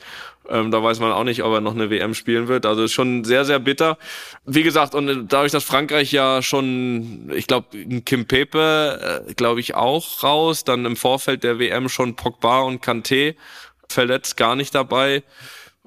Ähm, 0.51 0.71
da 0.71 0.83
weiß 0.83 1.01
man 1.01 1.13
auch 1.13 1.25
nicht, 1.25 1.43
ob 1.43 1.55
er 1.55 1.63
noch 1.63 1.75
eine 1.75 1.89
WM 1.89 2.13
spielen 2.13 2.47
wird. 2.47 2.67
Also 2.67 2.89
schon 2.89 3.25
sehr, 3.25 3.47
sehr 3.47 3.59
bitter. 3.59 3.97
Wie 4.45 4.63
gesagt, 4.63 4.95
und 4.95 5.29
dadurch, 5.29 5.53
dass 5.53 5.65
Frankreich 5.65 6.13
ja 6.13 6.43
schon, 6.43 7.33
ich 7.35 7.47
glaube, 7.47 7.69
Kim 8.05 8.27
Pepe, 8.27 9.25
äh, 9.27 9.35
glaube 9.35 9.61
ich, 9.61 9.75
auch 9.75 10.23
raus, 10.23 10.63
dann 10.63 10.85
im 10.85 10.97
Vorfeld 10.97 11.43
der 11.43 11.59
WM 11.59 11.89
schon 11.89 12.17
Pogba 12.17 12.61
und 12.61 12.85
Kanté 12.85 13.35
verletzt, 13.89 14.37
gar 14.37 14.57
nicht 14.57 14.75
dabei. 14.75 15.23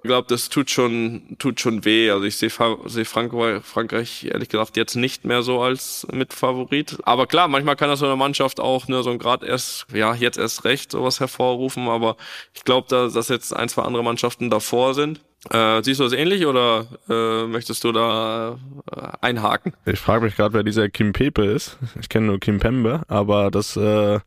Ich 0.01 0.07
glaube, 0.07 0.27
das 0.29 0.47
tut 0.47 0.71
schon, 0.71 1.35
tut 1.39 1.59
schon 1.59 1.83
weh. 1.83 2.09
Also 2.09 2.23
ich 2.23 2.37
sehe 2.37 2.49
seh 2.85 3.03
Frankreich, 3.03 3.61
Frankreich 3.63 4.25
ehrlich 4.31 4.47
gesagt 4.47 4.77
jetzt 4.77 4.95
nicht 4.95 5.25
mehr 5.25 5.41
so 5.41 5.61
als 5.61 6.07
Mitfavorit. 6.11 6.97
Aber 7.03 7.27
klar, 7.27 7.49
manchmal 7.49 7.75
kann 7.75 7.89
das 7.89 7.99
so 7.99 8.05
eine 8.05 8.15
Mannschaft 8.15 8.61
auch 8.61 8.87
ne, 8.87 9.03
so 9.03 9.17
gerade 9.17 9.45
erst, 9.45 9.87
ja, 9.93 10.15
jetzt 10.15 10.37
erst 10.37 10.63
recht 10.63 10.91
sowas 10.91 11.19
hervorrufen. 11.19 11.89
Aber 11.89 12.15
ich 12.53 12.63
glaube, 12.63 12.87
da, 12.89 13.09
dass 13.09 13.27
jetzt 13.27 13.53
ein, 13.53 13.67
zwei 13.67 13.81
andere 13.81 14.03
Mannschaften 14.03 14.49
davor 14.49 14.93
sind. 14.93 15.19
Äh, 15.49 15.83
siehst 15.83 15.99
du 15.99 16.03
das 16.05 16.13
ähnlich 16.13 16.45
oder 16.45 16.87
äh, 17.09 17.47
möchtest 17.47 17.83
du 17.83 17.91
da 17.91 18.57
äh, 18.91 19.01
einhaken? 19.21 19.73
Ich 19.85 19.99
frage 19.99 20.25
mich 20.25 20.35
gerade, 20.35 20.53
wer 20.53 20.63
dieser 20.63 20.89
Kim 20.89 21.13
Pepe 21.13 21.43
ist. 21.43 21.77
Ich 21.99 22.09
kenne 22.09 22.27
nur 22.27 22.39
Kim 22.39 22.59
Pembe, 22.59 23.03
aber 23.07 23.51
das 23.51 23.75
äh, 23.77 24.19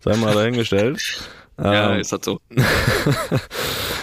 sei 0.00 0.16
mal 0.16 0.34
dahingestellt. 0.34 1.00
Ja, 1.58 1.94
Ähm, 1.94 2.00
ist 2.00 2.12
das 2.12 2.20
so. 2.24 2.40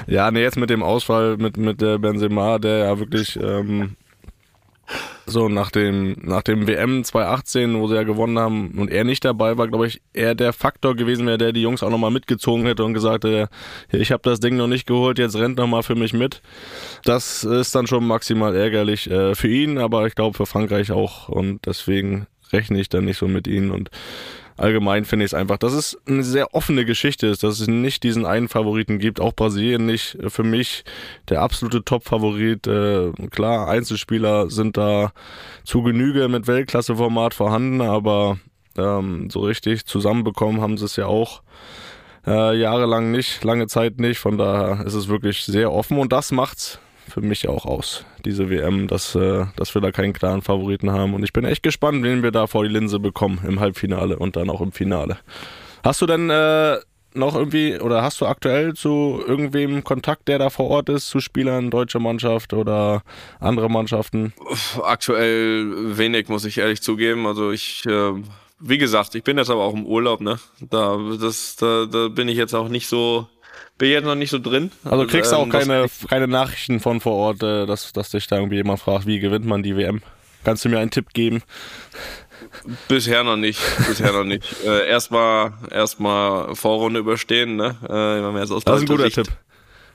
Ja, 0.08 0.30
nee, 0.30 0.42
jetzt 0.42 0.58
mit 0.58 0.70
dem 0.70 0.84
Ausfall 0.84 1.38
mit, 1.38 1.58
mit 1.58 1.82
der 1.82 1.98
Benzema, 1.98 2.60
der 2.60 2.78
ja 2.78 3.00
wirklich 3.00 3.40
ähm, 3.42 3.96
so 5.26 5.50
nach 5.50 5.72
dem, 5.72 6.16
nach 6.22 6.44
dem 6.44 6.68
WM 6.68 7.04
2018, 7.04 7.80
wo 7.80 7.88
sie 7.88 7.96
ja 7.96 8.04
gewonnen 8.04 8.38
haben 8.38 8.72
und 8.78 8.92
er 8.92 9.04
nicht 9.04 9.26
dabei 9.26 9.58
war, 9.58 9.68
glaube 9.68 9.88
ich, 9.88 10.02
eher 10.14 10.36
der 10.36 10.54
Faktor 10.54 10.96
gewesen 10.96 11.26
wäre, 11.26 11.40
der 11.40 11.54
die 11.54 11.62
Jungs 11.64 11.82
auch 11.82 11.90
nochmal 11.90 12.12
mitgezogen 12.12 12.66
hätte 12.66 12.84
und 12.86 12.94
gesagt 12.94 13.24
hätte, 13.24 13.50
ich 13.92 14.12
habe 14.12 14.22
das 14.24 14.40
Ding 14.40 14.58
noch 14.58 14.68
nicht 14.68 14.86
geholt, 14.86 15.18
jetzt 15.18 15.36
rennt 15.36 15.58
nochmal 15.58 15.82
für 15.82 15.96
mich 15.96 16.14
mit. 16.14 16.44
Das 17.04 17.44
ist 17.44 17.74
dann 17.74 17.88
schon 17.88 18.06
maximal 18.06 18.56
ärgerlich 18.56 19.10
äh, 19.10 19.34
für 19.34 19.48
ihn, 19.48 19.80
aber 19.80 20.06
ich 20.06 20.14
glaube 20.14 20.38
für 20.38 20.46
Frankreich 20.46 20.92
auch 20.92 21.30
und 21.30 21.66
deswegen 21.66 22.28
rechne 22.54 22.80
ich 22.80 22.90
dann 22.90 23.06
nicht 23.06 23.18
so 23.18 23.28
mit 23.28 23.48
ihnen 23.48 23.72
und 23.72 23.90
allgemein 24.58 25.06
finde 25.06 25.26
ich 25.26 25.30
es 25.30 25.34
einfach, 25.34 25.58
dass 25.58 25.74
es 25.74 25.98
eine 26.08 26.24
sehr 26.24 26.54
offene 26.54 26.86
Geschichte 26.86 27.28
ist, 27.28 27.44
dass 27.44 27.60
es 27.60 27.68
nicht 27.68 28.04
diesen 28.04 28.26
einen 28.26 28.48
Favoriten 28.48 29.00
gibt, 29.00 29.20
auch 29.20 29.34
Brasilien 29.34 29.86
nicht. 29.86 30.18
Für 30.28 30.44
mich 30.44 30.84
der 31.30 31.42
absolute 31.42 31.84
Top-Favorit. 31.84 32.68
Äh, 32.68 33.12
klar, 33.32 33.68
Einzelspieler 33.68 34.50
sind 34.50 34.78
da 34.78 35.12
zu 35.64 35.84
Genüge 35.84 36.28
mit 36.28 36.48
Weltklasse-Format 36.48 37.34
vorhanden, 37.34 37.82
aber 37.82 38.38
ähm, 38.78 39.30
so 39.30 39.42
richtig 39.42 39.86
zusammenbekommen 39.86 40.62
haben 40.62 40.78
sie 40.78 40.86
es 40.86 40.96
ja 40.96 41.06
auch 41.06 41.42
äh, 42.26 42.58
jahrelang 42.58 43.12
nicht, 43.12 43.44
lange 43.44 43.68
Zeit 43.68 44.00
nicht. 44.00 44.20
Von 44.20 44.38
daher 44.38 44.86
ist 44.86 44.94
es 44.94 45.08
wirklich 45.08 45.44
sehr 45.44 45.72
offen 45.72 45.98
und 45.98 46.12
das 46.12 46.32
macht's 46.32 46.80
für 47.08 47.22
mich 47.22 47.48
auch 47.48 47.66
aus, 47.66 48.06
diese 48.26 48.50
WM, 48.50 48.88
dass, 48.88 49.16
äh, 49.16 49.46
dass 49.56 49.74
wir 49.76 49.82
da 49.82 49.92
keinen 49.92 50.14
klaren 50.14 50.42
Favoriten 50.42 50.92
haben. 50.92 51.14
Und 51.14 51.24
ich 51.24 51.34
bin 51.34 51.46
echt 51.46 51.64
gespannt, 51.64 52.04
wen 52.04 52.24
wir 52.24 52.32
da 52.32 52.48
vor 52.48 52.64
die 52.64 52.74
Linse 52.74 53.00
bekommen 53.00 53.40
im 53.48 53.60
Halbfinale 53.60 54.18
und 54.18 54.36
dann 54.36 54.50
auch 54.50 54.62
im 54.62 54.72
Finale. 54.72 55.18
Hast 55.84 56.02
du 56.02 56.06
denn 56.06 56.30
äh, 56.30 56.78
noch 57.16 57.36
irgendwie 57.36 57.80
oder 57.80 58.02
hast 58.02 58.22
du 58.22 58.26
aktuell 58.26 58.74
zu 58.74 59.24
irgendwem 59.26 59.84
Kontakt, 59.84 60.28
der 60.28 60.40
da 60.40 60.50
vor 60.50 60.70
Ort 60.70 60.90
ist, 60.90 61.08
zu 61.10 61.20
Spielern, 61.20 61.72
deutsche 61.72 62.00
Mannschaft 62.00 62.54
oder 62.54 63.04
andere 63.40 63.70
Mannschaften? 63.70 64.34
Aktuell 64.84 65.98
wenig, 65.98 66.28
muss 66.28 66.46
ich 66.46 66.58
ehrlich 66.58 66.82
zugeben. 66.82 67.26
Also 67.26 67.52
ich, 67.52 67.86
äh, 67.86 68.14
wie 68.60 68.78
gesagt, 68.78 69.16
ich 69.16 69.24
bin 69.24 69.38
jetzt 69.38 69.50
aber 69.50 69.64
auch 69.64 69.74
im 69.74 69.86
Urlaub, 69.86 70.22
ne? 70.22 70.40
Da, 70.60 70.98
das, 71.20 71.56
da, 71.56 71.86
da 71.86 72.08
bin 72.10 72.28
ich 72.28 72.38
jetzt 72.38 72.54
auch 72.54 72.68
nicht 72.68 72.88
so, 72.88 73.28
bin 73.78 73.90
jetzt 73.90 74.06
noch 74.06 74.16
nicht 74.16 74.30
so 74.30 74.40
drin. 74.40 74.72
Also 74.84 75.06
kriegst 75.08 75.32
du 75.32 75.36
auch 75.36 75.44
Ähm, 75.46 75.50
keine, 75.52 75.86
keine 76.10 76.28
Nachrichten 76.28 76.80
von 76.80 77.02
vor 77.02 77.14
Ort, 77.14 77.44
äh, 77.44 77.66
dass, 77.66 77.92
dass 77.94 78.10
dich 78.12 78.28
da 78.28 78.38
irgendwie 78.38 78.56
jemand 78.58 78.80
fragt, 78.80 79.06
wie 79.06 79.20
gewinnt 79.20 79.46
man 79.46 79.64
die 79.64 79.76
WM? 79.76 80.02
Kannst 80.44 80.64
du 80.66 80.70
mir 80.70 80.80
einen 80.80 80.92
Tipp 80.92 81.14
geben? 81.14 81.42
Bisher 82.88 83.24
noch 83.24 83.36
nicht, 83.38 83.60
bisher 83.88 84.12
noch 84.12 84.24
nicht. 84.24 84.44
Äh, 84.66 84.88
erstmal, 84.88 85.54
erstmal 85.72 86.56
Vorrunde 86.56 87.00
überstehen, 87.00 87.56
ne? 87.56 87.76
Äh, 87.84 87.90
wenn 88.24 88.34
man 88.34 88.38
jetzt 88.38 88.52
aus 88.52 88.64
Das 88.64 88.78
ist 88.78 88.84
ein 88.84 88.88
guter 88.88 89.04
Sicht- 89.06 89.16
Tipp. 89.16 89.28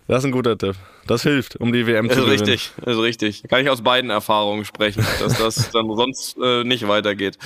Das 0.09 0.19
ist 0.19 0.25
ein 0.27 0.33
guter 0.33 0.59
Tipp. 0.59 0.75
Das 1.07 1.23
hilft, 1.23 1.57
um 1.57 1.73
die 1.73 1.87
WM 1.87 2.07
zu 2.09 2.13
Ist 2.13 2.25
gewinnen. 2.25 2.31
richtig, 2.41 2.73
ist 2.87 2.99
richtig. 2.99 3.43
Kann 3.49 3.63
ich 3.63 3.71
aus 3.71 3.83
beiden 3.83 4.11
Erfahrungen 4.11 4.65
sprechen, 4.65 5.05
dass 5.21 5.39
das 5.39 5.71
dann 5.73 5.87
sonst 5.97 6.37
äh, 6.43 6.65
nicht 6.65 6.87
weitergeht. 6.89 7.39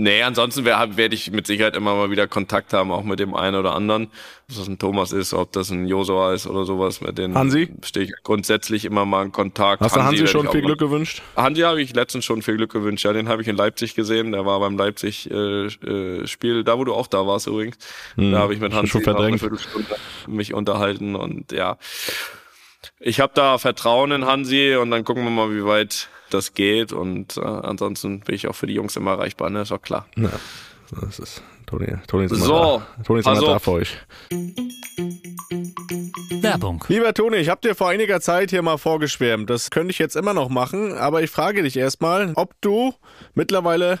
Nee, 0.00 0.22
ansonsten 0.22 0.64
werde 0.64 0.96
werd 0.96 1.12
ich 1.12 1.32
mit 1.32 1.48
Sicherheit 1.48 1.74
immer 1.74 1.96
mal 1.96 2.10
wieder 2.12 2.28
Kontakt 2.28 2.72
haben, 2.72 2.92
auch 2.92 3.02
mit 3.02 3.18
dem 3.18 3.34
einen 3.34 3.56
oder 3.56 3.74
anderen. 3.74 4.04
Ob 4.48 4.56
das 4.56 4.68
ein 4.68 4.78
Thomas 4.78 5.10
ist, 5.10 5.34
ob 5.34 5.50
das 5.52 5.70
ein 5.70 5.88
Josua 5.88 6.34
ist 6.34 6.46
oder 6.46 6.64
sowas, 6.64 7.00
mit 7.00 7.18
denen 7.18 7.34
Hansi? 7.34 7.68
stehe 7.82 8.06
ich 8.06 8.12
grundsätzlich 8.22 8.84
immer 8.84 9.04
mal 9.04 9.24
in 9.24 9.32
Kontakt. 9.32 9.82
Hast 9.82 9.96
du 9.96 10.02
Hansi 10.02 10.20
werd 10.20 10.30
schon 10.30 10.48
viel 10.52 10.60
Glück 10.60 10.78
gewünscht? 10.78 11.20
Hansi 11.34 11.62
habe 11.62 11.82
ich 11.82 11.94
letztens 11.96 12.24
schon 12.24 12.42
viel 12.42 12.56
Glück 12.58 12.72
gewünscht. 12.72 13.04
Ja, 13.04 13.12
den 13.12 13.28
habe 13.28 13.42
ich 13.42 13.48
in 13.48 13.56
Leipzig 13.56 13.96
gesehen. 13.96 14.30
Der 14.30 14.46
war 14.46 14.60
beim 14.60 14.78
Leipzig-Spiel, 14.78 16.22
äh, 16.22 16.26
Spiel, 16.28 16.62
da 16.62 16.78
wo 16.78 16.84
du 16.84 16.94
auch 16.94 17.08
da 17.08 17.26
warst 17.26 17.48
übrigens. 17.48 17.76
da 18.16 18.38
habe 18.38 18.54
ich 18.54 18.60
mit 18.60 18.70
Hm, 18.70 18.78
Hansi 18.78 19.02
schon 19.02 19.16
eine. 19.16 19.36
Viertelstunde 19.38 19.96
mich 20.28 20.54
unterhalten 20.54 21.16
und 21.16 21.50
ja. 21.50 21.76
Ich 23.00 23.20
habe 23.20 23.32
da 23.34 23.58
Vertrauen 23.58 24.12
in 24.12 24.26
Hansi 24.26 24.76
und 24.76 24.90
dann 24.90 25.04
gucken 25.04 25.24
wir 25.24 25.30
mal, 25.30 25.50
wie 25.54 25.64
weit 25.64 26.08
das 26.30 26.54
geht. 26.54 26.92
Und 26.92 27.36
äh, 27.36 27.40
ansonsten 27.40 28.20
bin 28.20 28.34
ich 28.34 28.48
auch 28.48 28.54
für 28.54 28.66
die 28.66 28.74
Jungs 28.74 28.96
immer 28.96 29.12
erreichbar, 29.12 29.50
ne? 29.50 29.62
Ist 29.62 29.72
auch 29.72 29.82
klar. 29.82 30.06
Ja, 30.16 30.30
das 31.00 31.18
ist 31.18 31.42
Toni, 31.66 31.86
Toni 32.06 32.24
ist 32.26 32.32
immer 32.32 32.44
So, 32.44 32.82
da. 32.96 33.02
Toni 33.04 33.20
ist 33.20 33.26
immer 33.26 33.40
da 33.40 33.58
für 33.58 33.72
euch. 33.72 33.96
Werbung. 36.40 36.84
Lieber 36.88 37.12
Toni, 37.12 37.36
ich 37.36 37.48
habe 37.48 37.60
dir 37.60 37.74
vor 37.74 37.88
einiger 37.88 38.20
Zeit 38.20 38.50
hier 38.50 38.62
mal 38.62 38.78
vorgeschwärmt. 38.78 39.50
Das 39.50 39.70
könnte 39.70 39.90
ich 39.90 39.98
jetzt 39.98 40.16
immer 40.16 40.34
noch 40.34 40.48
machen, 40.48 40.96
aber 40.96 41.22
ich 41.22 41.30
frage 41.30 41.62
dich 41.62 41.76
erstmal, 41.76 42.32
ob 42.36 42.54
du 42.60 42.94
mittlerweile 43.34 44.00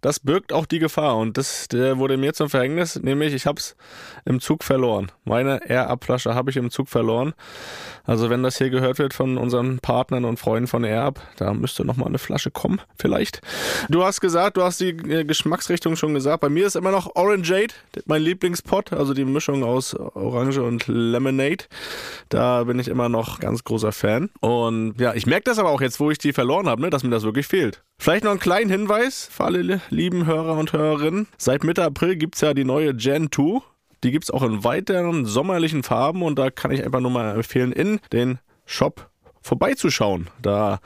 das 0.00 0.20
birgt 0.20 0.52
auch 0.52 0.66
die 0.66 0.78
Gefahr. 0.78 1.16
Und 1.16 1.36
das 1.36 1.68
wurde 1.72 2.16
mir 2.16 2.32
zum 2.32 2.48
Verhängnis, 2.48 2.96
nämlich 2.96 3.34
ich 3.34 3.46
habe 3.46 3.58
es 3.60 3.76
im 4.24 4.40
Zug 4.40 4.64
verloren. 4.64 5.10
Meine 5.26 5.68
Air-Up-Flasche 5.68 6.34
habe 6.34 6.50
ich 6.50 6.56
im 6.56 6.70
Zug 6.70 6.88
verloren. 6.88 7.34
Also 8.04 8.30
wenn 8.30 8.42
das 8.44 8.56
hier 8.58 8.70
gehört 8.70 8.98
wird 9.00 9.12
von 9.12 9.36
unseren 9.36 9.80
Partnern 9.80 10.24
und 10.24 10.38
Freunden 10.38 10.68
von 10.68 10.84
Air-Up, 10.84 11.20
da 11.36 11.52
müsste 11.52 11.84
noch 11.84 11.96
mal 11.96 12.06
eine 12.06 12.18
Flasche 12.18 12.52
kommen, 12.52 12.80
vielleicht. 12.96 13.40
Du 13.88 14.04
hast 14.04 14.20
gesagt, 14.20 14.56
du 14.56 14.62
hast 14.62 14.80
die 14.80 14.90
äh, 14.90 15.24
Geschmacksrichtung 15.24 15.96
schon 15.96 16.14
gesagt. 16.14 16.40
Bei 16.40 16.48
mir 16.48 16.66
ist 16.66 16.76
immer 16.76 16.92
noch 16.92 17.16
Orangeade, 17.16 17.74
mein 18.06 18.22
Lieblingspot, 18.22 18.92
also 18.92 19.12
die 19.12 19.24
Mischung 19.24 19.64
aus 19.64 19.94
Orange 19.94 20.62
und 20.62 20.86
Lemonade. 20.86 21.64
Da 22.28 22.62
bin 22.64 22.78
ich 22.78 22.86
immer 22.86 23.08
noch 23.08 23.40
ganz 23.40 23.64
großer 23.64 23.90
Fan. 23.92 24.30
Und 24.40 24.94
ja, 25.00 25.12
ich 25.14 25.26
merke 25.26 25.44
das 25.44 25.58
aber 25.58 25.70
auch 25.70 25.80
jetzt, 25.80 25.98
wo 25.98 26.10
ich 26.12 26.18
die 26.18 26.32
verloren 26.32 26.68
habe, 26.68 26.82
ne, 26.82 26.90
dass 26.90 27.02
mir 27.02 27.10
das 27.10 27.24
wirklich 27.24 27.48
fehlt. 27.48 27.82
Vielleicht 27.98 28.22
noch 28.24 28.30
einen 28.30 28.40
kleinen 28.40 28.70
Hinweis 28.70 29.28
für 29.32 29.44
alle 29.44 29.62
li- 29.62 29.80
lieben 29.90 30.26
Hörer 30.26 30.56
und 30.56 30.72
Hörerinnen. 30.72 31.26
Seit 31.38 31.64
Mitte 31.64 31.82
April 31.82 32.14
gibt's 32.16 32.40
ja 32.40 32.54
die 32.54 32.64
neue 32.64 32.94
Gen 32.94 33.30
2. 33.32 33.62
Die 34.04 34.10
gibt's 34.10 34.30
auch 34.30 34.42
in 34.42 34.64
weiteren 34.64 35.24
sommerlichen 35.24 35.82
Farben 35.82 36.22
und 36.22 36.38
da 36.38 36.50
kann 36.50 36.70
ich 36.70 36.84
einfach 36.84 37.00
nur 37.00 37.10
mal 37.10 37.34
empfehlen, 37.34 37.72
in 37.72 38.00
den 38.12 38.38
Shop 38.64 39.08
vorbeizuschauen. 39.42 40.28
Da 40.42 40.80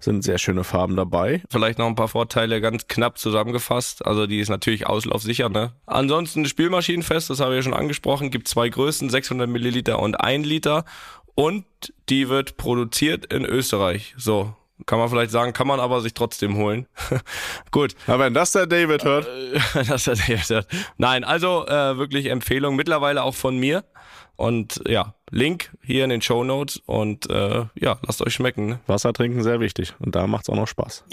Sind 0.00 0.24
sehr 0.24 0.38
schöne 0.38 0.64
Farben 0.64 0.96
dabei. 0.96 1.42
Vielleicht 1.48 1.78
noch 1.78 1.86
ein 1.86 1.94
paar 1.94 2.08
Vorteile 2.08 2.60
ganz 2.60 2.88
knapp 2.88 3.18
zusammengefasst. 3.18 4.04
Also 4.04 4.26
die 4.26 4.40
ist 4.40 4.48
natürlich 4.48 4.88
auslaufsicher. 4.88 5.48
Ne? 5.48 5.74
Ansonsten 5.86 6.44
Spielmaschinenfest, 6.44 7.30
das 7.30 7.38
habe 7.38 7.52
ich 7.52 7.58
ja 7.58 7.62
schon 7.62 7.78
angesprochen, 7.80 8.32
gibt 8.32 8.48
zwei 8.48 8.68
Größen, 8.68 9.10
600 9.10 9.48
Milliliter 9.48 10.00
und 10.00 10.20
1 10.20 10.44
Liter. 10.44 10.84
Und 11.36 11.64
die 12.08 12.28
wird 12.28 12.56
produziert 12.56 13.32
in 13.32 13.44
Österreich. 13.44 14.14
So, 14.18 14.56
kann 14.86 14.98
man 14.98 15.08
vielleicht 15.08 15.30
sagen, 15.30 15.52
kann 15.52 15.66
man 15.66 15.80
aber 15.80 16.00
sich 16.00 16.14
trotzdem 16.14 16.56
holen. 16.56 16.86
Gut. 17.70 17.94
Aber 18.06 18.24
wenn 18.24 18.34
das 18.34 18.52
der 18.52 18.66
David 18.66 19.04
hört. 19.04 19.26
Äh, 19.26 19.84
das 19.88 20.04
der 20.04 20.16
David 20.16 20.48
hört. 20.48 20.66
Nein, 20.98 21.24
also 21.24 21.66
äh, 21.66 21.96
wirklich 21.98 22.26
Empfehlung, 22.26 22.76
mittlerweile 22.76 23.22
auch 23.22 23.34
von 23.34 23.58
mir. 23.58 23.84
Und 24.36 24.80
ja, 24.88 25.14
Link 25.30 25.70
hier 25.82 26.04
in 26.04 26.10
den 26.10 26.22
Show 26.22 26.42
Notes 26.42 26.78
und 26.86 27.30
äh, 27.30 27.64
ja, 27.74 27.98
lasst 28.06 28.22
euch 28.22 28.34
schmecken. 28.34 28.66
Ne? 28.66 28.80
Wasser 28.86 29.12
trinken 29.12 29.42
sehr 29.42 29.60
wichtig 29.60 29.94
und 29.98 30.14
da 30.16 30.26
macht's 30.26 30.48
auch 30.48 30.56
noch 30.56 30.68
Spaß. 30.68 31.04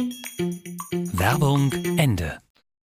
Werbung 1.14 1.72
Ende. 1.98 2.40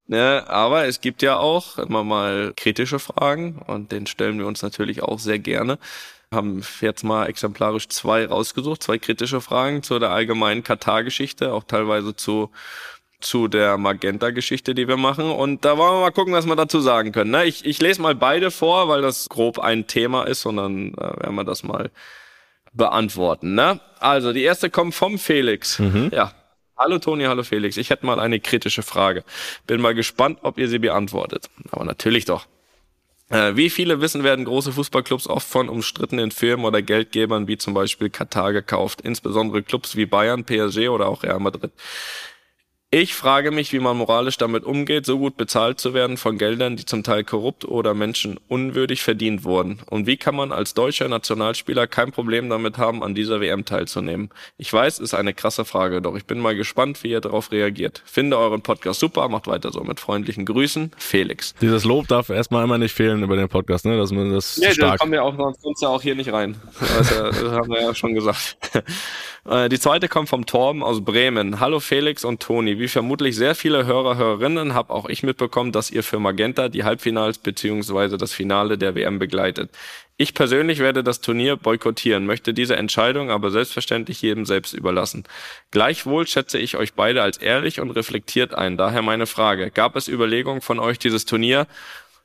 Ne, 0.09 0.45
aber 0.49 0.87
es 0.87 1.01
gibt 1.01 1.23
ja 1.23 1.39
auch 1.39 1.79
immer 1.79 2.03
mal 2.03 2.53
kritische 2.57 2.99
Fragen 2.99 3.63
und 3.67 3.93
den 3.93 4.07
stellen 4.07 4.39
wir 4.39 4.47
uns 4.47 4.61
natürlich 4.61 5.03
auch 5.03 5.19
sehr 5.19 5.39
gerne 5.39 5.79
haben 6.33 6.63
jetzt 6.81 7.05
mal 7.05 7.27
exemplarisch 7.27 7.89
zwei 7.89 8.27
rausgesucht, 8.27 8.83
zwei 8.83 8.99
kritische 8.99 9.41
Fragen 9.41 9.83
zu 9.83 9.99
der 9.99 10.11
allgemeinen 10.11 10.65
Katar-Geschichte, 10.65 11.53
auch 11.53 11.65
teilweise 11.65 12.17
zu 12.17 12.51
zu 13.23 13.49
der 13.49 13.79
Magenta-Geschichte, 13.79 14.75
die 14.75 14.89
wir 14.89 14.97
machen. 14.97 15.31
Und 15.31 15.65
da 15.65 15.79
wollen 15.79 15.95
wir 15.95 16.01
mal 16.01 16.11
gucken, 16.11 16.35
was 16.35 16.47
wir 16.47 16.57
dazu 16.57 16.81
sagen 16.81 17.13
können. 17.13 17.31
Ne? 17.31 17.45
Ich, 17.45 17.65
ich 17.65 17.81
lese 17.81 18.03
mal 18.03 18.15
beide 18.15 18.51
vor, 18.51 18.89
weil 18.89 19.01
das 19.01 19.29
grob 19.29 19.59
ein 19.59 19.87
Thema 19.87 20.25
ist 20.25 20.45
und 20.45 20.57
dann 20.57 20.95
äh, 20.95 21.23
werden 21.23 21.37
wir 21.37 21.45
das 21.45 21.63
mal 21.63 21.91
beantworten. 22.73 23.55
Ne? 23.55 23.81
Also, 24.01 24.33
die 24.33 24.43
erste 24.43 24.71
kommt 24.71 24.95
vom 24.95 25.19
Felix. 25.19 25.79
Mhm. 25.79 26.11
Ja. 26.13 26.33
Hallo 26.77 26.99
Toni, 26.99 27.25
hallo 27.25 27.45
Felix. 27.45 27.77
Ich 27.77 27.91
hätte 27.91 28.07
mal 28.07 28.19
eine 28.19 28.41
kritische 28.41 28.83
Frage. 28.83 29.25
Bin 29.67 29.81
mal 29.81 29.95
gespannt, 29.95 30.39
ob 30.43 30.59
ihr 30.59 30.69
sie 30.69 30.81
beantwortet. 30.81 31.49
Aber 31.71 31.85
natürlich 31.85 32.25
doch. 32.25 32.47
Äh, 33.33 33.57
wie 33.57 33.71
viele 33.71 34.03
wissen, 34.03 34.25
werden 34.25 34.45
große 34.45 34.73
Fußballclubs 34.73 35.27
oft 35.27 35.49
von 35.49 35.71
umstrittenen 35.71 36.31
Firmen 36.31 36.67
oder 36.67 36.83
Geldgebern 36.83 37.49
wie 37.49 37.57
zum 37.57 37.73
Beispiel 37.73 38.11
Katar 38.11 38.53
gekauft, 38.53 39.01
insbesondere 39.01 39.63
Clubs 39.63 39.97
wie 39.97 40.05
Bayern, 40.05 40.45
PSG 40.45 40.91
oder 40.91 41.09
auch 41.09 41.23
Real 41.23 41.41
Madrid. 41.41 41.73
Ich 42.95 43.15
frage 43.15 43.53
mich, 43.53 43.73
wie 43.73 43.79
man 43.79 43.97
moralisch 43.97 44.37
damit 44.37 44.65
umgeht, 44.65 45.07
so 45.07 45.19
gut 45.19 45.39
bezahlt 45.39 45.81
zu 45.81 45.95
werden 45.95 46.19
von 46.19 46.37
Geldern, 46.37 46.77
die 46.77 46.85
zum 46.85 47.03
Teil 47.03 47.25
korrupt 47.25 47.65
oder 47.65 47.95
menschenunwürdig 47.95 49.03
verdient 49.03 49.45
wurden. 49.45 49.79
Und 49.89 50.07
wie 50.07 50.19
kann 50.19 50.37
man 50.37 50.53
als 50.53 50.75
deutscher 50.75 51.09
Nationalspieler 51.09 51.87
kein 51.87 52.13
Problem 52.13 52.51
damit 52.51 52.77
haben, 52.77 53.03
an 53.03 53.15
dieser 53.15 53.41
WM 53.41 53.65
teilzunehmen? 53.65 54.29
Ich 54.59 54.71
weiß, 54.71 54.99
ist 54.99 55.15
eine 55.15 55.33
krasse 55.33 55.65
Frage, 55.65 56.03
doch 56.03 56.15
ich 56.17 56.27
bin 56.27 56.39
mal 56.39 56.55
gespannt, 56.55 57.03
wie 57.03 57.09
ihr 57.09 57.23
darauf 57.23 57.51
reagiert. 57.51 58.03
Finde 58.05 58.37
euren 58.37 58.61
Podcast 58.61 59.01
super, 59.01 59.27
macht 59.31 59.47
weiter 59.47 59.73
so. 59.73 59.83
Mit 59.83 59.99
freundlichen 59.99 60.45
Grüßen, 60.45 60.91
Felix. 60.99 61.55
Dieses 61.63 61.85
Lob 61.85 62.09
darf 62.09 62.29
erstmal 62.29 62.63
immer 62.63 62.77
nicht 62.77 62.93
fehlen 62.93 63.23
über 63.23 63.37
den 63.37 63.49
Podcast, 63.49 63.87
ne? 63.87 63.97
Dass 63.97 64.13
man 64.13 64.35
das 64.35 64.59
nee, 64.59 64.71
stark. 64.71 64.93
das 64.93 65.01
kommen 65.01 65.13
wir 65.13 65.25
auch, 65.25 65.35
sonst 65.35 65.63
kommst 65.63 65.83
du 65.83 65.87
auch 65.87 66.03
hier 66.03 66.15
nicht 66.15 66.31
rein. 66.31 66.61
Das, 66.79 67.09
das 67.09 67.53
haben 67.53 67.71
wir 67.71 67.81
ja 67.81 67.95
schon 67.95 68.13
gesagt. 68.13 68.59
Äh, 69.45 69.69
die 69.69 69.79
zweite 69.81 70.09
kommt 70.09 70.29
vom 70.29 70.47
Torben 70.47 70.83
aus 70.83 71.05
Bremen. 71.05 71.59
Hallo 71.59 71.81
Felix 71.81 72.25
und 72.25 72.41
Toni. 72.41 72.79
Wie 72.83 72.89
vermutlich 72.89 73.37
sehr 73.37 73.55
viele 73.55 73.87
Hörer, 73.87 74.17
Hörerinnen, 74.17 74.75
habe 74.75 74.93
auch 74.93 75.09
ich 75.09 75.23
mitbekommen, 75.23 75.71
dass 75.71 75.93
ihr 75.93 76.03
für 76.03 76.19
Magenta 76.19 76.69
die 76.69 76.83
Halbfinals 76.83 77.39
beziehungsweise 77.39 78.19
das 78.19 78.33
Finale 78.33 78.77
der 78.77 78.97
WM 78.97 79.21
begleitet. 79.21 79.71
Ich 80.17 80.35
persönlich 80.35 80.81
werde 80.81 81.05
das 81.05 81.21
Turnier 81.21 81.55
boykottieren, 81.55 82.27
möchte 82.27 82.53
diese 82.53 82.75
Entscheidung 82.75 83.31
aber 83.31 83.53
selbstverständlich 83.53 84.21
jedem 84.21 84.45
selbst 84.47 84.73
überlassen. 84.73 85.23
Gleichwohl 85.71 86.27
schätze 86.27 86.59
ich 86.59 86.77
euch 86.77 86.95
beide 86.95 87.23
als 87.23 87.37
ehrlich 87.37 87.79
und 87.79 87.93
reflektiert 87.93 88.53
ein. 88.53 88.77
Daher 88.77 89.03
meine 89.03 89.27
Frage. 89.27 89.71
Gab 89.71 89.95
es 89.95 90.09
Überlegungen 90.09 90.61
von 90.61 90.81
euch, 90.81 90.99
dieses 90.99 91.25
Turnier 91.25 91.69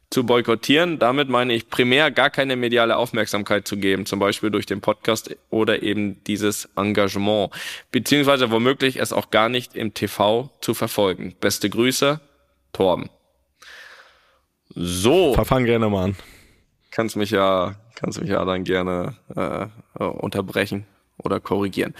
zu 0.10 0.26
boykottieren. 0.26 1.00
Damit 1.00 1.30
meine 1.30 1.54
ich 1.54 1.70
primär 1.70 2.12
gar 2.12 2.30
keine 2.30 2.56
mediale 2.56 2.98
Aufmerksamkeit 2.98 3.67
zu 3.67 3.78
geben, 3.78 4.06
zum 4.06 4.20
Beispiel 4.20 4.52
durch 4.52 4.65
den 4.65 4.82
Podcast 4.82 5.36
oder 5.50 5.84
eben 5.84 6.24
dieses 6.26 6.70
Engagement, 6.76 7.52
beziehungsweise 7.91 8.52
womöglich 8.52 8.98
es 8.98 9.13
auch 9.13 9.30
gar 9.30 9.50
nicht 9.50 9.76
im 9.76 9.93
TV 9.93 10.50
zu 10.62 10.74
verfolgen. 10.74 11.36
Beste 11.39 11.70
Grüße, 11.70 12.20
Torben. 12.74 13.10
So. 14.76 15.34
Verfang 15.34 15.65
gerne 15.65 15.89
mal 15.89 16.06
an. 16.06 16.15
Kannst 16.91 17.15
mich 17.15 17.32
ja, 17.32 17.76
kannst 17.96 18.20
mich 18.22 18.30
ja 18.30 18.43
dann 18.46 18.63
gerne 18.63 19.17
äh, 19.36 20.04
unterbrechen 20.04 20.86
oder 21.17 21.39
korrigieren. 21.39 21.93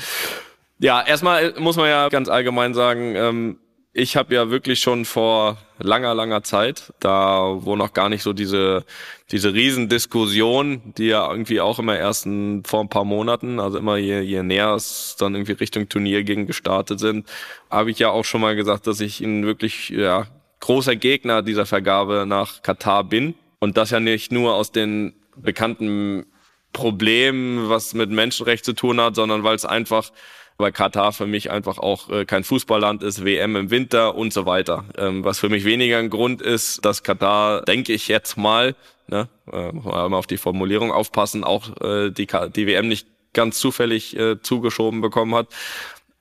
Ja, 0.80 1.02
erstmal 1.02 1.54
muss 1.60 1.76
man 1.76 1.90
ja 1.90 2.08
ganz 2.10 2.30
allgemein 2.30 2.74
sagen, 2.74 3.16
ähm, 3.16 3.60
ich 3.98 4.16
habe 4.16 4.36
ja 4.36 4.52
wirklich 4.52 4.80
schon 4.80 5.06
vor 5.06 5.58
langer, 5.80 6.14
langer 6.14 6.44
Zeit, 6.44 6.94
da 7.00 7.58
wo 7.62 7.76
noch 7.76 7.94
gar 7.94 8.10
nicht 8.10 8.22
so 8.22 8.32
diese, 8.32 8.86
diese 9.32 9.56
Riesendiskussion, 9.56 10.94
die 11.00 11.08
ja 11.08 11.28
irgendwie 11.28 11.62
auch 11.62 11.80
immer 11.80 11.98
erst 11.98 12.28
ein, 12.28 12.64
vor 12.64 12.82
ein 12.82 12.90
paar 12.90 13.06
Monaten, 13.06 13.60
also 13.60 13.80
immer 13.80 13.98
je, 13.98 14.20
je 14.22 14.44
näher 14.44 14.76
es 14.76 15.16
dann 15.18 15.34
irgendwie 15.34 15.54
Richtung 15.54 15.90
Turnier 15.90 16.24
gegen 16.24 16.46
gestartet 16.46 17.00
sind, 17.00 17.28
habe 17.72 17.90
ich 17.90 17.98
ja 17.98 18.12
auch 18.12 18.24
schon 18.24 18.42
mal 18.42 18.56
gesagt, 18.56 18.86
dass 18.86 19.00
ich 19.00 19.20
ein 19.22 19.48
wirklich 19.48 19.90
ja, 19.90 20.28
großer 20.60 20.96
Gegner 20.96 21.42
dieser 21.42 21.66
Vergabe 21.66 22.26
nach 22.28 22.62
Katar 22.62 23.04
bin. 23.04 23.34
Und 23.58 23.78
das 23.78 23.90
ja 23.90 24.00
nicht 24.00 24.32
nur 24.32 24.54
aus 24.54 24.72
den 24.72 25.16
bekannten 25.36 26.28
Problemen, 26.72 27.68
was 27.68 27.96
mit 27.96 28.12
Menschenrecht 28.12 28.64
zu 28.64 28.74
tun 28.74 29.02
hat, 29.02 29.16
sondern 29.16 29.44
weil 29.44 29.56
es 29.56 29.66
einfach 29.66 30.12
weil 30.58 30.72
Katar 30.72 31.14
für 31.14 31.28
mich 31.28 31.52
einfach 31.52 31.78
auch 31.78 32.10
äh, 32.10 32.26
kein 32.26 32.44
Fußballland 32.44 33.04
ist, 33.04 33.24
WM 33.24 33.56
im 33.56 33.70
Winter 33.70 34.16
und 34.16 34.34
so 34.34 34.46
weiter. 34.46 34.86
Ähm, 34.98 35.24
was 35.24 35.40
für 35.40 35.50
mich 35.50 35.66
weniger 35.66 36.00
ein 36.00 36.10
Grund 36.10 36.42
ist, 36.42 36.84
dass 36.84 37.04
Katar, 37.04 37.62
denke 37.62 37.94
ich 37.94 38.08
jetzt 38.08 38.38
mal, 38.38 38.76
ne, 39.08 39.30
äh, 39.52 39.72
mal 39.72 40.14
auf 40.14 40.28
die 40.28 40.38
Formulierung 40.38 40.92
aufpassen, 40.92 41.44
auch 41.44 41.70
äh, 41.82 42.10
die, 42.10 42.28
die 42.56 42.68
WM 42.68 42.88
nicht 42.88 43.08
ganz 43.34 43.60
zufällig 43.60 44.18
äh, 44.18 44.42
zugeschoben 44.42 45.02
bekommen 45.02 45.36
hat. 45.36 45.48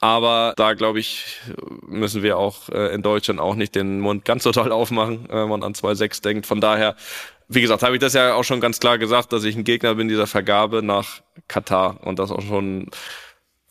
Aber 0.01 0.53
da, 0.57 0.75
glaube 0.75 1.01
ich, 1.01 1.39
müssen 1.87 2.23
wir 2.23 2.37
auch 2.37 2.69
äh, 2.69 2.95
in 2.95 3.01
Deutschland 3.01 3.41
auch 3.41 3.55
nicht 3.55 3.75
den 3.75 4.01
Mund 4.01 4.27
ganz 4.27 4.43
so 4.43 4.53
toll 4.53 4.71
aufmachen, 4.71 5.29
äh, 5.31 5.35
wenn 5.35 5.49
man 5.49 5.63
an 5.63 5.73
2-6 5.73 6.23
denkt. 6.23 6.47
Von 6.47 6.61
daher, 6.61 6.97
wie 7.49 7.63
gesagt, 7.63 7.83
habe 7.83 7.95
ich 7.95 8.01
das 8.01 8.13
ja 8.13 8.35
auch 8.35 8.45
schon 8.45 8.61
ganz 8.61 8.79
klar 8.79 8.99
gesagt, 8.99 9.33
dass 9.33 9.45
ich 9.45 9.57
ein 9.57 9.65
Gegner 9.65 9.95
bin 9.95 10.09
dieser 10.09 10.27
Vergabe 10.27 10.83
nach 10.83 11.23
Katar 11.49 11.99
und 12.05 12.19
das 12.19 12.31
auch 12.31 12.43
schon 12.43 12.91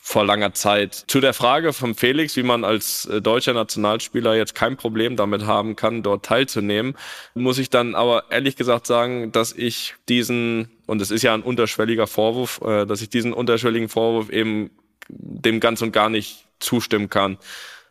vor 0.07 0.23
langer 0.23 0.53
Zeit. 0.53 0.93
Zu 1.07 1.19
der 1.19 1.33
Frage 1.33 1.73
von 1.73 1.95
Felix, 1.95 2.35
wie 2.35 2.43
man 2.43 2.63
als 2.63 3.07
äh, 3.07 3.23
deutscher 3.23 3.53
Nationalspieler 3.53 4.35
jetzt 4.35 4.53
kein 4.53 4.77
Problem 4.77 5.15
damit 5.15 5.47
haben 5.47 5.75
kann, 5.75 6.03
dort 6.03 6.23
teilzunehmen, 6.23 6.95
muss 7.33 7.57
ich 7.57 7.71
dann 7.71 7.95
aber 7.95 8.25
ehrlich 8.29 8.55
gesagt 8.55 8.85
sagen, 8.85 9.31
dass 9.31 9.51
ich 9.51 9.95
diesen, 10.07 10.69
und 10.85 11.01
es 11.01 11.09
ist 11.09 11.23
ja 11.23 11.33
ein 11.33 11.41
unterschwelliger 11.41 12.05
Vorwurf, 12.05 12.61
äh, 12.63 12.85
dass 12.85 13.01
ich 13.01 13.09
diesen 13.09 13.33
unterschwelligen 13.33 13.89
Vorwurf 13.89 14.29
eben 14.29 14.69
dem 15.09 15.59
ganz 15.59 15.81
und 15.81 15.91
gar 15.91 16.09
nicht 16.09 16.45
zustimmen 16.59 17.09
kann. 17.09 17.39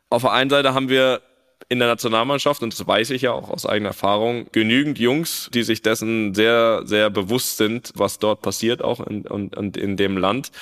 Auf 0.08 0.22
der 0.22 0.30
einen 0.30 0.50
Seite 0.50 0.72
haben 0.72 0.88
wir 0.88 1.20
in 1.68 1.80
der 1.80 1.88
Nationalmannschaft, 1.88 2.62
und 2.62 2.72
das 2.72 2.86
weiß 2.86 3.10
ich 3.10 3.22
ja 3.22 3.32
auch 3.32 3.50
aus 3.50 3.66
eigener 3.66 3.88
Erfahrung, 3.88 4.46
genügend 4.52 5.00
Jungs, 5.00 5.50
die 5.52 5.64
sich 5.64 5.82
dessen 5.82 6.32
sehr, 6.32 6.82
sehr 6.84 7.10
bewusst 7.10 7.56
sind, 7.56 7.90
was 7.96 8.20
dort 8.20 8.40
passiert, 8.40 8.82
auch 8.82 9.04
in, 9.04 9.24
in, 9.24 9.72
in 9.72 9.96
dem 9.96 10.16
Land. 10.16 10.52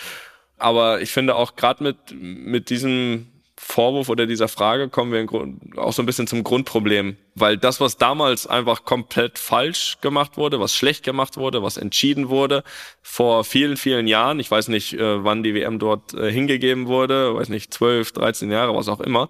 Aber 0.63 1.01
ich 1.01 1.11
finde 1.11 1.35
auch 1.35 1.57
gerade 1.57 1.83
mit, 1.83 1.97
mit 2.13 2.71
diesem 2.71 3.27
Vorwurf 3.65 4.09
oder 4.09 4.27
dieser 4.27 4.49
Frage 4.49 4.89
kommen 4.89 5.13
wir 5.13 5.81
auch 5.81 5.93
so 5.93 6.03
ein 6.03 6.07
bisschen 6.07 6.27
zum 6.27 6.43
Grundproblem. 6.45 7.17
Weil 7.35 7.57
das, 7.57 7.81
was 7.81 7.97
damals 7.97 8.47
einfach 8.47 8.85
komplett 8.85 9.39
falsch 9.39 9.99
gemacht 10.01 10.37
wurde, 10.37 10.61
was 10.61 10.75
schlecht 10.75 11.05
gemacht 11.05 11.37
wurde, 11.37 11.63
was 11.63 11.77
entschieden 11.77 12.29
wurde, 12.29 12.65
vor 13.03 13.45
vielen, 13.45 13.77
vielen 13.77 14.07
Jahren, 14.07 14.41
ich 14.41 14.51
weiß 14.51 14.69
nicht, 14.69 14.95
äh, 14.95 15.25
wann 15.25 15.43
die 15.43 15.55
WM 15.55 15.79
dort 15.79 16.13
äh, 16.15 16.31
hingegeben 16.31 16.87
wurde, 16.87 17.35
weiß 17.35 17.49
nicht, 17.49 17.73
12, 17.73 18.13
13 18.13 18.51
Jahre, 18.51 18.75
was 18.75 18.89
auch 18.89 19.01
immer, 19.01 19.29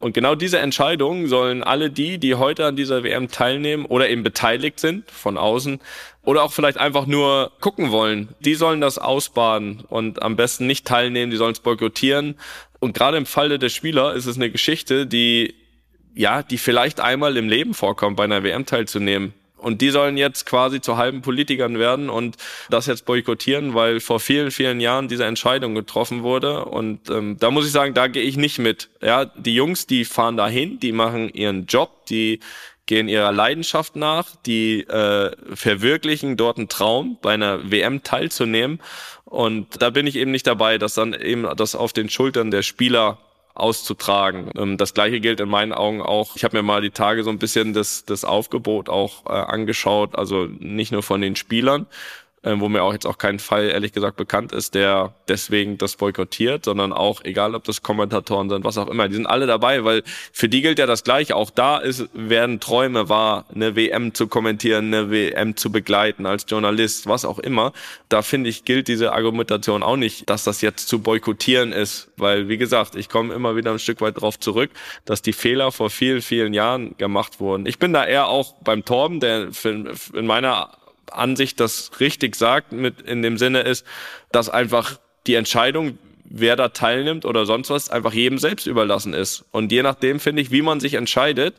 und 0.00 0.12
genau 0.14 0.34
diese 0.36 0.58
Entscheidung 0.58 1.26
sollen 1.26 1.64
alle 1.64 1.90
die, 1.90 2.18
die 2.18 2.36
heute 2.36 2.66
an 2.66 2.76
dieser 2.76 3.02
WM 3.02 3.28
teilnehmen 3.28 3.84
oder 3.84 4.08
eben 4.08 4.22
beteiligt 4.22 4.78
sind 4.78 5.10
von 5.10 5.36
außen 5.36 5.80
oder 6.22 6.44
auch 6.44 6.52
vielleicht 6.52 6.78
einfach 6.78 7.06
nur 7.06 7.52
gucken 7.60 7.90
wollen, 7.90 8.28
die 8.40 8.54
sollen 8.54 8.80
das 8.80 8.98
ausbaden 8.98 9.84
und 9.88 10.22
am 10.22 10.36
besten 10.36 10.66
nicht 10.66 10.86
teilnehmen, 10.86 11.30
die 11.30 11.36
sollen 11.36 11.52
es 11.52 11.60
boykottieren. 11.60 12.36
Und 12.78 12.94
gerade 12.94 13.16
im 13.16 13.26
Falle 13.26 13.58
der 13.58 13.70
Spieler 13.70 14.14
ist 14.14 14.26
es 14.26 14.36
eine 14.36 14.50
Geschichte, 14.50 15.06
die 15.06 15.54
ja, 16.14 16.42
die 16.42 16.58
vielleicht 16.58 17.00
einmal 17.00 17.36
im 17.36 17.48
Leben 17.48 17.74
vorkommt, 17.74 18.16
bei 18.16 18.24
einer 18.24 18.42
WM 18.42 18.66
teilzunehmen. 18.66 19.34
Und 19.58 19.80
die 19.80 19.90
sollen 19.90 20.16
jetzt 20.16 20.46
quasi 20.46 20.80
zu 20.80 20.96
halben 20.96 21.22
Politikern 21.22 21.78
werden 21.78 22.08
und 22.08 22.36
das 22.70 22.86
jetzt 22.86 23.04
boykottieren, 23.04 23.74
weil 23.74 24.00
vor 24.00 24.20
vielen, 24.20 24.50
vielen 24.50 24.80
Jahren 24.80 25.08
diese 25.08 25.24
Entscheidung 25.24 25.74
getroffen 25.74 26.22
wurde. 26.22 26.64
Und 26.64 27.10
ähm, 27.10 27.36
da 27.38 27.50
muss 27.50 27.66
ich 27.66 27.72
sagen, 27.72 27.94
da 27.94 28.06
gehe 28.06 28.22
ich 28.22 28.36
nicht 28.36 28.58
mit. 28.58 28.88
Ja, 29.02 29.24
die 29.24 29.54
Jungs, 29.54 29.86
die 29.86 30.04
fahren 30.04 30.36
dahin, 30.36 30.78
die 30.80 30.92
machen 30.92 31.28
ihren 31.28 31.66
Job, 31.66 32.06
die 32.06 32.40
gehen 32.86 33.08
ihrer 33.08 33.32
Leidenschaft 33.32 33.96
nach, 33.96 34.34
die 34.46 34.80
äh, 34.80 35.30
verwirklichen 35.54 36.36
dort 36.36 36.56
einen 36.56 36.68
Traum, 36.68 37.18
bei 37.20 37.34
einer 37.34 37.70
WM 37.70 38.02
teilzunehmen. 38.02 38.80
Und 39.24 39.82
da 39.82 39.90
bin 39.90 40.06
ich 40.06 40.16
eben 40.16 40.30
nicht 40.30 40.46
dabei, 40.46 40.78
dass 40.78 40.94
dann 40.94 41.12
eben 41.12 41.46
das 41.56 41.74
auf 41.74 41.92
den 41.92 42.08
Schultern 42.08 42.50
der 42.50 42.62
Spieler 42.62 43.18
auszutragen. 43.58 44.50
Ähm, 44.56 44.76
das 44.76 44.94
gleiche 44.94 45.20
gilt 45.20 45.40
in 45.40 45.48
meinen 45.48 45.72
Augen 45.72 46.00
auch. 46.02 46.36
Ich 46.36 46.44
habe 46.44 46.56
mir 46.56 46.62
mal 46.62 46.80
die 46.80 46.90
Tage 46.90 47.24
so 47.24 47.30
ein 47.30 47.38
bisschen 47.38 47.74
das, 47.74 48.04
das 48.04 48.24
Aufgebot 48.24 48.88
auch 48.88 49.26
äh, 49.26 49.30
angeschaut, 49.30 50.14
also 50.16 50.46
nicht 50.58 50.92
nur 50.92 51.02
von 51.02 51.20
den 51.20 51.36
Spielern, 51.36 51.86
wo 52.56 52.68
mir 52.68 52.82
auch 52.82 52.92
jetzt 52.92 53.06
auch 53.06 53.18
kein 53.18 53.38
Fall 53.38 53.68
ehrlich 53.68 53.92
gesagt 53.92 54.16
bekannt 54.16 54.52
ist, 54.52 54.74
der 54.74 55.14
deswegen 55.28 55.78
das 55.78 55.96
boykottiert, 55.96 56.64
sondern 56.64 56.92
auch, 56.92 57.22
egal 57.24 57.54
ob 57.54 57.64
das 57.64 57.82
Kommentatoren 57.82 58.48
sind, 58.48 58.64
was 58.64 58.78
auch 58.78 58.88
immer, 58.88 59.08
die 59.08 59.14
sind 59.14 59.26
alle 59.26 59.46
dabei, 59.46 59.84
weil 59.84 60.02
für 60.32 60.48
die 60.48 60.62
gilt 60.62 60.78
ja 60.78 60.86
das 60.86 61.04
Gleiche. 61.04 61.36
Auch 61.36 61.50
da 61.50 61.78
ist, 61.78 62.08
werden 62.14 62.60
Träume 62.60 63.08
wahr, 63.08 63.44
eine 63.54 63.76
WM 63.76 64.14
zu 64.14 64.28
kommentieren, 64.28 64.86
eine 64.86 65.10
WM 65.10 65.56
zu 65.56 65.70
begleiten 65.70 66.26
als 66.26 66.46
Journalist, 66.48 67.06
was 67.06 67.24
auch 67.24 67.38
immer. 67.38 67.72
Da 68.08 68.22
finde 68.22 68.50
ich, 68.50 68.64
gilt 68.64 68.88
diese 68.88 69.12
Argumentation 69.12 69.82
auch 69.82 69.96
nicht, 69.96 70.28
dass 70.30 70.44
das 70.44 70.60
jetzt 70.60 70.88
zu 70.88 71.00
boykottieren 71.00 71.72
ist, 71.72 72.10
weil, 72.16 72.48
wie 72.48 72.58
gesagt, 72.58 72.96
ich 72.96 73.08
komme 73.08 73.34
immer 73.34 73.56
wieder 73.56 73.72
ein 73.72 73.78
Stück 73.78 74.00
weit 74.00 74.16
darauf 74.16 74.38
zurück, 74.38 74.70
dass 75.04 75.22
die 75.22 75.32
Fehler 75.32 75.72
vor 75.72 75.90
vielen, 75.90 76.22
vielen 76.22 76.54
Jahren 76.54 76.96
gemacht 76.96 77.40
wurden. 77.40 77.66
Ich 77.66 77.78
bin 77.78 77.92
da 77.92 78.04
eher 78.04 78.28
auch 78.28 78.54
beim 78.62 78.84
Torben, 78.84 79.20
der 79.20 79.48
in 80.14 80.26
meiner 80.26 80.70
Ansicht 81.12 81.60
das 81.60 82.00
richtig 82.00 82.36
sagt, 82.36 82.72
mit 82.72 83.02
in 83.02 83.22
dem 83.22 83.38
Sinne 83.38 83.60
ist, 83.60 83.86
dass 84.32 84.48
einfach 84.48 84.98
die 85.26 85.34
Entscheidung, 85.34 85.98
wer 86.24 86.56
da 86.56 86.68
teilnimmt 86.68 87.24
oder 87.24 87.46
sonst 87.46 87.70
was, 87.70 87.90
einfach 87.90 88.12
jedem 88.12 88.38
selbst 88.38 88.66
überlassen 88.66 89.14
ist. 89.14 89.44
Und 89.50 89.72
je 89.72 89.82
nachdem, 89.82 90.20
finde 90.20 90.42
ich, 90.42 90.50
wie 90.50 90.62
man 90.62 90.80
sich 90.80 90.94
entscheidet, 90.94 91.56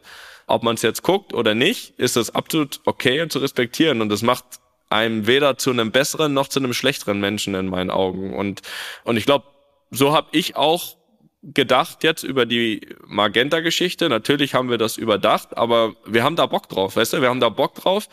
ob 0.47 0.63
man 0.63 0.75
es 0.75 0.81
jetzt 0.81 1.03
guckt 1.03 1.33
oder 1.33 1.53
nicht, 1.55 1.93
ist 1.97 2.15
das 2.15 2.33
absolut 2.33 2.81
okay 2.85 3.21
und 3.21 3.31
zu 3.31 3.39
respektieren. 3.39 4.01
Und 4.01 4.09
das 4.09 4.21
macht 4.21 4.45
einem 4.89 5.27
weder 5.27 5.57
zu 5.57 5.69
einem 5.69 5.91
besseren 5.91 6.33
noch 6.33 6.47
zu 6.47 6.59
einem 6.59 6.73
schlechteren 6.73 7.19
Menschen 7.19 7.53
in 7.53 7.67
meinen 7.67 7.91
Augen. 7.91 8.33
Und, 8.33 8.62
und 9.03 9.17
ich 9.17 9.25
glaube, 9.25 9.45
so 9.91 10.13
habe 10.13 10.27
ich 10.31 10.55
auch 10.55 10.97
gedacht 11.41 12.03
jetzt 12.03 12.23
über 12.23 12.45
die 12.45 12.95
Magenta-Geschichte. 13.05 14.09
Natürlich 14.09 14.53
haben 14.53 14.69
wir 14.69 14.77
das 14.77 14.97
überdacht, 14.97 15.57
aber 15.57 15.93
wir 16.05 16.23
haben 16.23 16.35
da 16.35 16.45
Bock 16.45 16.67
drauf, 16.67 16.95
weißt 16.95 17.13
du? 17.13 17.21
Wir 17.21 17.29
haben 17.29 17.39
da 17.39 17.49
Bock 17.49 17.75
drauf 17.75 18.09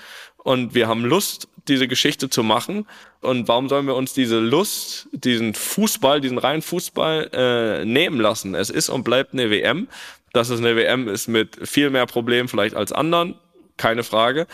und 0.46 0.76
wir 0.76 0.86
haben 0.86 1.04
Lust, 1.04 1.48
diese 1.66 1.88
Geschichte 1.88 2.30
zu 2.30 2.44
machen. 2.44 2.86
Und 3.20 3.48
warum 3.48 3.68
sollen 3.68 3.88
wir 3.88 3.96
uns 3.96 4.14
diese 4.14 4.38
Lust, 4.38 5.08
diesen 5.10 5.54
Fußball, 5.54 6.20
diesen 6.20 6.38
reinen 6.38 6.62
Fußball 6.62 7.30
äh, 7.32 7.84
nehmen 7.84 8.20
lassen? 8.20 8.54
Es 8.54 8.70
ist 8.70 8.88
und 8.88 9.02
bleibt 9.02 9.32
eine 9.32 9.50
WM. 9.50 9.88
Dass 10.32 10.48
es 10.50 10.60
eine 10.60 10.76
WM 10.76 11.08
ist 11.08 11.26
mit 11.26 11.68
viel 11.68 11.90
mehr 11.90 12.06
Problemen 12.06 12.46
vielleicht 12.46 12.76
als 12.76 12.92
anderen, 12.92 13.34
keine 13.76 14.04
Frage. 14.04 14.46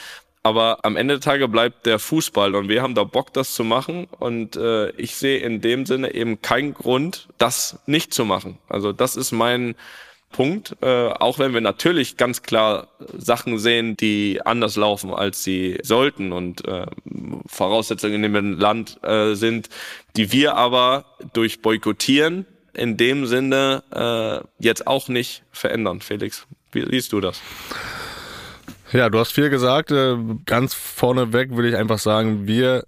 Aber 0.42 0.78
am 0.82 0.96
Ende 0.96 1.18
der 1.18 1.20
Tage 1.20 1.46
bleibt 1.46 1.84
der 1.84 1.98
Fußball 1.98 2.54
und 2.54 2.70
wir 2.70 2.80
haben 2.80 2.94
da 2.94 3.04
Bock, 3.04 3.34
das 3.34 3.54
zu 3.54 3.62
machen. 3.62 4.06
Und 4.18 4.56
äh, 4.56 4.92
ich 4.92 5.16
sehe 5.16 5.40
in 5.40 5.60
dem 5.60 5.84
Sinne 5.84 6.14
eben 6.14 6.40
keinen 6.40 6.72
Grund, 6.72 7.28
das 7.36 7.80
nicht 7.84 8.14
zu 8.14 8.24
machen. 8.24 8.56
Also 8.66 8.92
das 8.92 9.14
ist 9.16 9.32
mein 9.32 9.74
Punkt, 10.32 10.76
äh, 10.80 11.08
auch 11.08 11.38
wenn 11.38 11.54
wir 11.54 11.60
natürlich 11.60 12.16
ganz 12.16 12.42
klar 12.42 12.88
Sachen 13.16 13.58
sehen, 13.58 13.96
die 13.96 14.40
anders 14.44 14.76
laufen, 14.76 15.12
als 15.12 15.44
sie 15.44 15.78
sollten 15.82 16.32
und 16.32 16.66
äh, 16.66 16.86
Voraussetzungen 17.46 18.24
in 18.24 18.32
dem 18.32 18.58
Land 18.58 18.98
äh, 19.02 19.34
sind, 19.34 19.68
die 20.16 20.32
wir 20.32 20.56
aber 20.56 21.04
durch 21.32 21.62
Boykottieren 21.62 22.46
in 22.74 22.96
dem 22.96 23.26
Sinne 23.26 23.82
äh, 23.94 24.46
jetzt 24.58 24.86
auch 24.86 25.08
nicht 25.08 25.44
verändern. 25.52 26.00
Felix, 26.00 26.46
wie 26.72 26.84
siehst 26.90 27.12
du 27.12 27.20
das? 27.20 27.40
Ja, 28.92 29.08
du 29.08 29.18
hast 29.18 29.32
viel 29.32 29.50
gesagt. 29.50 29.90
Äh, 29.90 30.16
ganz 30.46 30.74
vorneweg 30.74 31.56
will 31.56 31.66
ich 31.66 31.76
einfach 31.76 31.98
sagen, 31.98 32.46
wir 32.46 32.84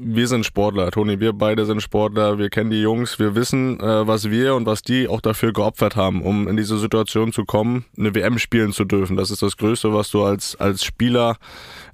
wir 0.00 0.28
sind 0.28 0.46
Sportler, 0.46 0.90
Toni, 0.90 1.18
wir 1.20 1.32
beide 1.32 1.66
sind 1.66 1.82
Sportler, 1.82 2.38
wir 2.38 2.50
kennen 2.50 2.70
die 2.70 2.80
Jungs, 2.80 3.18
wir 3.18 3.34
wissen, 3.34 3.80
äh, 3.80 4.06
was 4.06 4.30
wir 4.30 4.54
und 4.54 4.66
was 4.66 4.82
die 4.82 5.08
auch 5.08 5.20
dafür 5.20 5.52
geopfert 5.52 5.96
haben, 5.96 6.22
um 6.22 6.46
in 6.46 6.56
diese 6.56 6.78
Situation 6.78 7.32
zu 7.32 7.44
kommen, 7.44 7.84
eine 7.98 8.14
WM 8.14 8.38
spielen 8.38 8.72
zu 8.72 8.84
dürfen. 8.84 9.16
Das 9.16 9.30
ist 9.30 9.42
das 9.42 9.56
Größte, 9.56 9.92
was 9.92 10.10
du 10.10 10.22
als, 10.22 10.56
als 10.56 10.84
Spieler 10.84 11.36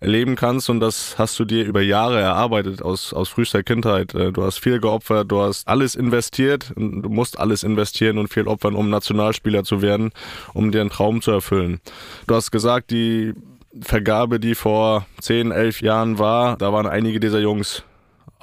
erleben 0.00 0.36
kannst 0.36 0.68
und 0.68 0.80
das 0.80 1.16
hast 1.18 1.38
du 1.38 1.44
dir 1.44 1.64
über 1.64 1.80
Jahre 1.80 2.20
erarbeitet, 2.20 2.82
aus, 2.82 3.12
aus 3.14 3.30
frühester 3.30 3.62
Kindheit. 3.62 4.14
Äh, 4.14 4.32
du 4.32 4.44
hast 4.44 4.58
viel 4.58 4.80
geopfert, 4.80 5.30
du 5.30 5.40
hast 5.40 5.66
alles 5.66 5.94
investiert, 5.94 6.72
du 6.76 7.08
musst 7.08 7.38
alles 7.38 7.62
investieren 7.62 8.18
und 8.18 8.28
viel 8.28 8.46
opfern, 8.46 8.74
um 8.74 8.90
Nationalspieler 8.90 9.64
zu 9.64 9.80
werden, 9.80 10.12
um 10.52 10.70
dir 10.72 10.82
einen 10.82 10.90
Traum 10.90 11.22
zu 11.22 11.30
erfüllen. 11.30 11.80
Du 12.26 12.34
hast 12.34 12.50
gesagt, 12.50 12.90
die 12.90 13.32
Vergabe, 13.80 14.38
die 14.38 14.54
vor 14.54 15.06
10, 15.20 15.50
11 15.50 15.80
Jahren 15.80 16.18
war, 16.18 16.56
da 16.58 16.72
waren 16.72 16.86
einige 16.86 17.18
dieser 17.18 17.40
Jungs 17.40 17.82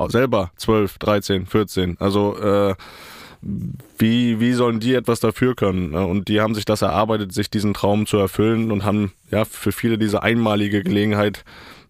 selber 0.10 0.52
12, 0.58 0.98
13, 0.98 1.46
14. 1.46 1.98
Also 2.00 2.38
äh, 2.38 2.76
wie, 3.98 4.40
wie 4.40 4.54
sollen 4.54 4.80
die 4.80 4.94
etwas 4.94 5.20
dafür 5.20 5.56
können? 5.56 5.92
Ne? 5.92 6.06
Und 6.06 6.28
die 6.28 6.42
haben 6.42 6.54
sich 6.54 6.66
das 6.66 6.82
erarbeitet, 6.82 7.34
sich 7.34 7.50
diesen 7.50 7.74
Traum 7.74 8.06
zu 8.06 8.18
erfüllen 8.18 8.72
und 8.72 8.84
haben 8.84 9.14
ja 9.32 9.46
für 9.46 9.72
viele 9.72 9.98
diese 9.98 10.22
einmalige 10.22 10.84
Gelegenheit, 10.84 11.44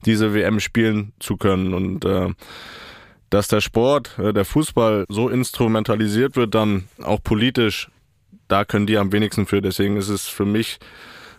diese 0.05 0.33
WM 0.33 0.59
spielen 0.59 1.11
zu 1.19 1.37
können. 1.37 1.73
Und 1.73 2.05
äh, 2.05 2.29
dass 3.29 3.47
der 3.47 3.61
Sport, 3.61 4.17
äh, 4.17 4.33
der 4.33 4.45
Fußball 4.45 5.05
so 5.09 5.27
instrumentalisiert 5.29 6.35
wird, 6.35 6.55
dann 6.55 6.87
auch 7.03 7.21
politisch, 7.21 7.89
da 8.47 8.63
können 8.65 8.87
die 8.87 8.97
am 8.97 9.11
wenigsten 9.11 9.45
für. 9.45 9.61
Deswegen 9.61 9.97
ist 9.97 10.09
es 10.09 10.27
für 10.27 10.45
mich 10.45 10.79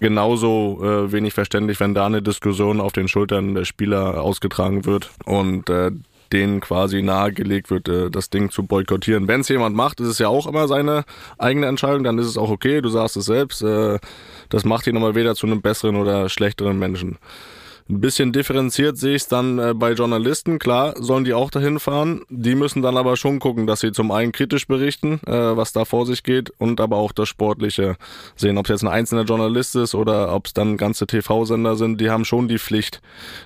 genauso 0.00 0.80
äh, 0.82 1.12
wenig 1.12 1.32
verständlich, 1.32 1.80
wenn 1.80 1.94
da 1.94 2.06
eine 2.06 2.22
Diskussion 2.22 2.80
auf 2.80 2.92
den 2.92 3.08
Schultern 3.08 3.54
der 3.54 3.64
Spieler 3.64 4.20
ausgetragen 4.20 4.84
wird. 4.84 5.10
Und 5.24 5.70
äh, 5.70 5.92
denen 6.32 6.60
quasi 6.60 7.02
nahegelegt 7.02 7.70
wird, 7.70 7.88
äh, 7.88 8.10
das 8.10 8.30
Ding 8.30 8.50
zu 8.50 8.64
boykottieren. 8.64 9.28
Wenn 9.28 9.40
es 9.40 9.48
jemand 9.48 9.76
macht, 9.76 10.00
ist 10.00 10.08
es 10.08 10.18
ja 10.18 10.28
auch 10.28 10.46
immer 10.46 10.68
seine 10.68 11.04
eigene 11.38 11.66
Entscheidung, 11.66 12.04
dann 12.04 12.18
ist 12.18 12.26
es 12.26 12.38
auch 12.38 12.50
okay, 12.50 12.80
du 12.80 12.88
sagst 12.88 13.16
es 13.16 13.26
selbst, 13.26 13.62
äh, 13.62 13.98
das 14.48 14.64
macht 14.64 14.86
ihn 14.86 14.96
aber 14.96 15.14
weder 15.14 15.34
zu 15.34 15.46
einem 15.46 15.62
besseren 15.62 15.96
oder 15.96 16.28
schlechteren 16.28 16.78
Menschen. 16.78 17.18
Ein 17.92 18.00
bisschen 18.00 18.32
differenziert 18.32 18.96
sehe 18.96 19.14
ich 19.14 19.22
es 19.22 19.28
dann 19.28 19.58
äh, 19.58 19.74
bei 19.74 19.92
Journalisten. 19.92 20.58
Klar, 20.58 20.94
sollen 20.98 21.24
die 21.24 21.34
auch 21.34 21.50
dahin 21.50 21.78
fahren. 21.78 22.22
Die 22.30 22.54
müssen 22.54 22.80
dann 22.80 22.96
aber 22.96 23.18
schon 23.18 23.38
gucken, 23.38 23.66
dass 23.66 23.80
sie 23.80 23.92
zum 23.92 24.10
einen 24.12 24.32
kritisch 24.32 24.66
berichten, 24.66 25.20
äh, 25.26 25.30
was 25.30 25.74
da 25.74 25.84
vor 25.84 26.06
sich 26.06 26.22
geht, 26.22 26.48
und 26.56 26.80
aber 26.80 26.96
auch 26.96 27.12
das 27.12 27.28
Sportliche 27.28 27.96
sehen. 28.34 28.56
Ob 28.56 28.64
es 28.64 28.70
jetzt 28.70 28.82
ein 28.82 28.88
einzelner 28.88 29.24
Journalist 29.24 29.76
ist 29.76 29.94
oder 29.94 30.34
ob 30.34 30.46
es 30.46 30.54
dann 30.54 30.78
ganze 30.78 31.06
TV-Sender 31.06 31.76
sind, 31.76 32.00
die 32.00 32.08
haben 32.08 32.24
schon 32.24 32.48
die 32.48 32.58
Pflicht, 32.58 33.02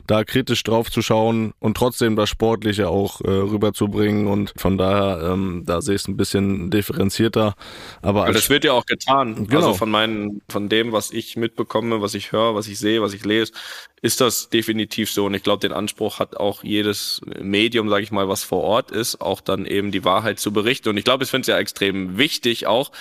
da 0.07 0.23
kritisch 0.23 0.63
drauf 0.63 0.93
zu 0.93 1.03
schauen 1.03 1.53
und 1.59 1.77
trotzdem 1.77 2.15
das 2.15 2.29
Sportliche 2.29 2.89
auch 2.89 3.21
äh, 3.23 3.29
rüberzubringen. 3.29 4.29
Und 4.29 4.55
von 4.57 4.79
daher, 4.79 5.33
ähm, 5.33 5.65
da 5.67 5.83
sehe 5.83 5.97
ich 5.97 6.03
es 6.03 6.09
ein 6.09 6.17
bisschen 6.17 6.71
differenzierter. 6.71 7.57
Aber 8.01 8.27
Weil 8.27 8.33
das 8.33 8.49
wird 8.49 8.63
ja 8.63 8.75
auch 8.75 8.87
getan. 8.87 9.49
Genau. 9.49 9.57
Also 9.57 9.75
von 9.75 9.91
meinen, 9.91 10.41
von 10.49 10.69
dem, 10.69 10.93
was 10.93 11.11
ich 11.11 11.37
mitbekomme, 11.37 12.01
was 12.01 12.15
ich 12.15 12.31
höre, 12.31 12.55
was 12.55 12.69
ich 12.69 12.79
sehe, 12.79 13.03
was 13.03 13.13
ich 13.13 13.25
lese, 13.25 13.53
ist 14.07 14.21
das 14.21 14.49
definitiv 14.51 15.11
so. 15.11 15.27
Und 15.27 15.35
ich 15.35 15.43
glaube, 15.43 15.67
den 15.67 15.73
Anspruch 15.77 16.21
hat 16.21 16.37
auch 16.37 16.63
jedes 16.63 17.21
Medium, 17.41 17.89
sage 17.91 18.05
ich 18.05 18.13
mal, 18.13 18.29
was 18.29 18.45
vor 18.45 18.63
Ort 18.63 18.93
ist, 18.93 19.21
auch 19.21 19.41
dann 19.41 19.67
eben 19.67 19.91
die 19.91 20.05
Wahrheit 20.05 20.39
zu 20.39 20.53
berichten. 20.53 20.91
Und 20.91 20.97
ich 20.97 21.05
glaube, 21.05 21.25
ich 21.25 21.31
finde 21.31 21.41
es 21.41 21.49
ja 21.49 21.59
extrem 21.59 22.17
wichtig 22.17 22.69
auch, 22.69 22.93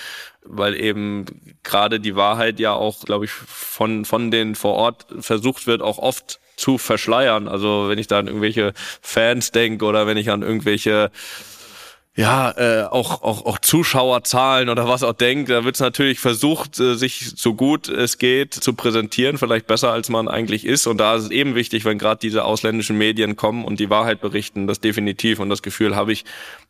weil 0.43 0.73
eben 0.75 1.25
gerade 1.61 1.99
die 1.99 2.15
Wahrheit 2.15 2.59
ja 2.59 2.73
auch, 2.73 3.05
glaube 3.05 3.25
ich, 3.25 3.31
von, 3.31 4.03
von 4.03 4.31
den 4.31 4.55
vor 4.55 4.73
Ort 4.73 5.05
versucht 5.19 5.67
wird, 5.67 5.83
auch 5.83 5.99
oft 5.99 6.39
zu 6.55 6.79
verschleiern. 6.79 7.47
Also 7.47 7.87
wenn 7.87 7.99
ich 7.99 8.07
da 8.07 8.17
an 8.17 8.27
irgendwelche 8.27 8.73
Fans 9.01 9.51
denke 9.51 9.85
oder 9.85 10.07
wenn 10.07 10.17
ich 10.17 10.31
an 10.31 10.41
irgendwelche 10.41 11.11
ja, 12.17 12.51
äh, 12.51 12.84
auch, 12.86 13.23
auch, 13.23 13.45
auch 13.45 13.60
Zuschauerzahlen 13.60 14.69
oder 14.69 14.88
was 14.88 15.04
auch 15.04 15.12
denkt, 15.12 15.49
da 15.49 15.65
wird 15.65 15.75
es 15.75 15.82
natürlich 15.82 16.21
versucht, 16.21 16.80
äh, 16.80 16.95
sich 16.95 17.34
so 17.36 17.56
gut 17.56 17.89
es 17.89 18.17
geht 18.17 18.54
zu 18.54 18.73
präsentieren, 18.73 19.38
vielleicht 19.38 19.67
besser 19.67 19.91
als 19.91 20.08
man 20.08 20.30
eigentlich 20.30 20.63
ist. 20.63 20.88
Und 20.88 20.97
da 20.97 21.15
ist 21.15 21.23
es 21.25 21.32
eben 21.32 21.56
wichtig, 21.56 21.84
wenn 21.84 21.97
gerade 21.97 22.19
diese 22.21 22.45
ausländischen 22.45 22.97
Medien 22.97 23.36
kommen 23.36 23.65
und 23.65 23.82
die 23.82 23.89
Wahrheit 23.89 24.21
berichten, 24.21 24.65
das 24.65 24.80
definitiv. 24.80 25.39
Und 25.39 25.49
das 25.49 25.62
Gefühl 25.62 25.97
habe 25.97 26.13
ich, 26.13 26.23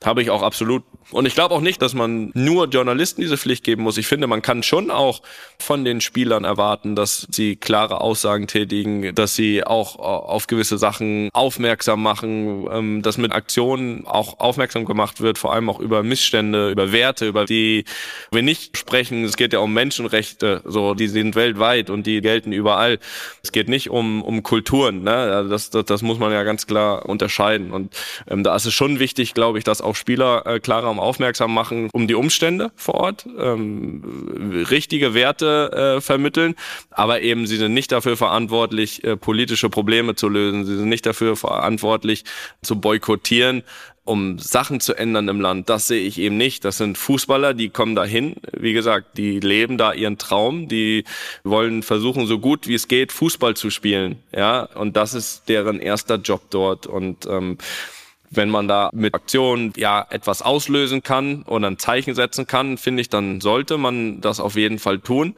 habe 0.03 0.23
ich 0.23 0.31
auch 0.31 0.41
absolut. 0.41 0.81
Und 1.11 1.27
ich 1.27 1.35
glaube 1.35 1.53
auch 1.53 1.61
nicht, 1.61 1.79
dass 1.79 1.93
man 1.93 2.31
nur 2.33 2.67
Journalisten 2.67 3.21
diese 3.21 3.37
Pflicht 3.37 3.63
geben 3.63 3.83
muss. 3.83 3.97
Ich 3.97 4.07
finde, 4.07 4.25
man 4.25 4.41
kann 4.41 4.63
schon 4.63 4.89
auch 4.89 5.21
von 5.59 5.85
den 5.85 6.01
Spielern 6.01 6.43
erwarten, 6.43 6.95
dass 6.95 7.27
sie 7.29 7.55
klare 7.55 8.01
Aussagen 8.01 8.47
tätigen, 8.47 9.13
dass 9.13 9.35
sie 9.35 9.63
auch 9.63 9.99
auf 9.99 10.47
gewisse 10.47 10.79
Sachen 10.79 11.29
aufmerksam 11.33 12.01
machen, 12.01 12.67
ähm, 12.71 13.01
dass 13.03 13.19
mit 13.19 13.31
Aktionen 13.31 14.07
auch 14.07 14.39
aufmerksam 14.39 14.85
gemacht 14.85 15.21
wird 15.21 15.34
wird, 15.35 15.39
vor 15.39 15.53
allem 15.53 15.69
auch 15.69 15.79
über 15.79 16.03
Missstände, 16.03 16.71
über 16.71 16.91
Werte, 16.91 17.27
über 17.27 17.45
die 17.45 17.85
wir 18.31 18.41
nicht 18.41 18.77
sprechen. 18.77 19.23
Es 19.25 19.37
geht 19.37 19.53
ja 19.53 19.59
um 19.59 19.73
Menschenrechte, 19.73 20.61
so 20.65 20.93
die 20.93 21.07
sind 21.07 21.35
weltweit 21.35 21.89
und 21.89 22.07
die 22.07 22.21
gelten 22.21 22.51
überall. 22.51 22.99
Es 23.43 23.51
geht 23.51 23.69
nicht 23.69 23.89
um 23.89 24.23
um 24.23 24.43
Kulturen, 24.43 25.03
ne? 25.03 25.11
Also 25.11 25.49
das, 25.49 25.69
das, 25.69 25.85
das 25.85 26.01
muss 26.01 26.19
man 26.19 26.31
ja 26.31 26.43
ganz 26.43 26.67
klar 26.67 27.07
unterscheiden. 27.07 27.71
Und 27.71 27.95
ähm, 28.27 28.43
da 28.43 28.55
ist 28.55 28.65
es 28.65 28.73
schon 28.73 28.99
wichtig, 28.99 29.33
glaube 29.33 29.57
ich, 29.57 29.63
dass 29.63 29.81
auch 29.81 29.95
Spieler 29.95 30.45
äh, 30.45 30.59
klarer 30.59 30.89
um 30.89 30.99
aufmerksam 30.99 31.53
machen 31.53 31.89
um 31.91 32.07
die 32.07 32.15
Umstände 32.15 32.71
vor 32.75 32.95
Ort, 32.95 33.25
ähm, 33.37 34.65
richtige 34.69 35.13
Werte 35.13 35.97
äh, 35.97 36.01
vermitteln, 36.01 36.55
aber 36.91 37.21
eben 37.21 37.47
sie 37.47 37.57
sind 37.57 37.73
nicht 37.73 37.91
dafür 37.91 38.17
verantwortlich, 38.17 39.03
äh, 39.03 39.17
politische 39.17 39.69
Probleme 39.69 40.15
zu 40.15 40.29
lösen. 40.29 40.65
Sie 40.65 40.77
sind 40.77 40.89
nicht 40.89 41.05
dafür 41.05 41.35
verantwortlich, 41.35 42.23
zu 42.61 42.79
boykottieren, 42.79 43.63
um 44.05 44.37
Sachen 44.37 44.79
zu 44.79 44.93
ändern 44.93 45.27
im 45.27 45.41
Land. 45.41 45.67
Das 45.67 45.87
sehe 45.87 46.01
ich 46.01 46.19
eben 46.19 46.37
nicht. 46.37 46.63
Das 46.63 46.77
sind 46.77 46.97
Fußballer, 46.97 47.55
die 47.55 47.69
kommen 47.69 47.95
dahin. 47.95 48.35
Wie 48.53 48.73
gesagt, 48.73 49.17
die 49.17 49.39
leben 49.39 49.77
da 49.77 49.93
ihren 49.93 50.19
Traum. 50.19 50.67
Die 50.67 51.03
wollen 51.43 51.81
versuchen, 51.81 52.27
so 52.27 52.39
gut 52.39 52.67
wie 52.67 52.75
es 52.75 52.87
geht, 52.87 53.11
Fußball 53.11 53.55
zu 53.55 53.71
spielen. 53.71 54.19
Ja, 54.31 54.61
und 54.61 54.95
das 54.95 55.15
ist 55.15 55.49
deren 55.49 55.79
erster 55.79 56.17
Job 56.17 56.43
dort. 56.51 56.85
Und 56.85 57.25
ähm, 57.25 57.57
wenn 58.29 58.49
man 58.49 58.67
da 58.67 58.91
mit 58.93 59.15
Aktionen 59.15 59.73
ja 59.75 60.05
etwas 60.09 60.43
auslösen 60.43 61.01
kann 61.01 61.41
oder 61.43 61.67
ein 61.67 61.79
Zeichen 61.79 62.13
setzen 62.13 62.45
kann, 62.45 62.77
finde 62.77 63.01
ich, 63.01 63.09
dann 63.09 63.41
sollte 63.41 63.77
man 63.77 64.21
das 64.21 64.39
auf 64.39 64.55
jeden 64.55 64.77
Fall 64.77 64.99
tun. 64.99 65.35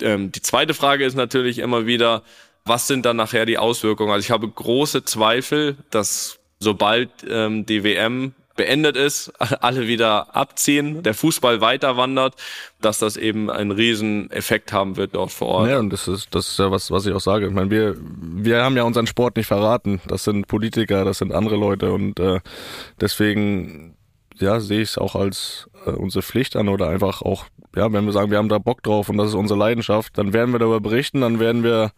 Ähm, 0.00 0.32
die 0.32 0.42
zweite 0.42 0.72
Frage 0.72 1.04
ist 1.04 1.14
natürlich 1.14 1.58
immer 1.58 1.84
wieder, 1.84 2.22
was 2.64 2.86
sind 2.86 3.04
dann 3.04 3.16
nachher 3.16 3.44
die 3.44 3.58
Auswirkungen? 3.58 4.12
Also 4.12 4.24
ich 4.24 4.30
habe 4.30 4.48
große 4.48 5.04
Zweifel, 5.04 5.76
dass 5.90 6.37
sobald 6.60 7.10
ähm, 7.28 7.66
die 7.66 7.84
WM 7.84 8.34
beendet 8.58 8.96
ist, 8.96 9.32
alle 9.62 9.88
wieder 9.88 10.36
abziehen, 10.36 11.02
der 11.02 11.14
Fußball 11.14 11.62
weiter 11.62 11.96
wandert, 11.96 12.34
dass 12.82 12.98
das 12.98 13.16
eben 13.16 13.50
einen 13.50 13.70
riesen 13.70 14.30
Effekt 14.30 14.72
haben 14.72 14.96
wird 14.96 15.14
dort 15.14 15.30
vor 15.30 15.48
Ort. 15.48 15.70
Ja, 15.70 15.78
und 15.78 15.90
das 15.90 16.06
ist, 16.06 16.34
das 16.34 16.48
ist 16.48 16.58
ja 16.58 16.70
was, 16.70 16.90
was 16.90 17.06
ich 17.06 17.14
auch 17.14 17.20
sage. 17.20 17.46
Ich 17.46 17.52
meine, 17.52 17.70
wir, 17.70 17.96
wir 17.98 18.62
haben 18.62 18.76
ja 18.76 18.82
unseren 18.82 19.06
Sport 19.06 19.36
nicht 19.36 19.46
verraten. 19.46 20.00
Das 20.06 20.24
sind 20.24 20.46
Politiker, 20.46 21.06
das 21.06 21.18
sind 21.18 21.32
andere 21.32 21.56
Leute 21.56 21.92
und 21.92 22.20
äh, 22.20 22.40
deswegen 23.00 23.94
ja, 24.40 24.60
sehe 24.60 24.82
ich 24.82 24.90
es 24.90 24.98
auch 24.98 25.14
als 25.14 25.67
unsere 25.84 26.22
Pflicht 26.22 26.56
an 26.56 26.68
oder 26.68 26.88
einfach 26.88 27.22
auch, 27.22 27.46
ja, 27.76 27.92
wenn 27.92 28.04
wir 28.04 28.12
sagen, 28.12 28.30
wir 28.30 28.38
haben 28.38 28.48
da 28.48 28.58
Bock 28.58 28.82
drauf 28.82 29.08
und 29.08 29.16
das 29.18 29.28
ist 29.28 29.34
unsere 29.34 29.58
Leidenschaft, 29.58 30.16
dann 30.18 30.32
werden 30.32 30.52
wir 30.52 30.58
darüber 30.58 30.80
berichten, 30.80 31.20
dann 31.20 31.40
werden 31.40 31.62
wir 31.62 31.92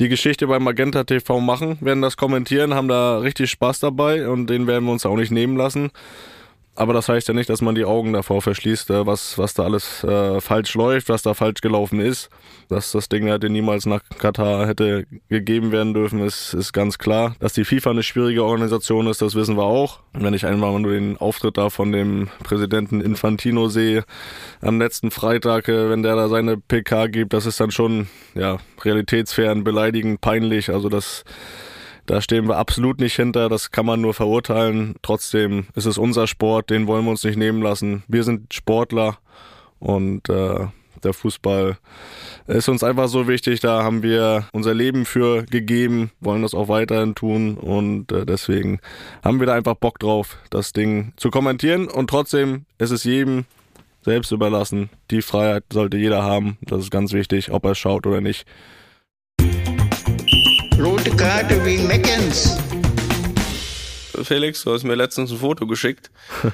die 0.00 0.08
Geschichte 0.08 0.46
beim 0.46 0.64
Magenta 0.64 1.04
TV 1.04 1.40
machen, 1.40 1.78
werden 1.80 2.02
das 2.02 2.16
kommentieren, 2.16 2.74
haben 2.74 2.88
da 2.88 3.18
richtig 3.18 3.50
Spaß 3.50 3.80
dabei 3.80 4.28
und 4.28 4.48
den 4.48 4.66
werden 4.66 4.84
wir 4.84 4.92
uns 4.92 5.06
auch 5.06 5.16
nicht 5.16 5.32
nehmen 5.32 5.56
lassen. 5.56 5.90
Aber 6.78 6.92
das 6.92 7.08
heißt 7.08 7.26
ja 7.26 7.34
nicht, 7.34 7.50
dass 7.50 7.60
man 7.60 7.74
die 7.74 7.84
Augen 7.84 8.12
davor 8.12 8.40
verschließt, 8.40 8.90
äh, 8.90 9.04
was, 9.04 9.36
was 9.36 9.52
da 9.52 9.64
alles 9.64 10.04
äh, 10.04 10.40
falsch 10.40 10.74
läuft, 10.74 11.08
was 11.08 11.22
da 11.22 11.34
falsch 11.34 11.60
gelaufen 11.60 11.98
ist. 11.98 12.30
Dass 12.68 12.92
das 12.92 13.08
Ding 13.08 13.26
hätte 13.26 13.50
niemals 13.50 13.84
nach 13.84 14.00
Katar 14.20 14.64
hätte 14.68 15.04
gegeben 15.28 15.72
werden 15.72 15.92
dürfen, 15.92 16.20
ist, 16.20 16.54
ist 16.54 16.72
ganz 16.72 16.98
klar. 16.98 17.34
Dass 17.40 17.52
die 17.52 17.64
FIFA 17.64 17.90
eine 17.90 18.04
schwierige 18.04 18.44
Organisation 18.44 19.08
ist, 19.08 19.20
das 19.20 19.34
wissen 19.34 19.56
wir 19.56 19.64
auch. 19.64 19.98
wenn 20.12 20.34
ich 20.34 20.46
einmal 20.46 20.78
nur 20.78 20.92
den 20.92 21.16
Auftritt 21.16 21.58
da 21.58 21.68
von 21.68 21.90
dem 21.90 22.28
Präsidenten 22.44 23.00
Infantino 23.00 23.68
sehe, 23.68 24.04
am 24.60 24.78
letzten 24.78 25.10
Freitag, 25.10 25.66
äh, 25.66 25.90
wenn 25.90 26.04
der 26.04 26.14
da 26.14 26.28
seine 26.28 26.58
PK 26.58 27.08
gibt, 27.08 27.32
das 27.32 27.44
ist 27.44 27.58
dann 27.58 27.72
schon 27.72 28.06
ja 28.36 28.58
realitätsfern, 28.84 29.64
beleidigend, 29.64 30.20
peinlich. 30.20 30.70
Also 30.70 30.88
das 30.88 31.24
da 32.08 32.22
stehen 32.22 32.48
wir 32.48 32.56
absolut 32.56 33.00
nicht 33.00 33.16
hinter, 33.16 33.50
das 33.50 33.70
kann 33.70 33.84
man 33.84 34.00
nur 34.00 34.14
verurteilen. 34.14 34.94
Trotzdem 35.02 35.66
ist 35.74 35.84
es 35.84 35.98
unser 35.98 36.26
Sport, 36.26 36.70
den 36.70 36.86
wollen 36.86 37.04
wir 37.04 37.10
uns 37.10 37.22
nicht 37.22 37.36
nehmen 37.36 37.62
lassen. 37.62 38.02
Wir 38.08 38.24
sind 38.24 38.54
Sportler 38.54 39.18
und 39.78 40.26
äh, 40.30 40.66
der 41.04 41.12
Fußball 41.12 41.76
ist 42.46 42.68
uns 42.70 42.82
einfach 42.82 43.08
so 43.08 43.28
wichtig. 43.28 43.60
Da 43.60 43.82
haben 43.82 44.02
wir 44.02 44.48
unser 44.52 44.72
Leben 44.72 45.04
für 45.04 45.44
gegeben, 45.44 46.10
wollen 46.18 46.40
das 46.40 46.54
auch 46.54 46.68
weiterhin 46.68 47.14
tun 47.14 47.58
und 47.58 48.10
äh, 48.10 48.24
deswegen 48.24 48.80
haben 49.22 49.38
wir 49.38 49.46
da 49.46 49.54
einfach 49.54 49.74
Bock 49.74 49.98
drauf, 49.98 50.38
das 50.48 50.72
Ding 50.72 51.12
zu 51.16 51.28
kommentieren. 51.30 51.88
Und 51.88 52.08
trotzdem 52.08 52.64
ist 52.78 52.90
es 52.90 53.04
jedem 53.04 53.44
selbst 54.00 54.32
überlassen. 54.32 54.88
Die 55.10 55.20
Freiheit 55.20 55.64
sollte 55.70 55.98
jeder 55.98 56.22
haben. 56.22 56.56
Das 56.62 56.80
ist 56.80 56.90
ganz 56.90 57.12
wichtig, 57.12 57.52
ob 57.52 57.66
er 57.66 57.74
schaut 57.74 58.06
oder 58.06 58.22
nicht. 58.22 58.46
Karte 61.18 61.64
wegen 61.64 61.88
Meckens. 61.88 62.56
Felix, 64.22 64.62
du 64.62 64.72
hast 64.72 64.84
mir 64.84 64.94
letztens 64.94 65.32
ein 65.32 65.38
Foto 65.38 65.66
geschickt. 65.66 66.12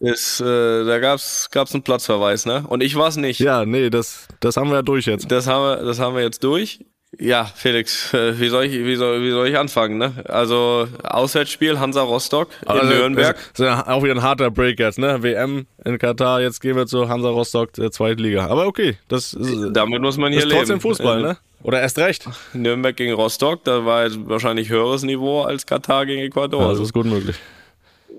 Ist, 0.00 0.40
äh, 0.40 0.84
da 0.84 0.98
gab's 0.98 1.48
gab's 1.50 1.74
einen 1.74 1.84
Platzverweis, 1.84 2.44
ne? 2.44 2.64
Und 2.66 2.82
ich 2.82 2.96
war's 2.96 3.16
nicht. 3.16 3.38
Ja, 3.38 3.64
nee, 3.64 3.88
das, 3.88 4.26
das 4.40 4.56
haben 4.56 4.70
wir 4.70 4.76
ja 4.76 4.82
durch 4.82 5.06
jetzt. 5.06 5.30
Das 5.30 5.46
haben 5.46 5.62
wir, 5.62 5.84
das 5.84 6.00
haben 6.00 6.16
wir 6.16 6.22
jetzt 6.22 6.42
durch. 6.42 6.84
Ja, 7.18 7.44
Felix, 7.44 8.14
äh, 8.14 8.38
wie 8.38 8.48
soll 8.48 8.64
ich, 8.66 8.72
wie 8.72 8.94
soll, 8.94 9.20
wie 9.22 9.30
soll 9.32 9.48
ich 9.48 9.58
anfangen, 9.58 9.98
ne? 9.98 10.12
Also 10.28 10.86
Auswärtsspiel 11.02 11.78
Hansa 11.80 12.02
Rostock 12.02 12.48
in 12.62 12.68
Also, 12.68 12.86
Nürnberg. 12.86 13.36
Das 13.36 13.60
ist 13.60 13.66
ja 13.66 13.86
auch 13.88 14.02
wieder 14.04 14.14
ein 14.14 14.22
harter 14.22 14.50
Break 14.50 14.78
jetzt, 14.78 14.98
ne? 14.98 15.20
WM 15.22 15.66
in 15.84 15.98
Katar, 15.98 16.40
jetzt 16.40 16.60
gehen 16.60 16.76
wir 16.76 16.86
zu 16.86 17.08
Hansa 17.08 17.28
Rostock, 17.28 17.72
der 17.72 17.90
zweiten 17.90 18.20
Liga. 18.22 18.46
Aber 18.46 18.66
okay, 18.66 18.96
das 19.08 19.34
ist, 19.34 19.70
Damit 19.72 20.02
muss 20.02 20.18
man 20.18 20.30
hier 20.30 20.38
ist 20.42 20.46
leben. 20.46 20.58
trotzdem 20.58 20.80
Fußball, 20.80 21.18
Äh, 21.18 21.22
ne? 21.22 21.38
Oder 21.62 21.80
erst 21.80 21.98
recht. 21.98 22.26
Nürnberg 22.54 22.96
gegen 22.96 23.12
Rostock, 23.12 23.64
da 23.64 23.84
war 23.84 24.04
jetzt 24.04 24.16
wahrscheinlich 24.28 24.68
höheres 24.70 25.02
Niveau 25.02 25.42
als 25.42 25.66
Katar 25.66 26.06
gegen 26.06 26.22
Ecuador. 26.22 26.62
Ja, 26.62 26.68
das 26.70 26.78
ist 26.80 26.92
gut 26.94 27.06
möglich. 27.06 27.36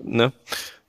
Ne? 0.04 0.32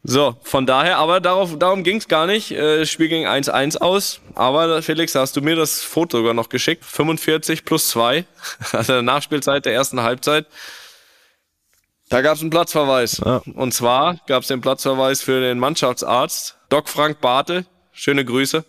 So, 0.06 0.36
von 0.44 0.66
daher, 0.66 0.98
aber 0.98 1.22
darauf, 1.22 1.58
darum 1.58 1.84
ging's 1.84 2.10
gar 2.10 2.28
nicht. 2.28 2.52
Äh, 2.52 2.80
Das 2.80 2.90
Spiel 2.90 3.08
ging 3.08 3.26
1-1 3.26 3.78
aus. 3.78 4.20
Aber 4.36 4.82
Felix, 4.82 5.16
hast 5.16 5.36
du 5.38 5.42
mir 5.42 5.56
das 5.56 5.82
Foto 5.82 6.18
sogar 6.18 6.34
noch 6.34 6.50
geschickt. 6.50 6.84
45 6.84 7.64
plus 7.64 7.88
2, 7.90 8.26
also 8.74 9.02
Nachspielzeit 9.02 9.66
der 9.66 9.74
ersten 9.74 10.02
Halbzeit. 10.04 10.46
Da 12.10 12.22
gab's 12.22 12.42
einen 12.42 12.50
Platzverweis. 12.50 13.22
Ja. 13.24 13.42
Und 13.56 13.74
zwar 13.74 14.18
gab's 14.28 14.48
den 14.48 14.60
Platzverweis 14.60 15.22
für 15.22 15.40
den 15.40 15.58
Mannschaftsarzt, 15.58 16.58
Doc 16.70 16.90
Frank 16.90 17.22
Bartel. 17.22 17.66
Schöne 17.94 18.26
Grüße. 18.26 18.66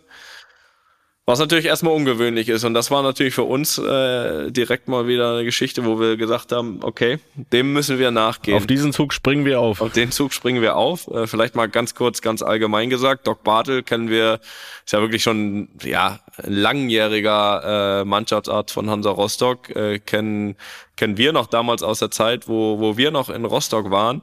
Was 1.26 1.38
natürlich 1.38 1.64
erstmal 1.64 1.94
ungewöhnlich 1.94 2.50
ist. 2.50 2.64
Und 2.64 2.74
das 2.74 2.90
war 2.90 3.02
natürlich 3.02 3.34
für 3.34 3.44
uns 3.44 3.78
äh, 3.78 4.50
direkt 4.50 4.88
mal 4.88 5.08
wieder 5.08 5.32
eine 5.32 5.44
Geschichte, 5.44 5.86
wo 5.86 5.98
wir 5.98 6.18
gesagt 6.18 6.52
haben, 6.52 6.80
okay, 6.82 7.18
dem 7.34 7.72
müssen 7.72 7.98
wir 7.98 8.10
nachgehen. 8.10 8.58
Auf 8.58 8.66
diesen 8.66 8.92
Zug 8.92 9.14
springen 9.14 9.46
wir 9.46 9.58
auf. 9.58 9.80
Auf 9.80 9.92
den 9.92 10.10
Zug 10.10 10.34
springen 10.34 10.60
wir 10.60 10.76
auf. 10.76 11.08
Äh, 11.08 11.26
vielleicht 11.26 11.54
mal 11.54 11.66
ganz 11.66 11.94
kurz, 11.94 12.20
ganz 12.20 12.42
allgemein 12.42 12.90
gesagt. 12.90 13.26
Doc 13.26 13.42
Bartel 13.42 13.82
kennen 13.82 14.10
wir, 14.10 14.38
ist 14.84 14.92
ja 14.92 15.00
wirklich 15.00 15.22
schon 15.22 15.70
ja 15.82 16.20
ein 16.42 16.52
langjähriger 16.52 18.02
äh, 18.02 18.04
Mannschaftsarzt 18.04 18.74
von 18.74 18.90
Hansa 18.90 19.10
Rostock. 19.10 19.74
Äh, 19.74 20.00
kennen 20.00 20.56
kennen 20.96 21.16
wir 21.16 21.32
noch 21.32 21.46
damals 21.46 21.82
aus 21.82 22.00
der 22.00 22.10
Zeit, 22.10 22.48
wo 22.48 22.80
wo 22.80 22.98
wir 22.98 23.10
noch 23.10 23.30
in 23.30 23.46
Rostock 23.46 23.90
waren. 23.90 24.22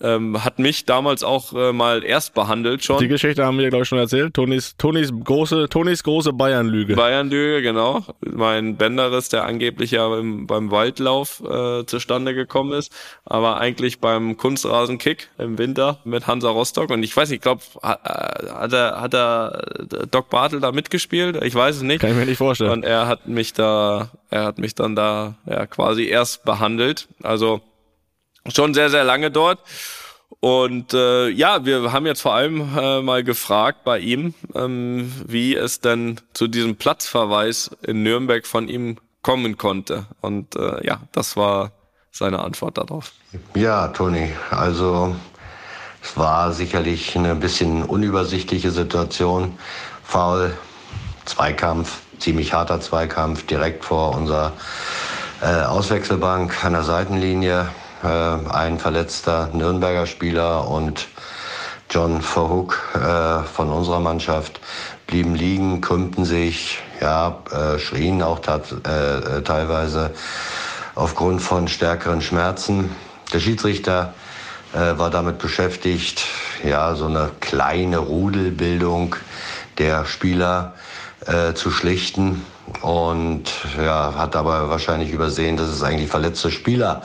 Ähm, 0.00 0.44
hat 0.44 0.60
mich 0.60 0.84
damals 0.84 1.24
auch 1.24 1.52
äh, 1.52 1.72
mal 1.72 2.04
erst 2.04 2.34
behandelt 2.34 2.84
schon. 2.84 2.98
Die 2.98 3.08
Geschichte 3.08 3.44
haben 3.44 3.58
wir, 3.58 3.68
glaube 3.68 3.82
ich, 3.82 3.88
schon 3.88 3.98
erzählt. 3.98 4.34
Tonis, 4.34 4.76
Tonis 4.78 5.12
große, 5.24 5.68
Tonis 5.68 6.04
große 6.04 6.32
Bayern-Lüge. 6.32 6.94
Bayern-Lüge, 6.94 7.62
genau. 7.62 8.04
Mein 8.20 8.76
Bänderriss, 8.76 9.28
der 9.28 9.44
angeblich 9.44 9.90
ja 9.90 10.16
im, 10.16 10.46
beim 10.46 10.70
Waldlauf 10.70 11.42
äh, 11.42 11.84
zustande 11.86 12.34
gekommen 12.34 12.72
ist, 12.72 12.92
aber 13.24 13.58
eigentlich 13.58 13.98
beim 13.98 14.36
Kunstrasenkick 14.36 15.30
im 15.36 15.58
Winter 15.58 15.98
mit 16.04 16.28
Hansa 16.28 16.50
Rostock. 16.50 16.90
Und 16.90 17.02
ich 17.02 17.16
weiß 17.16 17.30
nicht, 17.30 17.38
ich 17.38 17.42
glaube, 17.42 17.62
hat, 17.82 18.02
hat 18.04 18.72
er, 18.72 19.00
hat 19.00 19.14
er 19.14 19.62
äh, 19.80 20.06
Doc 20.08 20.30
Bartel 20.30 20.60
da 20.60 20.70
mitgespielt? 20.70 21.42
Ich 21.42 21.54
weiß 21.56 21.76
es 21.76 21.82
nicht. 21.82 22.00
Kann 22.00 22.10
ich 22.10 22.16
mir 22.16 22.26
nicht 22.26 22.38
vorstellen. 22.38 22.70
Und 22.70 22.84
er 22.84 23.08
hat 23.08 23.26
mich 23.26 23.52
da, 23.52 24.10
er 24.30 24.44
hat 24.44 24.58
mich 24.58 24.76
dann 24.76 24.94
da 24.94 25.34
ja 25.44 25.66
quasi 25.66 26.04
erst 26.04 26.44
behandelt. 26.44 27.08
Also 27.22 27.62
schon 28.54 28.74
sehr, 28.74 28.90
sehr 28.90 29.04
lange 29.04 29.30
dort. 29.30 29.60
Und 30.40 30.94
äh, 30.94 31.28
ja, 31.30 31.64
wir 31.64 31.92
haben 31.92 32.06
jetzt 32.06 32.20
vor 32.20 32.34
allem 32.34 32.76
äh, 32.76 33.02
mal 33.02 33.24
gefragt 33.24 33.82
bei 33.84 33.98
ihm, 33.98 34.34
ähm, 34.54 35.12
wie 35.26 35.56
es 35.56 35.80
denn 35.80 36.20
zu 36.32 36.46
diesem 36.46 36.76
Platzverweis 36.76 37.70
in 37.82 38.02
Nürnberg 38.02 38.46
von 38.46 38.68
ihm 38.68 38.98
kommen 39.22 39.58
konnte. 39.58 40.06
Und 40.20 40.54
äh, 40.54 40.86
ja, 40.86 41.00
das 41.12 41.36
war 41.36 41.72
seine 42.12 42.40
Antwort 42.40 42.78
darauf. 42.78 43.12
Ja, 43.54 43.88
Toni, 43.88 44.32
also 44.50 45.16
es 46.02 46.16
war 46.16 46.52
sicherlich 46.52 47.16
eine 47.16 47.34
bisschen 47.34 47.82
unübersichtliche 47.82 48.70
Situation. 48.70 49.58
Foul, 50.04 50.56
Zweikampf, 51.24 52.00
ziemlich 52.18 52.52
harter 52.52 52.80
Zweikampf 52.80 53.44
direkt 53.46 53.84
vor 53.84 54.14
unserer 54.14 54.52
äh, 55.42 55.62
Auswechselbank 55.62 56.64
an 56.64 56.72
der 56.72 56.84
Seitenlinie. 56.84 57.68
Äh, 58.02 58.06
ein 58.06 58.78
verletzter 58.78 59.48
Nürnberger 59.52 60.06
Spieler 60.06 60.68
und 60.68 61.08
John 61.90 62.22
Verhoek 62.22 62.78
äh, 62.94 63.42
von 63.42 63.70
unserer 63.70 63.98
Mannschaft 63.98 64.60
blieben 65.06 65.34
liegen, 65.34 65.80
krümmten 65.80 66.24
sich, 66.24 66.80
ja, 67.00 67.38
äh, 67.50 67.78
schrien 67.78 68.22
auch 68.22 68.40
teilweise 68.40 70.10
aufgrund 70.94 71.40
von 71.40 71.66
stärkeren 71.66 72.20
Schmerzen. 72.20 72.90
Der 73.32 73.40
Schiedsrichter 73.40 74.14
war 74.72 75.08
damit 75.08 75.38
beschäftigt, 75.38 76.26
ja, 76.62 76.94
so 76.94 77.06
eine 77.06 77.30
kleine 77.40 77.98
Rudelbildung 77.98 79.16
der 79.78 80.04
Spieler 80.04 80.74
äh, 81.26 81.54
zu 81.54 81.70
schlichten 81.70 82.44
und 82.82 83.44
ja, 83.76 84.14
hat 84.16 84.36
aber 84.36 84.70
wahrscheinlich 84.70 85.10
übersehen, 85.10 85.56
dass 85.56 85.68
es 85.68 85.82
eigentlich 85.82 86.10
verletzte 86.10 86.50
Spieler 86.50 87.02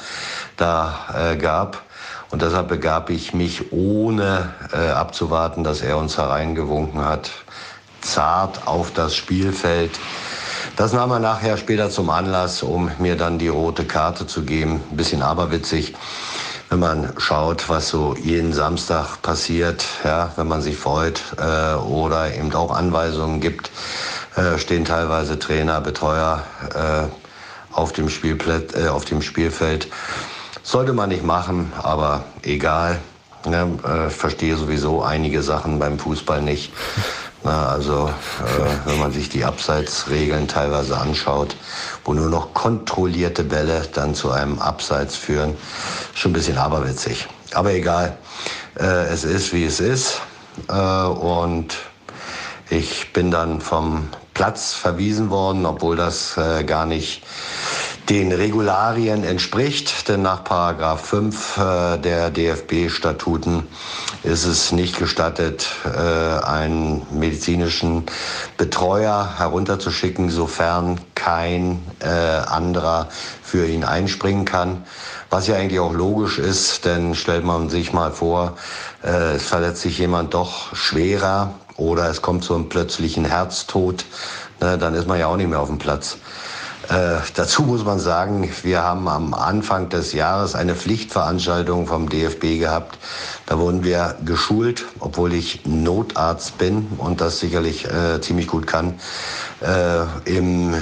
da 0.58 1.32
äh, 1.32 1.38
gab. 1.38 1.84
Und 2.30 2.42
deshalb 2.42 2.68
begab 2.68 3.10
ich 3.10 3.34
mich, 3.34 3.72
ohne 3.72 4.54
äh, 4.74 4.90
abzuwarten, 4.90 5.64
dass 5.64 5.82
er 5.82 5.98
uns 5.98 6.18
hereingewunken 6.18 7.06
hat, 7.06 7.30
zart 8.02 8.68
auf 8.68 8.92
das 8.92 9.16
Spielfeld. 9.16 9.92
Das 10.76 10.94
nahm 10.94 11.12
er 11.12 11.20
nachher 11.20 11.58
später 11.58 11.92
zum 11.92 12.10
Anlass, 12.10 12.64
um 12.64 12.90
mir 12.98 13.16
dann 13.16 13.38
die 13.38 13.50
rote 13.50 13.86
Karte 13.86 14.26
zu 14.26 14.44
geben. 14.44 14.82
Ein 14.90 14.98
bisschen 14.98 15.22
aberwitzig, 15.22 15.94
wenn 16.70 16.80
man 16.80 17.14
schaut, 17.18 17.70
was 17.70 17.90
so 17.90 18.16
jeden 18.16 18.52
Samstag 18.52 19.22
passiert, 19.22 19.86
ja, 20.04 20.32
wenn 20.36 20.48
man 20.48 20.64
sich 20.64 20.76
freut 20.76 21.22
äh, 21.38 21.76
oder 21.76 22.34
eben 22.34 22.52
auch 22.56 22.72
Anweisungen 22.76 23.42
gibt, 23.42 23.70
äh, 24.36 24.58
stehen 24.58 24.86
teilweise 24.86 25.38
Trainer, 25.38 25.82
Betreuer 25.82 26.42
äh, 26.74 27.76
auf, 27.76 27.94
dem 27.94 28.08
äh, 28.08 28.88
auf 28.88 29.06
dem 29.06 29.22
Spielfeld. 29.22 29.88
Sollte 30.66 30.94
man 30.94 31.10
nicht 31.10 31.26
machen, 31.26 31.74
aber 31.82 32.24
egal. 32.42 33.00
Ne, 33.46 33.68
äh, 33.84 34.10
verstehe 34.10 34.56
sowieso 34.56 35.04
einige 35.04 35.44
Sachen 35.44 35.78
beim 35.78 36.00
Fußball 36.00 36.42
nicht. 36.42 36.72
Na, 37.44 37.68
also 37.68 38.10
äh, 38.40 38.88
wenn 38.88 39.00
man 39.00 39.12
sich 39.12 39.28
die 39.28 39.44
Abseitsregeln 39.44 40.48
teilweise 40.48 40.98
anschaut, 40.98 41.58
wo 42.06 42.14
nur 42.14 42.30
noch 42.30 42.54
kontrollierte 42.54 43.44
Bälle 43.44 43.82
dann 43.94 44.16
zu 44.16 44.32
einem 44.32 44.60
Abseits 44.60 45.18
führen, 45.18 45.58
schon 46.14 46.32
ein 46.32 46.34
bisschen 46.34 46.58
aberwitzig. 46.58 47.28
Aber 47.54 47.74
egal, 47.74 48.18
äh, 48.80 49.08
es 49.08 49.26
ist 49.26 49.52
wie 49.52 49.66
es 49.66 49.82
ist. 49.82 50.22
Äh, 50.70 50.74
und 50.74 51.76
ich 52.70 53.12
bin 53.12 53.30
dann 53.30 53.60
vom 53.60 54.08
Platz 54.34 54.74
verwiesen 54.74 55.30
worden, 55.30 55.66
obwohl 55.66 55.98
das 55.98 56.38
äh, 56.38 56.64
gar 56.64 56.86
nicht 56.86 57.24
den 58.10 58.34
Regularien 58.34 59.24
entspricht, 59.24 60.10
denn 60.10 60.24
nach 60.24 60.44
Paragraph 60.44 61.06
5 61.06 61.58
äh, 61.58 61.98
der 62.00 62.30
DFB-Statuten 62.32 63.68
ist 64.24 64.46
es 64.46 64.72
nicht 64.74 64.98
gestattet, 64.98 65.68
äh, 65.86 66.44
einen 66.46 67.06
medizinischen 67.12 68.04
Betreuer 68.58 69.34
herunterzuschicken, 69.38 70.30
sofern 70.30 71.00
kein 71.16 71.82
äh, 72.00 72.08
anderer 72.08 73.08
für 73.42 73.68
ihn 73.68 73.86
einspringen 73.86 74.44
kann. 74.44 74.84
Was 75.30 75.48
ja 75.48 75.56
eigentlich 75.56 75.80
auch 75.80 75.94
logisch 75.94 76.40
ist, 76.40 76.86
denn 76.86 77.16
stellt 77.16 77.46
man 77.46 77.70
sich 77.70 77.94
mal 77.94 78.12
vor, 78.12 78.58
äh, 79.04 79.36
es 79.36 79.44
verletzt 79.44 79.82
sich 79.82 79.98
jemand 79.98 80.34
doch 80.34 80.76
schwerer 80.76 81.54
oder 81.78 82.10
es 82.10 82.22
kommt 82.22 82.44
zu 82.44 82.54
einem 82.54 82.68
plötzlichen 82.68 83.26
Herztod, 83.26 84.06
ne, 84.60 84.78
dann 84.78 84.94
ist 84.94 85.08
man 85.08 85.20
ja 85.20 85.28
auch 85.28 85.38
nicht 85.38 85.50
mehr 85.50 85.62
auf 85.62 85.70
dem 85.70 85.80
Platz. 85.80 86.18
Äh, 86.90 87.20
dazu 87.36 87.64
muss 87.64 87.86
man 87.86 88.00
sagen, 88.00 88.50
wir 88.64 88.84
haben 88.84 89.08
am 89.08 89.34
Anfang 89.34 89.90
des 89.90 90.14
Jahres 90.14 90.54
eine 90.54 90.76
Pflichtveranstaltung 90.76 91.88
vom 91.88 92.10
DFB 92.10 92.60
gehabt. 92.60 92.98
Da 93.46 93.58
wurden 93.58 93.84
wir 93.84 94.16
geschult, 94.26 94.86
obwohl 95.00 95.34
ich 95.34 95.66
Notarzt 95.66 96.58
bin 96.58 96.88
und 96.98 97.22
das 97.22 97.40
sicherlich 97.40 97.86
äh, 97.86 98.20
ziemlich 98.22 98.48
gut 98.48 98.68
kann, 98.68 99.00
äh, 99.62 100.30
im 100.30 100.76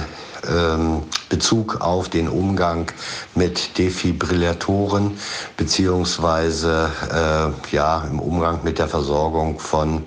ähm, 0.48 1.02
Bezug 1.28 1.80
auf 1.80 2.08
den 2.08 2.28
Umgang 2.28 2.90
mit 3.34 3.78
Defibrillatoren 3.78 5.18
beziehungsweise 5.56 6.90
äh, 7.12 7.74
ja 7.74 8.04
im 8.10 8.18
Umgang 8.18 8.60
mit 8.64 8.78
der 8.78 8.88
Versorgung 8.88 9.60
von 9.60 10.04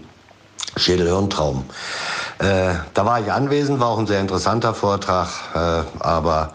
Schädelhirntraum. 0.75 1.63
Äh, 2.39 2.75
da 2.93 3.05
war 3.05 3.21
ich 3.21 3.31
anwesend, 3.31 3.79
war 3.79 3.87
auch 3.87 3.99
ein 3.99 4.07
sehr 4.07 4.19
interessanter 4.19 4.73
Vortrag, 4.73 5.29
äh, 5.53 5.99
aber 5.99 6.53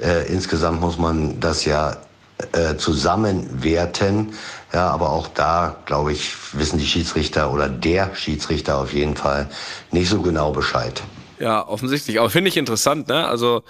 äh, 0.00 0.26
insgesamt 0.32 0.80
muss 0.80 0.98
man 0.98 1.38
das 1.40 1.64
ja 1.64 1.96
äh, 2.52 2.76
zusammenwerten. 2.76 4.32
Ja, 4.72 4.90
aber 4.90 5.10
auch 5.10 5.28
da, 5.28 5.76
glaube 5.86 6.12
ich, 6.12 6.34
wissen 6.52 6.78
die 6.78 6.86
Schiedsrichter 6.86 7.52
oder 7.52 7.68
der 7.68 8.14
Schiedsrichter 8.14 8.78
auf 8.78 8.92
jeden 8.92 9.16
Fall 9.16 9.48
nicht 9.90 10.10
so 10.10 10.20
genau 10.20 10.52
Bescheid. 10.52 11.02
Ja, 11.38 11.66
offensichtlich. 11.66 12.18
Aber 12.18 12.30
finde 12.30 12.48
ich 12.48 12.56
interessant, 12.56 13.08
ne? 13.08 13.26
Also 13.26 13.62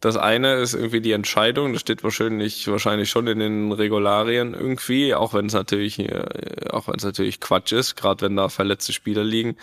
das 0.00 0.16
eine 0.16 0.54
ist 0.54 0.74
irgendwie 0.74 1.00
die 1.00 1.12
Entscheidung, 1.12 1.72
das 1.72 1.80
steht 1.82 2.04
wahrscheinlich, 2.04 2.68
wahrscheinlich 2.68 3.10
schon 3.10 3.26
in 3.26 3.40
den 3.40 3.72
Regularien 3.72 4.54
irgendwie, 4.54 5.14
auch 5.14 5.34
wenn 5.34 5.46
es 5.46 5.54
natürlich, 5.54 5.98
äh, 5.98 6.68
auch 6.70 6.88
wenn 6.88 6.96
es 6.96 7.04
natürlich 7.04 7.40
Quatsch 7.40 7.72
ist, 7.72 7.96
gerade 7.96 8.26
wenn 8.26 8.36
da 8.36 8.48
verletzte 8.48 8.92
Spieler 8.92 9.24
liegen 9.24 9.56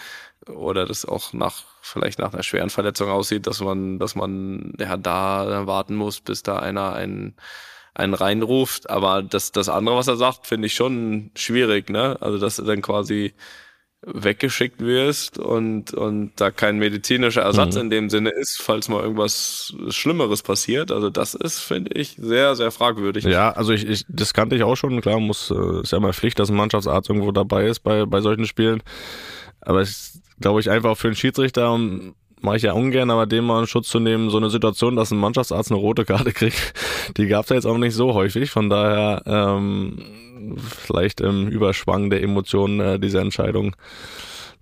oder 0.48 0.86
das 0.86 1.06
auch 1.06 1.34
nach 1.34 1.64
vielleicht 1.82 2.20
nach 2.20 2.34
einer 2.34 2.44
schweren 2.44 2.70
Verletzung 2.70 3.10
aussieht, 3.10 3.48
dass 3.48 3.62
man, 3.62 4.00
dass 4.00 4.16
man 4.16 4.74
ja 4.80 4.98
da 4.98 5.68
warten 5.68 5.96
muss, 5.96 6.20
bis 6.20 6.44
da 6.44 6.60
einer 6.60 6.94
einen 6.94 7.36
einen 7.94 8.14
reinruft. 8.14 8.90
Aber 8.90 9.24
das 9.24 9.52
das 9.52 9.70
andere, 9.70 9.96
was 9.96 10.08
er 10.08 10.18
sagt, 10.18 10.48
finde 10.48 10.68
ich 10.68 10.76
schon 10.76 11.32
schwierig, 11.36 11.90
ne? 11.90 12.18
Also 12.22 12.40
dass 12.40 12.58
du 12.58 12.64
dann 12.64 12.82
quasi 12.82 13.34
weggeschickt 14.06 14.82
wirst 14.82 15.40
und 15.40 15.94
und 15.94 16.32
da 16.36 16.52
kein 16.52 16.78
medizinischer 16.78 17.42
Ersatz 17.42 17.76
mhm. 17.76 17.82
in 17.82 17.90
dem 17.90 18.10
Sinne 18.10 18.30
ist, 18.30 18.62
falls 18.62 18.88
mal 18.88 19.02
irgendwas 19.02 19.74
Schlimmeres 19.90 20.44
passiert. 20.44 20.92
Also 20.92 21.10
das 21.10 21.34
ist, 21.34 21.60
finde 21.60 21.92
ich, 21.94 22.16
sehr 22.20 22.56
sehr 22.56 22.72
fragwürdig. 22.72 23.24
Ja, 23.24 23.52
also 23.52 23.74
ich, 23.74 23.88
ich 23.88 24.06
das 24.08 24.34
kannte 24.34 24.56
ich 24.56 24.64
auch 24.64 24.76
schon. 24.76 25.02
Klar, 25.02 25.20
muss 25.20 25.52
äh, 25.52 25.82
ist 25.82 25.92
ja 25.92 26.00
mal 26.00 26.14
Pflicht, 26.14 26.40
dass 26.40 26.50
ein 26.50 26.56
Mannschaftsarzt 26.56 27.10
irgendwo 27.10 27.32
dabei 27.32 27.68
ist 27.68 27.80
bei 27.80 28.06
bei 28.06 28.22
solchen 28.22 28.46
Spielen. 28.46 28.84
Aber 29.62 29.82
es 29.82 30.22
glaube 30.40 30.60
ich, 30.60 30.70
einfach 30.70 30.98
für 30.98 31.08
einen 31.08 31.16
Schiedsrichter 31.16 31.72
mache 32.46 32.58
ich 32.58 32.64
ja 32.64 32.72
ungern, 32.72 33.10
aber 33.10 33.26
dem 33.26 33.46
mal 33.46 33.58
einen 33.58 33.68
Schutz 33.68 33.90
zu 33.90 34.00
nehmen, 34.00 34.30
so 34.30 34.38
eine 34.38 34.50
Situation, 34.50 34.96
dass 34.96 35.12
ein 35.12 35.18
Mannschaftsarzt 35.18 35.72
eine 35.72 35.80
rote 35.80 36.06
Karte 36.06 36.32
kriegt, 36.32 36.74
die 37.18 37.28
gab 37.28 37.44
es 37.44 37.50
ja 37.50 37.56
jetzt 37.58 37.66
auch 37.66 37.78
nicht 37.78 37.94
so 37.94 38.14
häufig. 38.14 38.52
Von 38.52 38.70
daher 38.70 39.24
ähm, 39.26 39.98
vielleicht 40.58 41.20
im 41.20 41.48
Überschwang 41.48 42.10
der 42.10 42.24
Emotionen 42.24 42.80
äh, 42.80 43.00
diese 43.00 43.20
Entscheidung 43.20 43.76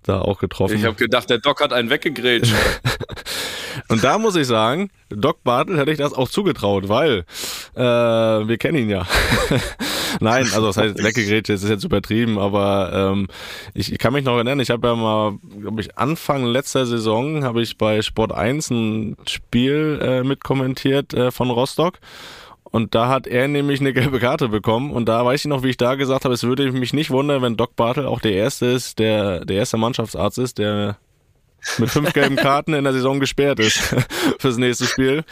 da 0.02 0.20
auch 0.20 0.38
getroffen. 0.38 0.76
Ich 0.76 0.84
habe 0.84 0.96
gedacht, 0.96 1.30
der 1.30 1.38
Doc 1.38 1.62
hat 1.62 1.72
einen 1.72 1.90
weggegrätscht. 1.90 2.54
Und 3.88 4.04
da 4.04 4.18
muss 4.18 4.36
ich 4.36 4.46
sagen, 4.46 4.90
Doc 5.08 5.42
Bartel 5.44 5.78
hätte 5.78 5.90
ich 5.90 5.98
das 5.98 6.12
auch 6.12 6.28
zugetraut, 6.28 6.88
weil 6.88 7.24
äh, 7.74 7.80
wir 7.82 8.56
kennen 8.58 8.78
ihn 8.78 8.90
ja. 8.90 9.06
Nein, 10.20 10.44
also 10.44 10.66
das 10.66 10.76
heißt 10.76 11.02
weggegrätscht, 11.02 11.48
das 11.48 11.62
ist 11.62 11.70
jetzt 11.70 11.84
übertrieben, 11.84 12.38
aber 12.38 13.12
ähm, 13.12 13.28
ich, 13.74 13.92
ich 13.92 13.98
kann 13.98 14.12
mich 14.12 14.24
noch 14.24 14.34
erinnern, 14.34 14.60
ich 14.60 14.70
habe 14.70 14.88
ja 14.88 14.94
mal, 14.94 15.38
glaube 15.60 15.80
ich, 15.80 15.98
Anfang 15.98 16.44
letzter 16.44 16.86
Saison 16.86 17.44
habe 17.44 17.62
ich 17.62 17.78
bei 17.78 18.02
Sport 18.02 18.32
1 18.32 18.70
ein 18.70 19.16
Spiel 19.28 19.98
äh, 20.02 20.22
mitkommentiert 20.22 21.14
äh, 21.14 21.30
von 21.30 21.50
Rostock. 21.50 21.98
Und 22.74 22.96
da 22.96 23.08
hat 23.08 23.28
er 23.28 23.46
nämlich 23.46 23.78
eine 23.78 23.92
gelbe 23.92 24.18
Karte 24.18 24.48
bekommen. 24.48 24.90
Und 24.90 25.08
da 25.08 25.24
weiß 25.24 25.42
ich 25.42 25.46
noch, 25.46 25.62
wie 25.62 25.70
ich 25.70 25.76
da 25.76 25.94
gesagt 25.94 26.24
habe, 26.24 26.34
es 26.34 26.42
würde 26.42 26.72
mich 26.72 26.92
nicht 26.92 27.12
wundern, 27.12 27.40
wenn 27.40 27.56
Doc 27.56 27.76
Bartel 27.76 28.04
auch 28.04 28.20
der 28.20 28.32
erste 28.32 28.66
ist, 28.66 28.98
der 28.98 29.44
der 29.44 29.58
erste 29.58 29.76
Mannschaftsarzt 29.76 30.38
ist, 30.38 30.58
der 30.58 30.96
mit 31.78 31.90
fünf 31.90 32.12
gelben 32.12 32.36
Karten 32.36 32.74
in 32.74 32.84
der 32.84 32.92
Saison 32.92 33.20
gesperrt 33.20 33.60
ist 33.60 33.78
fürs 34.38 34.56
nächste 34.56 34.86
Spiel. 34.86 35.24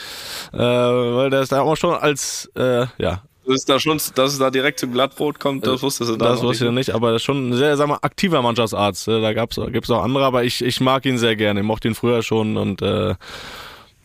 Äh, 0.52 0.58
weil 0.58 1.30
der 1.30 1.42
ist 1.42 1.52
da 1.52 1.60
auch 1.60 1.76
schon 1.76 1.94
als, 1.94 2.50
äh, 2.56 2.86
ja. 2.98 3.22
Das 3.44 3.56
ist 3.56 3.68
da 3.68 3.80
schon, 3.80 4.00
dass 4.14 4.32
es 4.32 4.38
da 4.38 4.50
direkt 4.50 4.78
zum 4.78 4.92
Glattrot 4.92 5.40
kommt, 5.40 5.66
das 5.66 5.82
wusste 5.82 6.04
du 6.04 6.16
da 6.16 6.28
Das 6.28 6.42
wusste 6.42 6.66
ich 6.66 6.70
nicht, 6.70 6.90
aber 6.90 7.10
das 7.10 7.22
ist 7.22 7.26
schon 7.26 7.50
ein 7.50 7.54
sehr, 7.54 7.76
sag 7.76 7.88
mal, 7.88 7.98
aktiver 8.02 8.40
Mannschaftsarzt. 8.40 9.08
Äh, 9.08 9.20
da 9.20 9.32
gab's, 9.32 9.60
gibt's 9.70 9.90
auch 9.90 10.02
andere, 10.02 10.24
aber 10.24 10.44
ich, 10.44 10.64
ich 10.64 10.80
mag 10.80 11.04
ihn 11.06 11.18
sehr 11.18 11.34
gerne. 11.34 11.60
Ich 11.60 11.66
mochte 11.66 11.88
ihn 11.88 11.96
früher 11.96 12.22
schon 12.22 12.56
und 12.56 12.82
äh, 12.82 13.14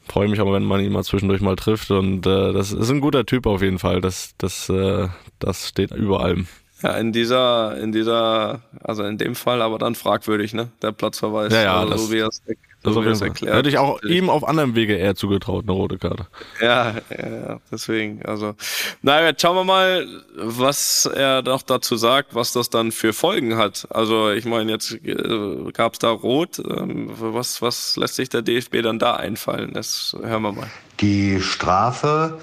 freue 0.08 0.28
mich 0.28 0.40
aber, 0.40 0.54
wenn 0.54 0.64
man 0.64 0.82
ihn 0.82 0.92
mal 0.92 1.04
zwischendurch 1.04 1.42
mal 1.42 1.56
trifft. 1.56 1.92
Und 1.92 2.26
äh, 2.26 2.54
das 2.54 2.72
ist 2.72 2.90
ein 2.90 3.02
guter 3.02 3.26
Typ 3.26 3.46
auf 3.46 3.62
jeden 3.62 3.78
Fall. 3.78 4.02
Das, 4.02 4.32
das, 4.38 4.70
äh, 4.70 5.08
das 5.40 5.68
steht 5.68 5.92
über 5.92 6.22
allem. 6.22 6.48
Ja, 6.84 6.92
in 6.98 7.12
dieser, 7.12 7.78
in 7.78 7.92
dieser, 7.92 8.62
also 8.84 9.04
in 9.04 9.18
dem 9.18 9.36
Fall 9.36 9.62
aber 9.62 9.80
dann 9.80 9.96
fragwürdig, 9.96 10.54
ne? 10.54 10.70
Der 10.82 10.92
Platzverweis. 10.92 11.52
Ja, 11.52 11.64
ja, 11.64 11.80
also, 11.80 11.94
das, 11.94 12.02
so 12.04 12.12
wie 12.12 12.20
er 12.20 12.28
es 12.28 12.42
so 12.84 13.04
wie 13.04 13.10
erklärt. 13.10 13.56
Hätte 13.56 13.70
ich 13.70 13.78
auch 13.78 14.02
ihm 14.04 14.30
auf 14.30 14.48
anderem 14.48 14.76
Wege 14.76 14.96
eher 14.96 15.16
zugetraut, 15.16 15.66
eine 15.66 15.72
rote 15.72 15.98
Karte. 15.98 16.28
Ja, 16.62 16.96
ja, 17.10 17.30
ja, 17.30 17.60
deswegen. 17.72 18.24
Also, 18.26 18.56
naja, 19.02 19.34
schauen 19.38 19.56
wir 19.56 19.64
mal, 19.64 20.08
was 20.36 21.06
er 21.06 21.42
doch 21.42 21.62
dazu 21.62 21.96
sagt, 21.96 22.36
was 22.36 22.54
das 22.54 22.70
dann 22.70 22.92
für 22.92 23.14
Folgen 23.14 23.58
hat. 23.58 23.88
Also, 23.90 24.32
ich 24.32 24.46
meine, 24.46 24.72
jetzt 24.72 24.94
äh, 25.04 25.72
gab 25.74 25.94
es 25.94 26.00
da 26.00 26.10
Rot. 26.10 26.60
Ähm, 26.60 27.10
was, 27.18 27.62
was 27.62 27.98
lässt 27.98 28.16
sich 28.16 28.30
der 28.30 28.42
DFB 28.42 28.82
dann 28.84 29.00
da 29.00 29.16
einfallen? 29.16 29.74
Das 29.74 30.16
hören 30.22 30.44
wir 30.44 30.52
mal. 30.52 30.70
Die 31.00 31.42
Strafe 31.42 32.40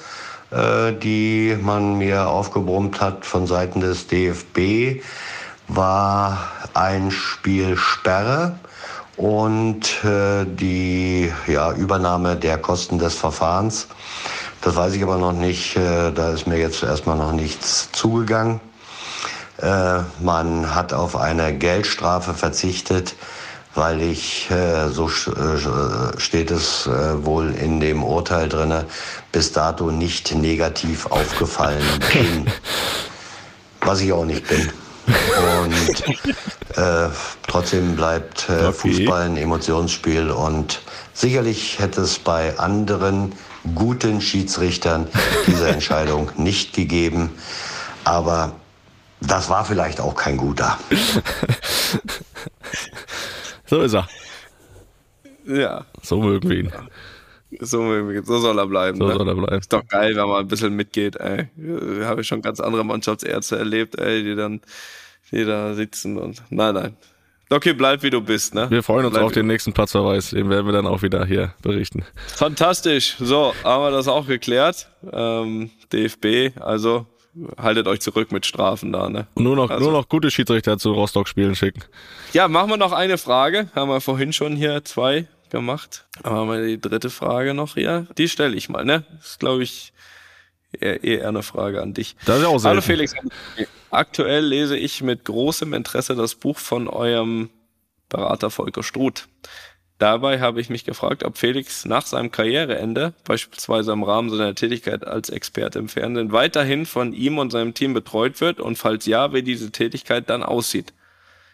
die 1.02 1.58
man 1.60 1.98
mir 1.98 2.28
aufgebrummt 2.28 3.00
hat 3.00 3.26
von 3.26 3.46
Seiten 3.46 3.80
des 3.80 4.06
DFB, 4.06 5.02
war 5.68 6.48
ein 6.74 7.10
Spiel 7.10 7.76
Sperre 7.76 8.58
und 9.16 10.04
äh, 10.04 10.44
die 10.44 11.32
ja, 11.46 11.72
Übernahme 11.72 12.36
der 12.36 12.58
Kosten 12.58 12.98
des 12.98 13.14
Verfahrens. 13.14 13.88
Das 14.60 14.76
weiß 14.76 14.94
ich 14.94 15.02
aber 15.02 15.18
noch 15.18 15.32
nicht, 15.32 15.76
äh, 15.76 16.10
da 16.10 16.30
ist 16.30 16.46
mir 16.46 16.58
jetzt 16.58 16.82
erstmal 16.82 17.16
noch 17.16 17.32
nichts 17.32 17.90
zugegangen. 17.92 18.60
Äh, 19.58 20.00
man 20.20 20.74
hat 20.74 20.92
auf 20.92 21.16
eine 21.16 21.56
Geldstrafe 21.56 22.34
verzichtet 22.34 23.14
weil 23.74 24.02
ich, 24.02 24.50
äh, 24.50 24.88
so 24.88 25.08
äh, 25.08 26.18
steht 26.18 26.50
es 26.50 26.86
äh, 26.86 27.24
wohl 27.24 27.54
in 27.54 27.80
dem 27.80 28.04
Urteil 28.04 28.48
drinne, 28.48 28.86
bis 29.32 29.52
dato 29.52 29.90
nicht 29.90 30.34
negativ 30.34 31.06
aufgefallen 31.06 31.84
bin. 32.12 32.46
Was 33.80 34.00
ich 34.00 34.12
auch 34.12 34.24
nicht 34.24 34.46
bin. 34.48 34.70
Und 35.06 36.04
äh, 36.76 37.08
trotzdem 37.46 37.96
bleibt 37.96 38.48
äh. 38.48 38.72
Fußball 38.72 39.22
ein 39.22 39.36
Emotionsspiel 39.36 40.30
und 40.30 40.80
sicherlich 41.12 41.78
hätte 41.78 42.00
es 42.00 42.18
bei 42.18 42.58
anderen 42.58 43.32
guten 43.74 44.20
Schiedsrichtern 44.20 45.08
diese 45.46 45.68
Entscheidung 45.68 46.30
nicht 46.36 46.72
gegeben. 46.72 47.30
Aber 48.04 48.52
das 49.20 49.48
war 49.48 49.64
vielleicht 49.64 50.00
auch 50.00 50.14
kein 50.14 50.36
guter. 50.36 50.78
So 53.66 53.80
ist 53.80 53.94
er. 53.94 54.08
Ja, 55.46 55.84
So 56.02 56.20
mögen 56.20 56.48
wir 56.48 56.58
ihn. 56.58 56.72
so, 57.60 58.22
so 58.22 58.38
soll 58.38 58.58
er 58.58 58.66
bleiben. 58.66 58.98
So 58.98 59.06
ne? 59.06 59.14
soll 59.14 59.28
er 59.28 59.34
bleiben. 59.34 59.58
Ist 59.58 59.72
doch 59.72 59.86
geil, 59.86 60.16
wenn 60.16 60.28
man 60.28 60.40
ein 60.40 60.48
bisschen 60.48 60.74
mitgeht, 60.74 61.16
ey. 61.16 61.48
Habe 62.04 62.22
ich 62.22 62.26
schon 62.26 62.42
ganz 62.42 62.60
andere 62.60 62.84
Mannschaftsärzte 62.84 63.56
erlebt, 63.56 63.98
ey, 63.98 64.22
die 64.24 64.34
dann, 64.34 64.60
die 65.30 65.44
da 65.44 65.74
sitzen 65.74 66.18
und, 66.18 66.42
nein, 66.50 66.74
nein. 66.74 66.96
Okay, 67.50 67.74
bleib 67.74 68.02
wie 68.02 68.10
du 68.10 68.22
bist, 68.22 68.54
ne? 68.54 68.70
Wir 68.70 68.82
freuen 68.82 69.04
uns 69.04 69.14
Bleib 69.14 69.26
auf 69.26 69.32
den 69.32 69.46
nächsten 69.46 69.72
Platzverweis. 69.74 70.30
Den 70.30 70.48
werden 70.48 70.66
wir 70.66 70.72
dann 70.72 70.86
auch 70.86 71.02
wieder 71.02 71.26
hier 71.26 71.52
berichten. 71.62 72.02
Fantastisch. 72.28 73.16
So, 73.20 73.52
haben 73.62 73.84
wir 73.84 73.90
das 73.90 74.08
auch 74.08 74.26
geklärt. 74.26 74.88
Ähm, 75.12 75.70
DFB, 75.92 76.58
also 76.58 77.06
haltet 77.58 77.86
euch 77.88 78.00
zurück 78.00 78.32
mit 78.32 78.46
Strafen 78.46 78.92
da, 78.92 79.08
ne? 79.08 79.26
Und 79.34 79.44
nur 79.44 79.56
noch, 79.56 79.70
Also- 79.70 79.84
nur 79.90 79.92
noch 79.92 80.08
gute 80.08 80.30
Schiedsrichter 80.30 80.78
zu 80.78 80.92
Rostock-Spielen 80.92 81.54
schicken. 81.54 81.82
Ja, 82.32 82.48
machen 82.48 82.70
wir 82.70 82.76
noch 82.76 82.92
eine 82.92 83.18
Frage. 83.18 83.68
Haben 83.74 83.90
wir 83.90 84.00
vorhin 84.00 84.32
schon 84.32 84.56
hier 84.56 84.84
zwei 84.84 85.26
gemacht. 85.50 86.06
Aber 86.22 86.36
haben 86.36 86.50
wir 86.50 86.64
die 86.66 86.80
dritte 86.80 87.10
Frage 87.10 87.54
noch 87.54 87.74
hier? 87.74 88.06
Die 88.18 88.28
stelle 88.28 88.56
ich 88.56 88.68
mal, 88.68 88.84
ne? 88.84 89.04
Das 89.18 89.30
ist, 89.30 89.40
glaube 89.40 89.62
ich, 89.62 89.92
eher, 90.72 91.02
eher 91.04 91.28
eine 91.28 91.42
Frage 91.42 91.80
an 91.82 91.94
dich. 91.94 92.16
Das 92.24 92.38
ist 92.40 92.44
auch 92.46 92.58
selten. 92.58 92.68
Hallo 92.68 92.80
Felix. 92.82 93.14
Aktuell 93.90 94.44
lese 94.44 94.76
ich 94.76 95.02
mit 95.02 95.24
großem 95.24 95.72
Interesse 95.74 96.14
das 96.16 96.34
Buch 96.34 96.58
von 96.58 96.88
eurem 96.88 97.50
Berater 98.08 98.50
Volker 98.50 98.82
Struth. 98.82 99.28
Dabei 99.98 100.40
habe 100.40 100.60
ich 100.60 100.70
mich 100.70 100.84
gefragt, 100.84 101.22
ob 101.24 101.38
Felix 101.38 101.84
nach 101.84 102.04
seinem 102.04 102.32
Karriereende, 102.32 103.14
beispielsweise 103.24 103.92
im 103.92 104.02
Rahmen 104.02 104.28
seiner 104.28 104.54
Tätigkeit 104.54 105.06
als 105.06 105.30
Experte 105.30 105.78
im 105.78 105.88
Fernsehen, 105.88 106.32
weiterhin 106.32 106.84
von 106.84 107.12
ihm 107.12 107.38
und 107.38 107.50
seinem 107.50 107.74
Team 107.74 107.94
betreut 107.94 108.40
wird 108.40 108.58
und 108.58 108.76
falls 108.76 109.06
ja, 109.06 109.32
wie 109.32 109.42
diese 109.42 109.70
Tätigkeit 109.70 110.28
dann 110.28 110.42
aussieht. 110.42 110.92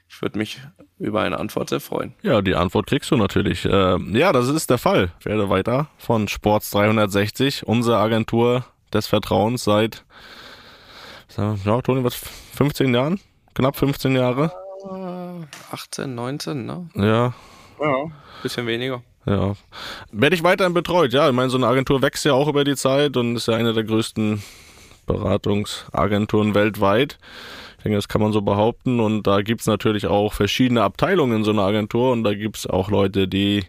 Ich 0.09 0.23
würde 0.23 0.39
mich 0.39 0.61
über 0.99 1.21
eine 1.21 1.39
Antwort 1.39 1.69
sehr 1.69 1.81
freuen. 1.81 2.15
Ja, 2.23 2.41
die 2.43 2.55
Antwort 2.57 2.87
kriegst 2.87 3.11
du 3.11 3.17
natürlich. 3.17 3.65
Ähm, 3.71 4.17
ja, 4.17 4.33
das 4.33 4.49
ist 4.49 4.71
der 4.71 4.79
Fall. 4.79 5.13
Ich 5.21 5.27
werde 5.27 5.49
weiter 5.51 5.89
von 5.99 6.27
Sports 6.27 6.71
360, 6.71 7.67
unsere 7.67 7.99
Agentur 7.99 8.65
des 8.93 9.07
Vertrauens 9.07 9.65
seit, 9.65 10.05
ja, 11.37 11.81
Toni, 11.83 12.03
was, 12.03 12.15
15 12.15 12.93
Jahren? 12.93 13.21
Knapp 13.55 13.77
15 13.77 14.17
Jahre? 14.17 14.53
18, 15.71 16.15
19, 16.15 16.67
ne? 16.67 16.89
Ja, 16.95 17.35
Ja. 17.81 18.07
Bisschen 18.43 18.67
weniger. 18.67 19.03
ja. 19.27 19.55
Werde 20.13 20.37
ich 20.37 20.43
weiterhin 20.43 20.75
betreut, 20.75 21.13
ja. 21.13 21.29
Ich 21.29 21.35
meine, 21.35 21.51
so 21.51 21.57
eine 21.57 21.67
Agentur 21.67 22.03
wächst 22.03 22.25
ja 22.25 22.33
auch 22.33 22.49
über 22.49 22.65
die 22.65 22.77
Zeit 22.77 23.17
und 23.17 23.37
ist 23.37 23.49
ja 23.49 23.55
eine 23.55 23.73
der 23.73 23.85
größten 23.85 24.43
Beratungsagenturen 25.07 26.55
weltweit. 26.55 27.19
Ich 27.79 27.85
denke, 27.85 27.97
das 27.97 28.09
kann 28.09 28.21
man 28.21 28.33
so 28.33 28.43
behaupten. 28.43 29.01
Und 29.01 29.27
da 29.27 29.43
gibt's 29.43 29.67
natürlich 29.67 30.07
auch 30.07 30.33
verschiedene 30.33 30.83
Abteilungen 30.83 31.39
in 31.39 31.45
so 31.45 31.51
einer 31.51 31.63
Agentur. 31.63 32.13
Und 32.13 32.25
da 32.25 32.35
gibt's 32.35 32.67
auch 32.67 32.91
Leute, 32.91 33.27
die 33.27 33.65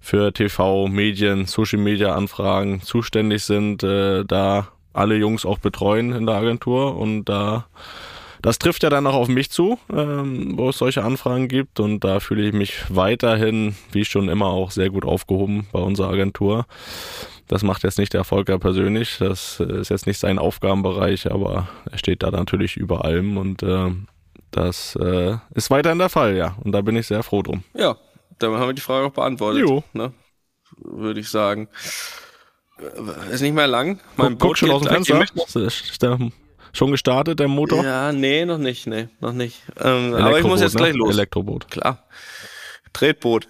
für 0.00 0.32
TV, 0.32 0.88
Medien, 0.88 1.46
Social 1.46 1.78
Media 1.78 2.14
Anfragen 2.14 2.80
zuständig 2.82 3.44
sind, 3.44 3.82
äh, 3.82 4.24
da 4.24 4.68
alle 4.92 5.16
Jungs 5.16 5.44
auch 5.44 5.58
betreuen 5.58 6.12
in 6.12 6.26
der 6.26 6.36
Agentur. 6.36 6.96
Und 6.96 7.24
da 7.24 7.66
das 8.46 8.60
trifft 8.60 8.84
ja 8.84 8.90
dann 8.90 9.08
auch 9.08 9.14
auf 9.14 9.26
mich 9.26 9.50
zu, 9.50 9.76
ähm, 9.92 10.56
wo 10.56 10.68
es 10.68 10.78
solche 10.78 11.02
Anfragen 11.02 11.48
gibt. 11.48 11.80
Und 11.80 12.04
da 12.04 12.20
fühle 12.20 12.46
ich 12.46 12.52
mich 12.52 12.84
weiterhin, 12.88 13.74
wie 13.90 14.04
schon 14.04 14.28
immer, 14.28 14.46
auch 14.46 14.70
sehr 14.70 14.88
gut 14.88 15.04
aufgehoben 15.04 15.66
bei 15.72 15.80
unserer 15.80 16.10
Agentur. 16.10 16.64
Das 17.48 17.64
macht 17.64 17.82
jetzt 17.82 17.98
nicht 17.98 18.14
der 18.14 18.22
Volker 18.22 18.60
persönlich. 18.60 19.16
Das 19.18 19.58
äh, 19.58 19.80
ist 19.80 19.88
jetzt 19.88 20.06
nicht 20.06 20.20
sein 20.20 20.38
Aufgabenbereich, 20.38 21.28
aber 21.28 21.66
er 21.90 21.98
steht 21.98 22.22
da 22.22 22.30
natürlich 22.30 22.76
über 22.76 23.04
allem 23.04 23.36
und 23.36 23.64
äh, 23.64 23.90
das 24.52 24.94
äh, 24.94 25.38
ist 25.52 25.70
weiterhin 25.70 25.98
der 25.98 26.08
Fall, 26.08 26.36
ja. 26.36 26.54
Und 26.62 26.70
da 26.70 26.82
bin 26.82 26.94
ich 26.94 27.08
sehr 27.08 27.24
froh 27.24 27.42
drum. 27.42 27.64
Ja, 27.74 27.96
damit 28.38 28.60
haben 28.60 28.68
wir 28.68 28.74
die 28.74 28.80
Frage 28.80 29.06
auch 29.06 29.12
beantwortet. 29.12 29.62
Jo. 29.62 29.82
Ne? 29.92 30.12
Würde 30.76 31.18
ich 31.18 31.28
sagen. 31.28 31.66
Äh, 32.78 33.34
Ist 33.34 33.40
nicht 33.40 33.56
mehr 33.56 33.66
lang. 33.66 33.98
Mein 34.16 34.38
Guck, 34.38 34.50
guck 34.50 34.58
schon 34.58 34.70
aus 34.70 34.82
dem. 34.82 35.02
Fenster. 35.02 36.18
Schon 36.76 36.90
gestartet, 36.90 37.40
der 37.40 37.48
Motor? 37.48 37.82
Ja, 37.82 38.12
nee, 38.12 38.44
noch 38.44 38.58
nicht, 38.58 38.86
nee, 38.86 39.08
noch 39.20 39.32
nicht. 39.32 39.62
Ähm, 39.82 40.12
aber 40.12 40.38
ich 40.38 40.44
muss 40.44 40.60
jetzt 40.60 40.74
ne? 40.74 40.82
gleich 40.82 40.94
los. 40.94 41.14
Elektroboot. 41.14 41.70
Klar. 41.70 42.04
Tretboot. 42.92 43.48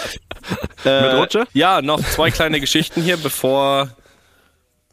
Mit 0.84 1.14
Rutsche? 1.14 1.46
Ja, 1.52 1.82
noch 1.82 2.00
zwei 2.00 2.30
kleine 2.30 2.58
Geschichten 2.58 3.02
hier, 3.02 3.18
bevor 3.18 3.90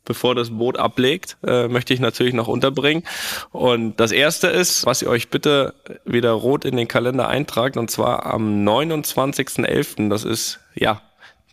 bevor 0.03 0.35
das 0.35 0.49
Boot 0.51 0.77
ablegt, 0.77 1.37
äh, 1.47 1.69
möchte 1.69 1.93
ich 1.93 2.01
natürlich 2.01 2.33
noch 2.33 2.47
unterbringen. 2.49 3.03
Und 3.51 3.99
das 4.01 4.11
erste 4.11 4.47
ist, 4.47 4.85
was 4.85 5.01
ihr 5.01 5.09
euch 5.09 5.29
bitte 5.29 5.73
wieder 6.03 6.31
rot 6.31 6.65
in 6.65 6.75
den 6.75 6.87
Kalender 6.87 7.27
eintragt, 7.29 7.77
und 7.77 7.89
zwar 7.89 8.25
am 8.25 8.67
29.11. 8.67 10.09
Das 10.09 10.25
ist, 10.25 10.59
ja, 10.75 11.01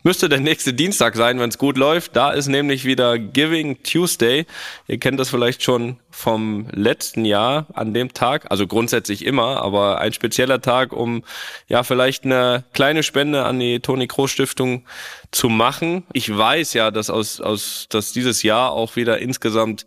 müsste 0.03 0.29
der 0.29 0.41
nächste 0.41 0.73
Dienstag 0.75 1.17
sein, 1.17 1.39
wenn 1.39 1.51
es 1.51 1.59
gut 1.59 1.77
läuft. 1.77 2.17
Da 2.17 2.31
ist 2.33 2.49
nämlich 2.49 2.85
wieder 2.85 3.19
Giving 3.19 3.83
Tuesday. 3.83 4.47
Ihr 4.89 4.99
kennt 4.99 5.21
das 5.21 5.31
vielleicht 5.31 5.63
schon 5.63 5.99
vom 6.11 6.67
letzten 6.73 7.25
Jahr 7.25 7.67
an 7.73 7.95
dem 7.95 8.13
Tag, 8.13 8.51
also 8.51 8.67
grundsätzlich 8.67 9.25
immer, 9.25 9.63
aber 9.63 9.99
ein 9.99 10.13
spezieller 10.13 10.61
Tag, 10.61 10.93
um 10.93 11.25
ja 11.69 11.83
vielleicht 11.83 12.25
eine 12.25 12.65
kleine 12.75 13.03
Spende 13.03 13.45
an 13.45 13.59
die 13.59 13.81
Toni 13.81 14.07
Kroos 14.07 14.31
Stiftung 14.31 14.85
zu 15.31 15.49
machen. 15.49 16.05
Ich 16.13 16.37
weiß 16.37 16.75
ja, 16.75 16.91
dass 16.91 17.09
aus, 17.11 17.41
aus 17.41 17.87
dass 17.89 18.13
dieses 18.13 18.43
Jahr 18.43 18.73
auch 18.73 18.97
wieder 18.97 19.19
insgesamt 19.19 19.87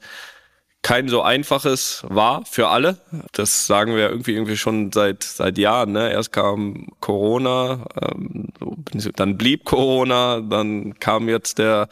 kein 0.86 1.08
so 1.08 1.24
einfaches 1.24 2.06
war 2.10 2.46
für 2.46 2.68
alle. 2.68 3.00
Das 3.32 3.66
sagen 3.66 3.96
wir 3.96 4.08
irgendwie 4.08 4.34
irgendwie 4.34 4.56
schon 4.56 4.92
seit 4.92 5.24
seit 5.24 5.58
Jahren. 5.58 5.94
Ne? 5.94 6.12
Erst 6.12 6.32
kam 6.32 6.90
Corona, 7.00 7.88
ähm, 8.00 8.50
dann 9.16 9.36
blieb 9.36 9.66
Corona, 9.66 10.42
dann 10.42 11.00
kam 11.00 11.28
jetzt 11.28 11.58
der 11.58 11.90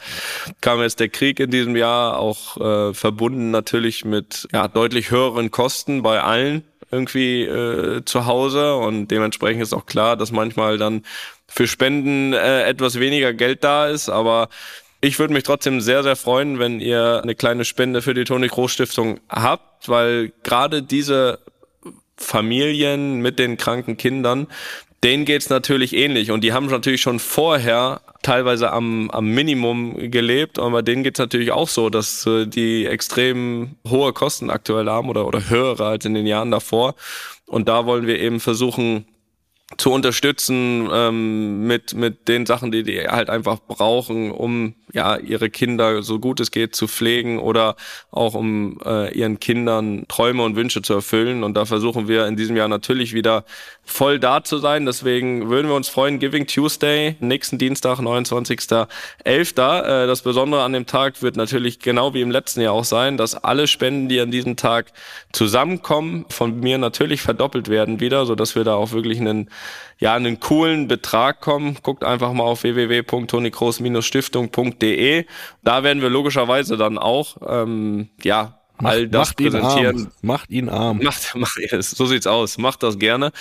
kam 0.60 0.80
jetzt 0.80 1.00
der 1.00 1.08
Krieg 1.08 1.40
in 1.40 1.50
diesem 1.50 1.74
Jahr, 1.74 2.20
auch 2.20 2.56
äh, 2.56 2.94
verbunden 2.94 3.50
natürlich 3.50 4.04
mit 4.04 4.46
ja 4.52 4.68
deutlich 4.68 5.10
höheren 5.10 5.50
Kosten 5.50 6.04
bei 6.04 6.22
allen 6.22 6.62
irgendwie 6.92 7.42
äh, 7.42 8.04
zu 8.04 8.26
Hause 8.26 8.76
und 8.76 9.08
dementsprechend 9.08 9.60
ist 9.60 9.72
auch 9.72 9.86
klar, 9.86 10.16
dass 10.16 10.30
manchmal 10.30 10.78
dann 10.78 11.02
für 11.48 11.66
Spenden 11.66 12.32
äh, 12.32 12.62
etwas 12.62 13.00
weniger 13.00 13.32
Geld 13.32 13.64
da 13.64 13.88
ist, 13.88 14.08
aber 14.08 14.50
ich 15.04 15.18
würde 15.18 15.34
mich 15.34 15.42
trotzdem 15.42 15.82
sehr, 15.82 16.02
sehr 16.02 16.16
freuen, 16.16 16.58
wenn 16.58 16.80
ihr 16.80 17.20
eine 17.22 17.34
kleine 17.34 17.66
Spende 17.66 18.00
für 18.00 18.14
die 18.14 18.24
Toni 18.24 18.48
Kroos 18.48 18.72
Stiftung 18.72 19.20
habt, 19.28 19.88
weil 19.88 20.32
gerade 20.42 20.82
diese 20.82 21.40
Familien 22.16 23.20
mit 23.20 23.38
den 23.38 23.58
kranken 23.58 23.98
Kindern, 23.98 24.46
denen 25.02 25.26
geht's 25.26 25.50
natürlich 25.50 25.94
ähnlich 25.94 26.30
und 26.30 26.42
die 26.42 26.54
haben 26.54 26.66
natürlich 26.66 27.02
schon 27.02 27.18
vorher 27.18 28.00
teilweise 28.22 28.72
am, 28.72 29.10
am 29.10 29.26
Minimum 29.26 30.10
gelebt, 30.10 30.58
aber 30.58 30.82
denen 30.82 31.02
geht's 31.02 31.18
natürlich 31.18 31.52
auch 31.52 31.68
so, 31.68 31.90
dass 31.90 32.24
äh, 32.26 32.46
die 32.46 32.86
extrem 32.86 33.76
hohe 33.86 34.14
Kosten 34.14 34.48
aktuell 34.48 34.86
haben 34.86 35.10
oder, 35.10 35.26
oder 35.26 35.50
höhere 35.50 35.84
als 35.86 36.06
in 36.06 36.14
den 36.14 36.26
Jahren 36.26 36.50
davor. 36.50 36.94
Und 37.46 37.68
da 37.68 37.84
wollen 37.84 38.06
wir 38.06 38.18
eben 38.18 38.40
versuchen, 38.40 39.04
zu 39.76 39.90
unterstützen 39.90 40.88
ähm, 40.92 41.66
mit 41.66 41.94
mit 41.94 42.28
den 42.28 42.46
Sachen, 42.46 42.70
die 42.70 42.82
die 42.82 43.00
halt 43.08 43.30
einfach 43.30 43.58
brauchen, 43.66 44.30
um 44.30 44.74
ja 44.92 45.16
ihre 45.16 45.50
Kinder 45.50 46.02
so 46.02 46.18
gut 46.18 46.40
es 46.40 46.50
geht 46.50 46.74
zu 46.74 46.86
pflegen 46.86 47.38
oder 47.38 47.76
auch 48.10 48.34
um 48.34 48.78
äh, 48.84 49.12
ihren 49.12 49.40
Kindern 49.40 50.06
Träume 50.08 50.42
und 50.44 50.56
Wünsche 50.56 50.82
zu 50.82 50.94
erfüllen. 50.94 51.42
Und 51.42 51.54
da 51.54 51.64
versuchen 51.64 52.08
wir 52.08 52.26
in 52.26 52.36
diesem 52.36 52.56
Jahr 52.56 52.68
natürlich 52.68 53.12
wieder 53.12 53.44
voll 53.82 54.18
da 54.18 54.44
zu 54.44 54.58
sein. 54.58 54.86
Deswegen 54.86 55.50
würden 55.50 55.68
wir 55.68 55.74
uns 55.74 55.88
freuen, 55.88 56.18
Giving 56.18 56.46
Tuesday, 56.46 57.16
nächsten 57.20 57.58
Dienstag, 57.58 57.98
29.11. 57.98 58.86
Äh, 59.24 60.06
das 60.06 60.22
Besondere 60.22 60.62
an 60.62 60.72
dem 60.72 60.86
Tag 60.86 61.22
wird 61.22 61.36
natürlich 61.36 61.80
genau 61.80 62.14
wie 62.14 62.20
im 62.20 62.30
letzten 62.30 62.60
Jahr 62.60 62.72
auch 62.72 62.84
sein, 62.84 63.16
dass 63.16 63.34
alle 63.34 63.66
Spenden, 63.66 64.08
die 64.08 64.20
an 64.20 64.30
diesem 64.30 64.56
Tag 64.56 64.92
zusammenkommen, 65.32 66.24
von 66.28 66.60
mir 66.60 66.78
natürlich 66.78 67.20
verdoppelt 67.20 67.68
werden 67.68 68.00
wieder, 68.00 68.26
so 68.26 68.34
dass 68.34 68.54
wir 68.54 68.64
da 68.64 68.74
auch 68.74 68.92
wirklich 68.92 69.20
einen 69.20 69.50
ja, 69.98 70.14
einen 70.14 70.40
coolen 70.40 70.88
Betrag 70.88 71.40
kommen. 71.40 71.78
Guckt 71.82 72.04
einfach 72.04 72.32
mal 72.32 72.44
auf 72.44 72.62
www.tonikroos-stiftung.de. 72.62 75.24
Da 75.62 75.82
werden 75.82 76.02
wir 76.02 76.10
logischerweise 76.10 76.76
dann 76.76 76.98
auch, 76.98 77.38
ähm, 77.46 78.10
ja, 78.22 78.60
all 78.78 79.08
das 79.08 79.28
macht 79.28 79.40
ihn 79.40 79.52
präsentieren. 79.52 79.96
arm. 79.96 80.12
Macht 80.22 80.50
ihn 80.50 80.68
arm. 80.68 80.98
Macht, 81.02 81.34
macht 81.36 81.58
es. 81.58 81.90
So 81.90 82.06
sieht's 82.06 82.26
aus. 82.26 82.58
Macht 82.58 82.82
das 82.82 82.98
gerne. 82.98 83.32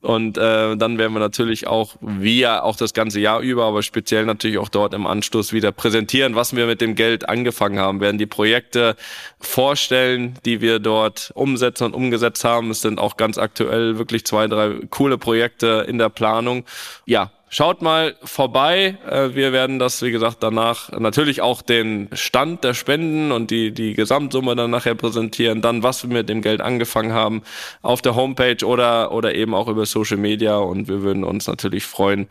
Und 0.00 0.36
äh, 0.36 0.76
dann 0.76 0.98
werden 0.98 1.14
wir 1.14 1.20
natürlich 1.20 1.66
auch, 1.66 1.96
wie 2.00 2.40
ja 2.40 2.62
auch 2.62 2.76
das 2.76 2.92
ganze 2.92 3.20
Jahr 3.20 3.40
über, 3.40 3.64
aber 3.64 3.82
speziell 3.82 4.26
natürlich 4.26 4.58
auch 4.58 4.68
dort 4.68 4.92
im 4.92 5.06
Anschluss 5.06 5.54
wieder 5.54 5.72
präsentieren, 5.72 6.34
was 6.34 6.54
wir 6.54 6.66
mit 6.66 6.82
dem 6.82 6.94
Geld 6.94 7.28
angefangen 7.28 7.78
haben. 7.78 8.00
Wir 8.00 8.06
werden 8.06 8.18
die 8.18 8.26
Projekte 8.26 8.96
vorstellen, 9.40 10.38
die 10.44 10.60
wir 10.60 10.78
dort 10.78 11.32
umsetzen 11.34 11.84
und 11.84 11.94
umgesetzt 11.94 12.44
haben. 12.44 12.70
Es 12.70 12.82
sind 12.82 12.98
auch 12.98 13.16
ganz 13.16 13.38
aktuell 13.38 13.96
wirklich 13.96 14.26
zwei, 14.26 14.46
drei 14.46 14.80
coole 14.90 15.16
Projekte 15.16 15.86
in 15.88 15.96
der 15.96 16.10
Planung. 16.10 16.64
Ja, 17.06 17.32
schaut 17.54 17.82
mal 17.82 18.16
vorbei. 18.24 18.98
Äh, 19.08 19.34
wir 19.34 19.52
werden 19.52 19.78
das, 19.78 20.02
wie 20.02 20.10
gesagt, 20.10 20.38
danach 20.40 20.90
natürlich 20.90 21.40
auch 21.40 21.62
den 21.62 22.08
Stand 22.12 22.64
der 22.64 22.74
Spenden 22.74 23.30
und 23.30 23.50
die, 23.50 23.70
die 23.70 23.94
Gesamtsumme 23.94 24.56
dann 24.56 24.70
nachher 24.70 24.96
präsentieren, 24.96 25.62
dann 25.62 25.84
was 25.84 26.02
wir 26.02 26.12
mit 26.12 26.28
dem 26.28 26.42
Geld 26.42 26.60
angefangen 26.60 27.12
haben 27.12 27.42
auf 27.80 28.02
der 28.02 28.16
Homepage 28.16 28.64
oder, 28.64 29.12
oder 29.12 29.36
eben 29.36 29.54
auch 29.54 29.68
über 29.68 29.86
Social 29.86 30.16
Media 30.16 30.56
und 30.56 30.88
wir 30.88 31.02
würden 31.02 31.22
uns 31.22 31.46
natürlich 31.46 31.84
freuen, 31.84 32.28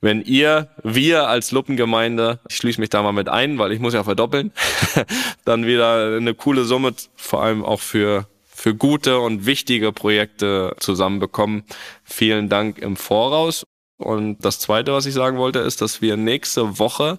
wenn 0.00 0.22
ihr, 0.22 0.68
wir 0.82 1.28
als 1.28 1.50
Luppengemeinde, 1.52 2.38
ich 2.48 2.56
schließe 2.56 2.80
mich 2.80 2.90
da 2.90 3.02
mal 3.02 3.12
mit 3.12 3.28
ein, 3.28 3.58
weil 3.58 3.72
ich 3.72 3.80
muss 3.80 3.94
ja 3.94 4.04
verdoppeln, 4.04 4.52
dann 5.44 5.66
wieder 5.66 6.16
eine 6.16 6.34
coole 6.34 6.64
Summe, 6.64 6.94
vor 7.16 7.42
allem 7.42 7.64
auch 7.64 7.80
für 7.80 8.26
für 8.54 8.76
gute 8.76 9.18
und 9.18 9.44
wichtige 9.44 9.90
Projekte 9.90 10.76
zusammenbekommen. 10.78 11.64
Vielen 12.04 12.48
Dank 12.48 12.78
im 12.78 12.94
Voraus. 12.94 13.64
Und 14.02 14.44
das 14.44 14.58
Zweite, 14.58 14.92
was 14.92 15.06
ich 15.06 15.14
sagen 15.14 15.38
wollte, 15.38 15.60
ist, 15.60 15.80
dass 15.80 16.02
wir 16.02 16.16
nächste 16.16 16.78
Woche 16.78 17.18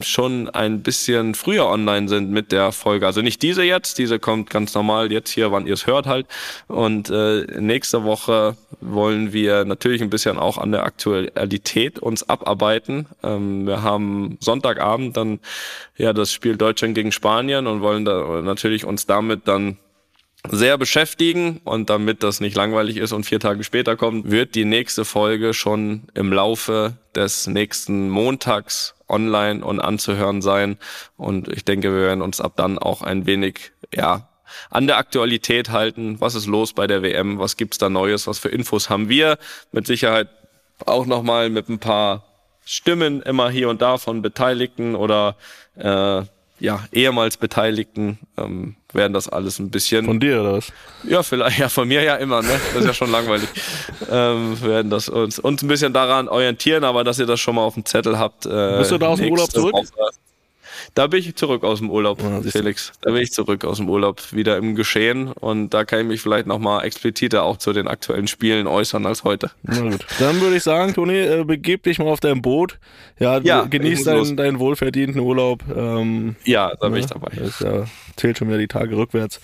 schon 0.00 0.48
ein 0.48 0.82
bisschen 0.82 1.34
früher 1.34 1.66
online 1.66 2.08
sind 2.08 2.30
mit 2.30 2.52
der 2.52 2.72
Folge. 2.72 3.06
Also 3.06 3.22
nicht 3.22 3.42
diese 3.42 3.62
jetzt, 3.62 3.98
diese 3.98 4.18
kommt 4.18 4.50
ganz 4.50 4.74
normal 4.74 5.12
jetzt 5.12 5.30
hier, 5.30 5.52
wann 5.52 5.66
ihr 5.66 5.74
es 5.74 5.86
hört 5.86 6.06
halt. 6.06 6.26
Und 6.68 7.10
äh, 7.10 7.46
nächste 7.60 8.04
Woche 8.04 8.56
wollen 8.80 9.32
wir 9.32 9.64
natürlich 9.64 10.02
ein 10.02 10.10
bisschen 10.10 10.38
auch 10.38 10.58
an 10.58 10.72
der 10.72 10.84
Aktualität 10.84 11.98
uns 11.98 12.28
abarbeiten. 12.28 13.06
Ähm, 13.22 13.66
wir 13.66 13.82
haben 13.82 14.38
Sonntagabend 14.40 15.16
dann 15.16 15.40
ja 15.96 16.12
das 16.12 16.32
Spiel 16.32 16.56
Deutschland 16.56 16.94
gegen 16.94 17.12
Spanien 17.12 17.66
und 17.66 17.80
wollen 17.80 18.04
da 18.04 18.42
natürlich 18.42 18.84
uns 18.84 19.06
damit 19.06 19.46
dann 19.46 19.76
sehr 20.50 20.76
beschäftigen 20.76 21.60
und 21.64 21.88
damit 21.88 22.22
das 22.22 22.40
nicht 22.40 22.56
langweilig 22.56 22.96
ist 22.96 23.12
und 23.12 23.24
vier 23.24 23.38
Tage 23.38 23.62
später 23.62 23.96
kommt, 23.96 24.30
wird 24.30 24.54
die 24.54 24.64
nächste 24.64 25.04
Folge 25.04 25.54
schon 25.54 26.04
im 26.14 26.32
Laufe 26.32 26.94
des 27.14 27.46
nächsten 27.46 28.08
Montags 28.08 28.94
online 29.08 29.64
und 29.64 29.80
anzuhören 29.80 30.42
sein. 30.42 30.78
Und 31.16 31.48
ich 31.48 31.64
denke, 31.64 31.92
wir 31.92 32.00
werden 32.00 32.22
uns 32.22 32.40
ab 32.40 32.54
dann 32.56 32.78
auch 32.78 33.02
ein 33.02 33.26
wenig, 33.26 33.72
ja, 33.94 34.28
an 34.70 34.86
der 34.86 34.98
Aktualität 34.98 35.70
halten. 35.70 36.20
Was 36.20 36.34
ist 36.34 36.46
los 36.46 36.72
bei 36.72 36.86
der 36.86 37.02
WM? 37.02 37.38
Was 37.38 37.56
gibt's 37.56 37.78
da 37.78 37.88
Neues? 37.88 38.26
Was 38.26 38.38
für 38.38 38.48
Infos 38.48 38.90
haben 38.90 39.08
wir? 39.08 39.38
Mit 39.70 39.86
Sicherheit 39.86 40.28
auch 40.84 41.06
nochmal 41.06 41.50
mit 41.50 41.68
ein 41.68 41.78
paar 41.78 42.24
Stimmen 42.64 43.22
immer 43.22 43.50
hier 43.50 43.68
und 43.68 43.80
da 43.80 43.98
von 43.98 44.22
Beteiligten 44.22 44.94
oder 44.94 45.36
äh, 45.76 46.22
ja, 46.62 46.84
ehemals 46.92 47.36
Beteiligten 47.36 48.20
ähm, 48.38 48.76
werden 48.92 49.12
das 49.12 49.28
alles 49.28 49.58
ein 49.58 49.70
bisschen. 49.70 50.04
Von 50.04 50.20
dir 50.20 50.40
oder 50.40 50.52
was? 50.54 50.72
Ja, 51.02 51.24
vielleicht, 51.24 51.58
ja, 51.58 51.68
von 51.68 51.88
mir 51.88 52.04
ja 52.04 52.14
immer, 52.14 52.40
ne? 52.40 52.60
Das 52.72 52.82
ist 52.82 52.86
ja 52.86 52.94
schon 52.94 53.10
langweilig. 53.10 53.48
ähm, 54.10 54.62
werden 54.62 54.88
das 54.88 55.08
uns, 55.08 55.40
uns 55.40 55.62
ein 55.62 55.66
bisschen 55.66 55.92
daran 55.92 56.28
orientieren, 56.28 56.84
aber 56.84 57.02
dass 57.02 57.18
ihr 57.18 57.26
das 57.26 57.40
schon 57.40 57.56
mal 57.56 57.62
auf 57.62 57.74
dem 57.74 57.84
Zettel 57.84 58.16
habt. 58.16 58.46
Äh, 58.46 58.78
Bist 58.78 58.92
du 58.92 58.98
da 58.98 59.08
aus 59.08 59.18
dem 59.18 59.32
Urlaub 59.32 59.50
zurück? 59.50 59.72
Woche. 59.72 59.86
Da 60.94 61.06
bin 61.06 61.20
ich 61.20 61.34
zurück 61.36 61.64
aus 61.64 61.78
dem 61.78 61.90
Urlaub, 61.90 62.20
ja, 62.22 62.42
Felix. 62.42 62.92
Da 63.00 63.12
bin 63.12 63.22
ich 63.22 63.32
zurück 63.32 63.64
aus 63.64 63.78
dem 63.78 63.88
Urlaub, 63.88 64.32
wieder 64.32 64.58
im 64.58 64.74
Geschehen. 64.74 65.32
Und 65.32 65.70
da 65.70 65.84
kann 65.84 66.00
ich 66.00 66.06
mich 66.06 66.20
vielleicht 66.20 66.46
nochmal 66.46 66.84
expliziter 66.84 67.44
auch 67.44 67.56
zu 67.56 67.72
den 67.72 67.88
aktuellen 67.88 68.26
Spielen 68.26 68.66
äußern 68.66 69.06
als 69.06 69.24
heute. 69.24 69.50
Na 69.62 69.80
gut. 69.80 70.04
Dann 70.18 70.40
würde 70.42 70.56
ich 70.56 70.62
sagen, 70.62 70.92
Toni, 70.92 71.18
äh, 71.18 71.44
begib 71.44 71.84
dich 71.84 71.98
mal 71.98 72.08
auf 72.08 72.20
dein 72.20 72.42
Boot. 72.42 72.78
Ja, 73.18 73.38
ja 73.38 73.62
genieß 73.62 74.04
deinen, 74.04 74.36
deinen 74.36 74.58
wohlverdienten 74.58 75.20
Urlaub. 75.20 75.62
Ähm, 75.74 76.36
ja, 76.44 76.74
da 76.78 76.90
bin 76.90 77.00
ich 77.00 77.06
dabei. 77.06 77.32
Das 77.36 77.60
ja, 77.60 77.86
zählt 78.16 78.36
schon 78.36 78.48
wieder 78.48 78.58
die 78.58 78.68
Tage 78.68 78.94
rückwärts. 78.94 79.40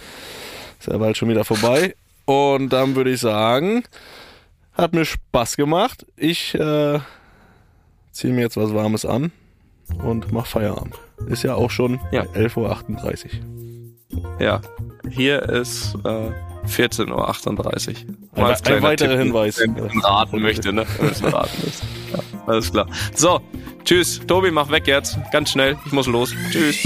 Ist 0.78 0.88
ja 0.88 0.98
bald 0.98 1.16
schon 1.16 1.30
wieder 1.30 1.46
vorbei. 1.46 1.94
Und 2.26 2.74
dann 2.74 2.94
würde 2.94 3.10
ich 3.10 3.20
sagen, 3.20 3.84
hat 4.74 4.92
mir 4.92 5.06
Spaß 5.06 5.56
gemacht. 5.56 6.04
Ich 6.18 6.54
äh, 6.54 6.98
ziehe 8.12 8.34
mir 8.34 8.42
jetzt 8.42 8.58
was 8.58 8.74
Warmes 8.74 9.06
an 9.06 9.32
und 10.02 10.30
mach 10.30 10.44
Feierabend. 10.44 10.94
Ist 11.26 11.42
ja 11.42 11.54
auch 11.54 11.70
schon 11.70 12.00
ja. 12.12 12.22
11.38 12.22 12.56
Uhr. 12.56 14.40
Ja, 14.40 14.60
hier 15.10 15.42
ist 15.42 15.94
äh, 16.04 16.30
14.38 16.66 17.08
Uhr. 17.10 17.24
Ein, 18.34 18.44
ein 18.44 18.82
weiterer 18.82 19.10
Tipp, 19.10 19.18
Hinweis. 19.18 19.58
Wenn 19.58 19.72
man 19.74 20.00
raten 20.00 20.40
möchte, 20.40 20.72
ne? 20.72 20.86
Wenn 20.98 21.10
es 21.10 21.22
raten 21.22 21.66
ist. 21.66 21.82
Ja, 22.12 22.18
alles 22.46 22.70
klar. 22.72 22.86
So, 23.14 23.40
tschüss. 23.84 24.20
Tobi, 24.26 24.50
mach 24.50 24.70
weg 24.70 24.86
jetzt. 24.86 25.18
Ganz 25.32 25.50
schnell. 25.50 25.76
Ich 25.84 25.92
muss 25.92 26.06
los. 26.06 26.34
Tschüss. 26.50 26.78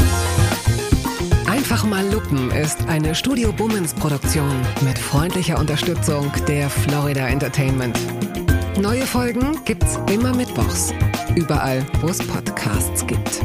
Einfach 1.47 1.85
mal 1.85 2.05
Lupen 2.13 2.51
ist 2.51 2.89
eine 2.89 3.15
Studio 3.15 3.53
Bummens 3.53 3.95
Produktion 3.95 4.51
mit 4.81 4.99
freundlicher 4.99 5.59
Unterstützung 5.59 6.33
der 6.49 6.69
Florida 6.69 7.29
Entertainment. 7.29 7.99
Neue 8.81 9.03
Folgen 9.03 9.59
gibt's 9.65 9.99
immer 10.11 10.35
mittwochs. 10.35 10.93
Überall, 11.37 11.87
wo 12.01 12.09
es 12.09 12.19
Podcasts 12.27 13.07
gibt. 13.07 13.43